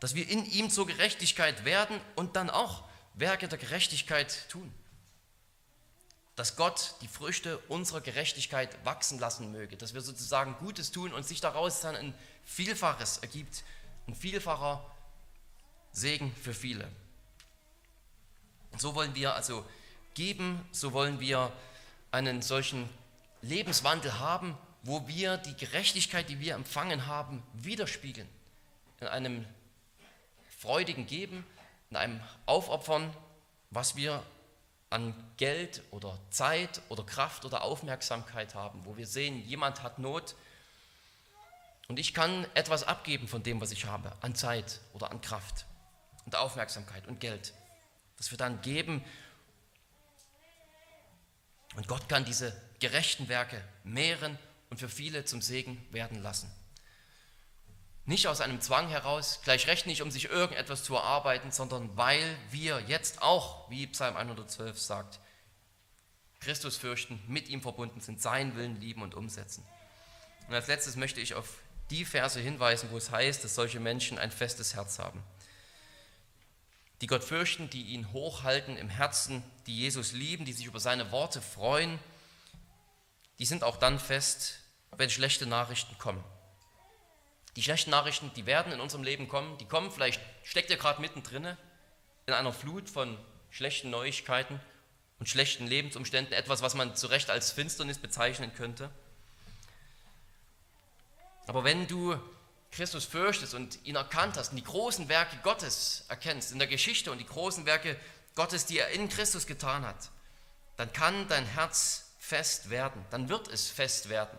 Dass 0.00 0.14
wir 0.14 0.26
in 0.26 0.46
ihm 0.46 0.70
zur 0.70 0.86
Gerechtigkeit 0.86 1.66
werden 1.66 2.00
und 2.16 2.34
dann 2.34 2.48
auch 2.48 2.82
Werke 3.14 3.48
der 3.48 3.58
Gerechtigkeit 3.58 4.48
tun. 4.48 4.72
Dass 6.36 6.56
Gott 6.56 6.96
die 7.00 7.08
Früchte 7.08 7.58
unserer 7.68 8.00
Gerechtigkeit 8.00 8.84
wachsen 8.84 9.20
lassen 9.20 9.52
möge, 9.52 9.76
dass 9.76 9.94
wir 9.94 10.00
sozusagen 10.00 10.56
Gutes 10.58 10.90
tun 10.90 11.12
und 11.12 11.24
sich 11.24 11.40
daraus 11.40 11.80
dann 11.80 11.94
ein 11.94 12.14
Vielfaches 12.44 13.18
ergibt, 13.18 13.62
ein 14.08 14.14
vielfacher 14.14 14.84
Segen 15.92 16.34
für 16.42 16.52
viele. 16.52 16.88
Und 18.72 18.80
so 18.80 18.96
wollen 18.96 19.14
wir 19.14 19.34
also 19.34 19.64
geben, 20.14 20.68
so 20.72 20.92
wollen 20.92 21.20
wir 21.20 21.52
einen 22.10 22.42
solchen 22.42 22.88
Lebenswandel 23.42 24.18
haben, 24.18 24.58
wo 24.82 25.06
wir 25.06 25.36
die 25.38 25.56
Gerechtigkeit, 25.56 26.28
die 26.28 26.40
wir 26.40 26.54
empfangen 26.54 27.06
haben, 27.06 27.42
widerspiegeln. 27.52 28.28
In 29.00 29.06
einem 29.06 29.46
freudigen 30.58 31.06
Geben, 31.06 31.46
in 31.94 31.98
einem 31.98 32.20
Aufopfern, 32.46 33.14
was 33.70 33.94
wir 33.94 34.20
an 34.90 35.14
Geld 35.36 35.82
oder 35.92 36.18
Zeit 36.30 36.82
oder 36.88 37.04
Kraft 37.04 37.44
oder 37.44 37.62
Aufmerksamkeit 37.62 38.56
haben, 38.56 38.84
wo 38.84 38.96
wir 38.96 39.06
sehen, 39.06 39.46
jemand 39.46 39.84
hat 39.84 40.00
Not 40.00 40.34
und 41.86 42.00
ich 42.00 42.12
kann 42.12 42.46
etwas 42.54 42.82
abgeben 42.82 43.28
von 43.28 43.44
dem, 43.44 43.60
was 43.60 43.70
ich 43.70 43.84
habe, 43.84 44.10
an 44.22 44.34
Zeit 44.34 44.80
oder 44.92 45.12
an 45.12 45.20
Kraft 45.20 45.66
und 46.24 46.34
Aufmerksamkeit 46.34 47.06
und 47.06 47.20
Geld, 47.20 47.54
das 48.16 48.32
wir 48.32 48.38
dann 48.38 48.60
geben. 48.60 49.04
Und 51.76 51.86
Gott 51.86 52.08
kann 52.08 52.24
diese 52.24 52.60
gerechten 52.80 53.28
Werke 53.28 53.62
mehren 53.84 54.36
und 54.68 54.80
für 54.80 54.88
viele 54.88 55.24
zum 55.24 55.42
Segen 55.42 55.84
werden 55.92 56.22
lassen. 56.22 56.50
Nicht 58.06 58.26
aus 58.26 58.42
einem 58.42 58.60
Zwang 58.60 58.88
heraus, 58.88 59.40
gleich 59.44 59.66
recht 59.66 59.86
nicht, 59.86 60.02
um 60.02 60.10
sich 60.10 60.26
irgendetwas 60.26 60.84
zu 60.84 60.94
erarbeiten, 60.94 61.50
sondern 61.52 61.96
weil 61.96 62.36
wir 62.50 62.80
jetzt 62.86 63.22
auch, 63.22 63.70
wie 63.70 63.86
Psalm 63.86 64.16
112 64.16 64.78
sagt, 64.78 65.20
Christus 66.40 66.76
fürchten, 66.76 67.22
mit 67.26 67.48
ihm 67.48 67.62
verbunden 67.62 68.02
sind, 68.02 68.20
seinen 68.20 68.56
Willen 68.56 68.78
lieben 68.78 69.02
und 69.02 69.14
umsetzen. 69.14 69.64
Und 70.48 70.54
als 70.54 70.66
letztes 70.66 70.96
möchte 70.96 71.22
ich 71.22 71.34
auf 71.34 71.48
die 71.90 72.04
Verse 72.04 72.38
hinweisen, 72.38 72.90
wo 72.90 72.98
es 72.98 73.10
heißt, 73.10 73.42
dass 73.42 73.54
solche 73.54 73.80
Menschen 73.80 74.18
ein 74.18 74.30
festes 74.30 74.74
Herz 74.74 74.98
haben. 74.98 75.22
Die 77.00 77.06
Gott 77.06 77.24
fürchten, 77.24 77.70
die 77.70 77.82
ihn 77.82 78.12
hochhalten 78.12 78.76
im 78.76 78.90
Herzen, 78.90 79.42
die 79.66 79.78
Jesus 79.78 80.12
lieben, 80.12 80.44
die 80.44 80.52
sich 80.52 80.66
über 80.66 80.80
seine 80.80 81.10
Worte 81.10 81.40
freuen, 81.40 81.98
die 83.38 83.46
sind 83.46 83.64
auch 83.64 83.76
dann 83.76 83.98
fest, 83.98 84.60
wenn 84.92 85.10
schlechte 85.10 85.46
Nachrichten 85.46 85.96
kommen. 85.98 86.22
Die 87.56 87.62
schlechten 87.62 87.90
Nachrichten, 87.90 88.32
die 88.34 88.46
werden 88.46 88.72
in 88.72 88.80
unserem 88.80 89.04
Leben 89.04 89.28
kommen. 89.28 89.56
Die 89.58 89.66
kommen, 89.66 89.90
vielleicht 89.90 90.20
steckt 90.42 90.70
ihr 90.70 90.76
gerade 90.76 91.00
mittendrin 91.00 91.56
in 92.26 92.32
einer 92.32 92.52
Flut 92.52 92.88
von 92.88 93.16
schlechten 93.50 93.90
Neuigkeiten 93.90 94.60
und 95.20 95.28
schlechten 95.28 95.66
Lebensumständen, 95.66 96.32
etwas, 96.32 96.62
was 96.62 96.74
man 96.74 96.96
zu 96.96 97.06
Recht 97.06 97.30
als 97.30 97.52
Finsternis 97.52 97.98
bezeichnen 97.98 98.52
könnte. 98.54 98.90
Aber 101.46 101.62
wenn 101.62 101.86
du 101.86 102.18
Christus 102.72 103.04
fürchtest 103.04 103.54
und 103.54 103.78
ihn 103.84 103.94
erkannt 103.94 104.36
hast 104.36 104.50
und 104.50 104.56
die 104.56 104.64
großen 104.64 105.08
Werke 105.08 105.36
Gottes 105.44 106.04
erkennst 106.08 106.50
in 106.50 106.58
der 106.58 106.66
Geschichte 106.66 107.12
und 107.12 107.18
die 107.18 107.26
großen 107.26 107.66
Werke 107.66 107.96
Gottes, 108.34 108.66
die 108.66 108.78
er 108.78 108.88
in 108.88 109.08
Christus 109.08 109.46
getan 109.46 109.86
hat, 109.86 110.10
dann 110.76 110.92
kann 110.92 111.28
dein 111.28 111.46
Herz 111.46 112.10
fest 112.18 112.70
werden, 112.70 113.04
dann 113.10 113.28
wird 113.28 113.46
es 113.46 113.68
fest 113.68 114.08
werden. 114.08 114.36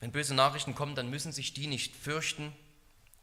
Wenn 0.00 0.12
böse 0.12 0.34
Nachrichten 0.34 0.74
kommen, 0.74 0.94
dann 0.94 1.10
müssen 1.10 1.32
sich 1.32 1.52
die 1.52 1.66
nicht 1.66 1.96
fürchten, 1.96 2.54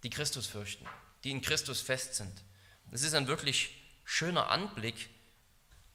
die 0.03 0.09
Christus 0.09 0.47
fürchten, 0.47 0.85
die 1.23 1.31
in 1.31 1.41
Christus 1.41 1.81
fest 1.81 2.15
sind. 2.15 2.43
Das 2.91 3.01
ist 3.01 3.13
ein 3.13 3.27
wirklich 3.27 3.71
schöner 4.03 4.49
Anblick, 4.49 5.09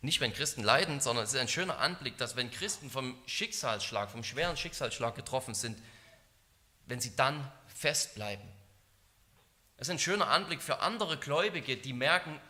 Nicht, 0.02 0.20
wenn 0.20 0.32
Christen 0.32 0.62
leiden, 0.62 1.00
sondern 1.00 1.24
es 1.24 1.34
ist 1.34 1.40
ein 1.40 1.48
schöner 1.48 1.78
Anblick, 1.78 2.16
dass 2.16 2.34
wenn 2.34 2.50
Christen 2.50 2.90
vom 2.90 3.16
Schicksalsschlag, 3.26 4.10
vom 4.10 4.24
schweren 4.24 4.56
Schicksalsschlag 4.56 5.14
getroffen 5.14 5.54
sind, 5.54 5.78
wenn 6.86 7.00
sie 7.00 7.14
dann 7.16 7.50
festbleiben. 7.66 8.48
Es 9.76 9.88
ist 9.88 9.92
ein 9.92 9.98
schöner 9.98 10.28
Anblick 10.28 10.62
für 10.62 10.80
andere 10.80 11.18
Gläubige, 11.18 11.76
die 11.76 11.92
merken, 11.92 12.40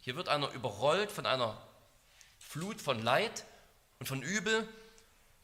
hier 0.00 0.16
wird 0.16 0.28
einer 0.28 0.50
überrollt 0.52 1.12
von 1.12 1.26
einer 1.26 1.60
Flut 2.38 2.80
von 2.80 3.02
Leid 3.02 3.44
und 3.98 4.06
von 4.06 4.22
Übel 4.22 4.66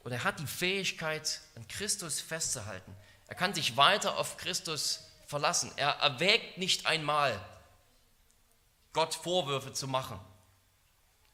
und 0.04 0.12
er 0.12 0.24
hat 0.24 0.40
die 0.40 0.46
Fähigkeit, 0.46 1.40
an 1.54 1.66
Christus 1.68 2.20
festzuhalten. 2.20 2.94
Er 3.26 3.34
kann 3.34 3.54
sich 3.54 3.76
weiter 3.76 4.16
auf 4.16 4.36
Christus 4.36 5.04
verlassen. 5.26 5.70
Er 5.76 5.90
erwägt 5.90 6.58
nicht 6.58 6.86
einmal, 6.86 7.38
Gott 8.92 9.14
Vorwürfe 9.14 9.72
zu 9.72 9.86
machen 9.86 10.18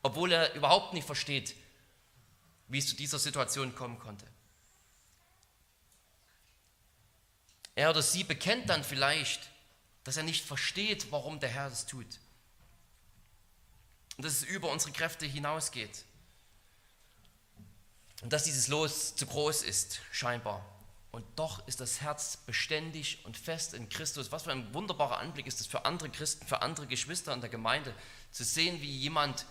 obwohl 0.05 0.33
er 0.33 0.55
überhaupt 0.55 0.93
nicht 0.93 1.07
versteht, 1.07 1.57
wie 2.69 2.79
es 2.79 2.89
zu 2.89 2.95
dieser 2.95 3.19
Situation 3.19 3.75
kommen 3.75 3.99
konnte. 3.99 4.27
Er 7.75 7.89
oder 7.89 8.03
sie 8.03 8.23
bekennt 8.23 8.69
dann 8.69 8.85
vielleicht, 8.85 9.49
dass 10.05 10.19
er 10.19 10.23
nicht 10.23 10.45
versteht, 10.45 11.11
warum 11.11 11.41
der 11.41 11.49
Herr 11.49 11.71
das 11.71 11.87
tut. 11.87 12.07
Und 14.19 14.27
dass 14.27 14.35
es 14.35 14.43
über 14.43 14.71
unsere 14.71 14.93
Kräfte 14.93 15.25
hinausgeht. 15.25 16.05
Und 18.23 18.33
dass 18.33 18.45
dieses 18.45 18.69
Los 18.69 19.15
zu 19.17 19.27
groß 19.27 19.63
ist, 19.63 20.01
scheinbar. 20.11 20.65
Und 21.11 21.25
doch 21.37 21.67
ist 21.69 21.81
das 21.81 22.01
Herz 22.01 22.39
beständig 22.39 23.25
und 23.25 23.37
fest 23.37 23.75
in 23.75 23.89
Christus. 23.89 24.33
Was 24.33 24.45
für 24.45 24.53
ein 24.53 24.75
wunderbarer 24.75 25.19
Anblick 25.19 25.47
ist 25.47 25.61
es 25.61 25.67
für 25.67 25.85
andere 25.85 26.11
Christen, 26.11 26.47
für 26.47 26.63
andere 26.63 26.87
Geschwister 26.87 27.33
in 27.33 27.41
der 27.41 27.51
Gemeinde, 27.51 27.95
zu 28.33 28.43
sehen, 28.43 28.81
wie 28.83 28.91
jemand 28.91 29.47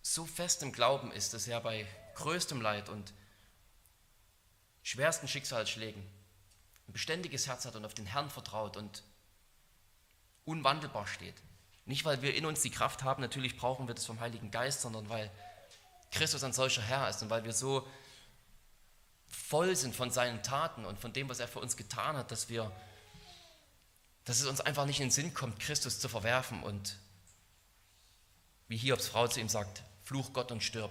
so 0.00 0.24
fest 0.24 0.62
im 0.62 0.72
Glauben 0.72 1.12
ist, 1.12 1.34
dass 1.34 1.46
er 1.46 1.60
bei 1.60 1.86
größtem 2.14 2.60
Leid 2.60 2.88
und 2.88 3.12
schwersten 4.82 5.28
Schicksalsschlägen 5.28 6.02
ein 6.88 6.92
beständiges 6.92 7.46
Herz 7.46 7.64
hat 7.66 7.76
und 7.76 7.84
auf 7.84 7.94
den 7.94 8.06
Herrn 8.06 8.30
vertraut 8.30 8.76
und 8.76 9.04
unwandelbar 10.44 11.06
steht. 11.06 11.36
Nicht, 11.84 12.04
weil 12.04 12.22
wir 12.22 12.34
in 12.34 12.46
uns 12.46 12.62
die 12.62 12.70
Kraft 12.70 13.02
haben, 13.02 13.20
natürlich 13.20 13.56
brauchen 13.56 13.86
wir 13.88 13.94
das 13.94 14.06
vom 14.06 14.20
Heiligen 14.20 14.50
Geist, 14.50 14.80
sondern 14.80 15.08
weil 15.08 15.30
Christus 16.12 16.44
ein 16.44 16.52
solcher 16.52 16.82
Herr 16.82 17.08
ist 17.08 17.22
und 17.22 17.30
weil 17.30 17.44
wir 17.44 17.52
so 17.52 17.86
voll 19.28 19.74
sind 19.74 19.96
von 19.96 20.10
seinen 20.10 20.42
Taten 20.42 20.84
und 20.84 20.98
von 20.98 21.12
dem, 21.12 21.28
was 21.28 21.40
er 21.40 21.48
für 21.48 21.58
uns 21.58 21.76
getan 21.76 22.16
hat, 22.16 22.30
dass 22.30 22.48
wir, 22.48 22.70
dass 24.24 24.40
es 24.40 24.46
uns 24.46 24.60
einfach 24.60 24.84
nicht 24.84 25.00
in 25.00 25.06
den 25.06 25.10
Sinn 25.10 25.34
kommt, 25.34 25.58
Christus 25.58 25.98
zu 25.98 26.08
verwerfen 26.08 26.62
und 26.62 26.98
wie 28.68 28.76
Hiobs 28.76 29.08
Frau 29.08 29.26
zu 29.26 29.40
ihm 29.40 29.48
sagt, 29.48 29.82
fluch 30.04 30.32
Gott 30.32 30.52
und 30.52 30.62
stirb. 30.62 30.90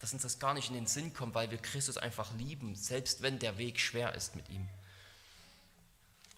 Dass 0.00 0.12
uns 0.12 0.22
das 0.22 0.38
gar 0.38 0.52
nicht 0.52 0.68
in 0.68 0.74
den 0.74 0.86
Sinn 0.86 1.14
kommt, 1.14 1.34
weil 1.34 1.50
wir 1.50 1.58
Christus 1.58 1.96
einfach 1.96 2.32
lieben, 2.34 2.74
selbst 2.74 3.22
wenn 3.22 3.38
der 3.38 3.58
Weg 3.58 3.80
schwer 3.80 4.14
ist 4.14 4.36
mit 4.36 4.48
ihm. 4.50 4.68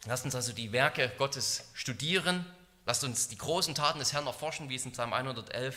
Lasst 0.04 0.24
uns 0.24 0.34
also 0.34 0.52
die 0.52 0.72
Werke 0.72 1.12
Gottes 1.18 1.64
studieren. 1.74 2.46
Lasst 2.86 3.04
uns 3.04 3.28
die 3.28 3.36
großen 3.36 3.74
Taten 3.74 3.98
des 3.98 4.12
Herrn 4.12 4.26
erforschen, 4.26 4.68
wie 4.68 4.76
es 4.76 4.84
in 4.84 4.92
Psalm 4.92 5.12
111 5.12 5.76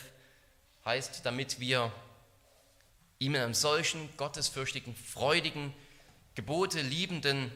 heißt, 0.84 1.26
damit 1.26 1.60
wir 1.60 1.92
ihm 3.22 3.36
in 3.36 3.40
einem 3.40 3.54
solchen 3.54 4.14
gottesfürchtigen, 4.16 4.96
freudigen, 4.96 5.72
Gebote 6.34 6.80
liebenden, 6.80 7.52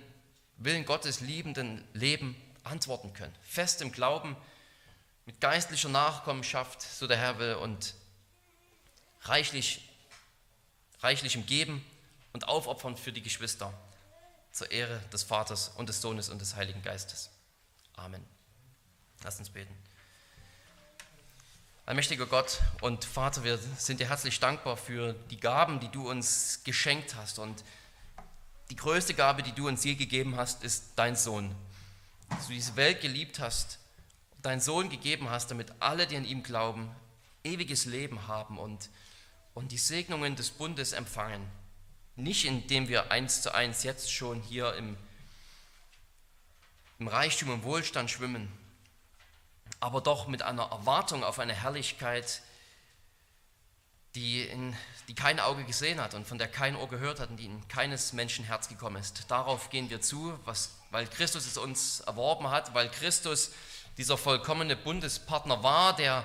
Willen 0.58 0.86
Gottes 0.86 1.20
liebenden 1.20 1.84
Leben 1.92 2.36
antworten 2.62 3.12
können. 3.12 3.34
Fest 3.42 3.82
im 3.82 3.92
Glauben, 3.92 4.36
mit 5.26 5.40
geistlicher 5.40 5.88
Nachkommenschaft, 5.88 6.80
so 6.80 7.06
der 7.06 7.16
Herr 7.16 7.38
will, 7.38 7.54
und 7.54 7.94
reichlich, 9.22 9.88
reichlichem 11.00 11.46
Geben 11.46 11.84
und 12.32 12.48
Aufopfern 12.48 12.96
für 12.96 13.12
die 13.12 13.22
Geschwister 13.22 13.72
zur 14.52 14.70
Ehre 14.70 15.00
des 15.12 15.24
Vaters 15.24 15.72
und 15.76 15.88
des 15.88 16.00
Sohnes 16.00 16.28
und 16.28 16.40
des 16.40 16.54
Heiligen 16.54 16.82
Geistes. 16.82 17.30
Amen. 17.96 18.24
Lass 19.24 19.38
uns 19.38 19.50
beten. 19.50 19.74
Allmächtiger 21.86 22.26
Gott 22.26 22.60
und 22.80 23.04
Vater, 23.04 23.44
wir 23.44 23.58
sind 23.78 24.00
dir 24.00 24.08
herzlich 24.08 24.40
dankbar 24.40 24.76
für 24.76 25.12
die 25.30 25.38
Gaben, 25.38 25.78
die 25.78 25.88
du 25.88 26.10
uns 26.10 26.62
geschenkt 26.64 27.14
hast. 27.14 27.38
Und 27.38 27.62
die 28.70 28.76
größte 28.76 29.14
Gabe, 29.14 29.44
die 29.44 29.52
du 29.52 29.68
uns 29.68 29.84
je 29.84 29.94
gegeben 29.94 30.36
hast, 30.36 30.64
ist 30.64 30.94
dein 30.96 31.14
Sohn. 31.14 31.54
Dass 32.28 32.48
du 32.48 32.54
diese 32.54 32.74
Welt 32.74 33.02
geliebt 33.02 33.38
hast, 33.38 33.78
deinen 34.42 34.60
Sohn 34.60 34.90
gegeben 34.90 35.30
hast, 35.30 35.52
damit 35.52 35.72
alle, 35.78 36.08
die 36.08 36.16
an 36.16 36.24
ihm 36.24 36.42
glauben, 36.42 36.90
ewiges 37.44 37.84
Leben 37.84 38.26
haben 38.26 38.58
und 38.58 38.90
und 39.54 39.72
die 39.72 39.78
Segnungen 39.78 40.36
des 40.36 40.50
Bundes 40.50 40.92
empfangen. 40.92 41.40
Nicht 42.16 42.44
indem 42.44 42.88
wir 42.88 43.12
eins 43.12 43.40
zu 43.40 43.54
eins 43.54 43.84
jetzt 43.84 44.12
schon 44.12 44.42
hier 44.42 44.74
im, 44.74 44.98
im 46.98 47.08
Reichtum 47.08 47.48
und 47.48 47.62
Wohlstand 47.62 48.10
schwimmen, 48.10 48.52
aber 49.80 50.00
doch 50.00 50.26
mit 50.26 50.42
einer 50.42 50.70
Erwartung 50.70 51.24
auf 51.24 51.38
eine 51.38 51.52
Herrlichkeit, 51.52 52.42
die, 54.14 54.42
in, 54.42 54.74
die 55.08 55.14
kein 55.14 55.38
Auge 55.38 55.64
gesehen 55.64 56.00
hat 56.00 56.14
und 56.14 56.26
von 56.26 56.38
der 56.38 56.48
kein 56.48 56.74
Ohr 56.74 56.88
gehört 56.88 57.20
hat 57.20 57.30
und 57.30 57.36
die 57.36 57.44
in 57.44 57.68
keines 57.68 58.14
Menschen 58.14 58.44
Herz 58.44 58.68
gekommen 58.68 58.96
ist. 58.96 59.30
Darauf 59.30 59.68
gehen 59.68 59.90
wir 59.90 60.00
zu, 60.00 60.38
was, 60.44 60.70
weil 60.90 61.06
Christus 61.06 61.46
es 61.46 61.58
uns 61.58 62.00
erworben 62.00 62.50
hat, 62.50 62.74
weil 62.74 62.88
Christus 62.88 63.52
dieser 63.98 64.16
vollkommene 64.16 64.74
Bundespartner 64.74 65.62
war, 65.62 65.94
der 65.94 66.24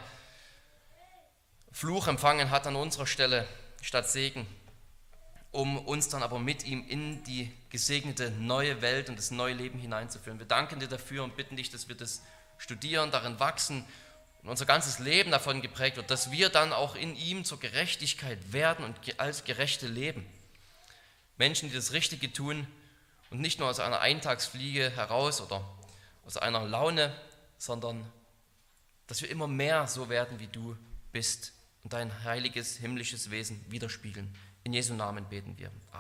Fluch 1.71 2.07
empfangen 2.07 2.49
hat 2.49 2.65
an 2.67 2.75
unserer 2.75 3.07
Stelle 3.07 3.47
statt 3.81 4.09
Segen, 4.09 4.45
um 5.51 5.77
uns 5.77 6.09
dann 6.09 6.23
aber 6.23 6.39
mit 6.39 6.65
ihm 6.65 6.87
in 6.87 7.23
die 7.25 7.51
gesegnete 7.69 8.31
neue 8.31 8.81
Welt 8.81 9.09
und 9.09 9.17
das 9.17 9.31
neue 9.31 9.53
Leben 9.53 9.79
hineinzuführen. 9.79 10.39
Wir 10.39 10.45
danken 10.45 10.79
dir 10.79 10.87
dafür 10.87 11.23
und 11.23 11.35
bitten 11.35 11.55
dich, 11.55 11.69
dass 11.69 11.87
wir 11.87 11.95
das 11.95 12.21
studieren, 12.61 13.11
darin 13.11 13.39
wachsen 13.39 13.85
und 14.43 14.49
unser 14.49 14.65
ganzes 14.65 14.99
Leben 14.99 15.31
davon 15.31 15.61
geprägt 15.61 15.97
wird, 15.97 16.09
dass 16.09 16.31
wir 16.31 16.49
dann 16.49 16.73
auch 16.73 16.95
in 16.95 17.15
ihm 17.15 17.43
zur 17.43 17.59
Gerechtigkeit 17.59 18.53
werden 18.53 18.85
und 18.85 19.19
als 19.19 19.43
Gerechte 19.43 19.87
leben. 19.87 20.25
Menschen, 21.37 21.69
die 21.69 21.75
das 21.75 21.91
Richtige 21.91 22.31
tun 22.31 22.67
und 23.31 23.41
nicht 23.41 23.59
nur 23.59 23.69
aus 23.69 23.79
einer 23.79 23.99
Eintagsfliege 23.99 24.91
heraus 24.91 25.41
oder 25.41 25.67
aus 26.25 26.37
einer 26.37 26.63
Laune, 26.65 27.15
sondern 27.57 28.05
dass 29.07 29.21
wir 29.21 29.29
immer 29.29 29.47
mehr 29.47 29.87
so 29.87 30.09
werden, 30.09 30.39
wie 30.39 30.47
du 30.47 30.77
bist 31.11 31.53
und 31.83 31.93
dein 31.93 32.23
heiliges 32.23 32.77
himmlisches 32.77 33.31
Wesen 33.31 33.65
widerspiegeln. 33.69 34.33
In 34.63 34.73
Jesu 34.73 34.93
Namen 34.93 35.27
beten 35.27 35.57
wir. 35.57 35.67
Amen. 35.67 35.81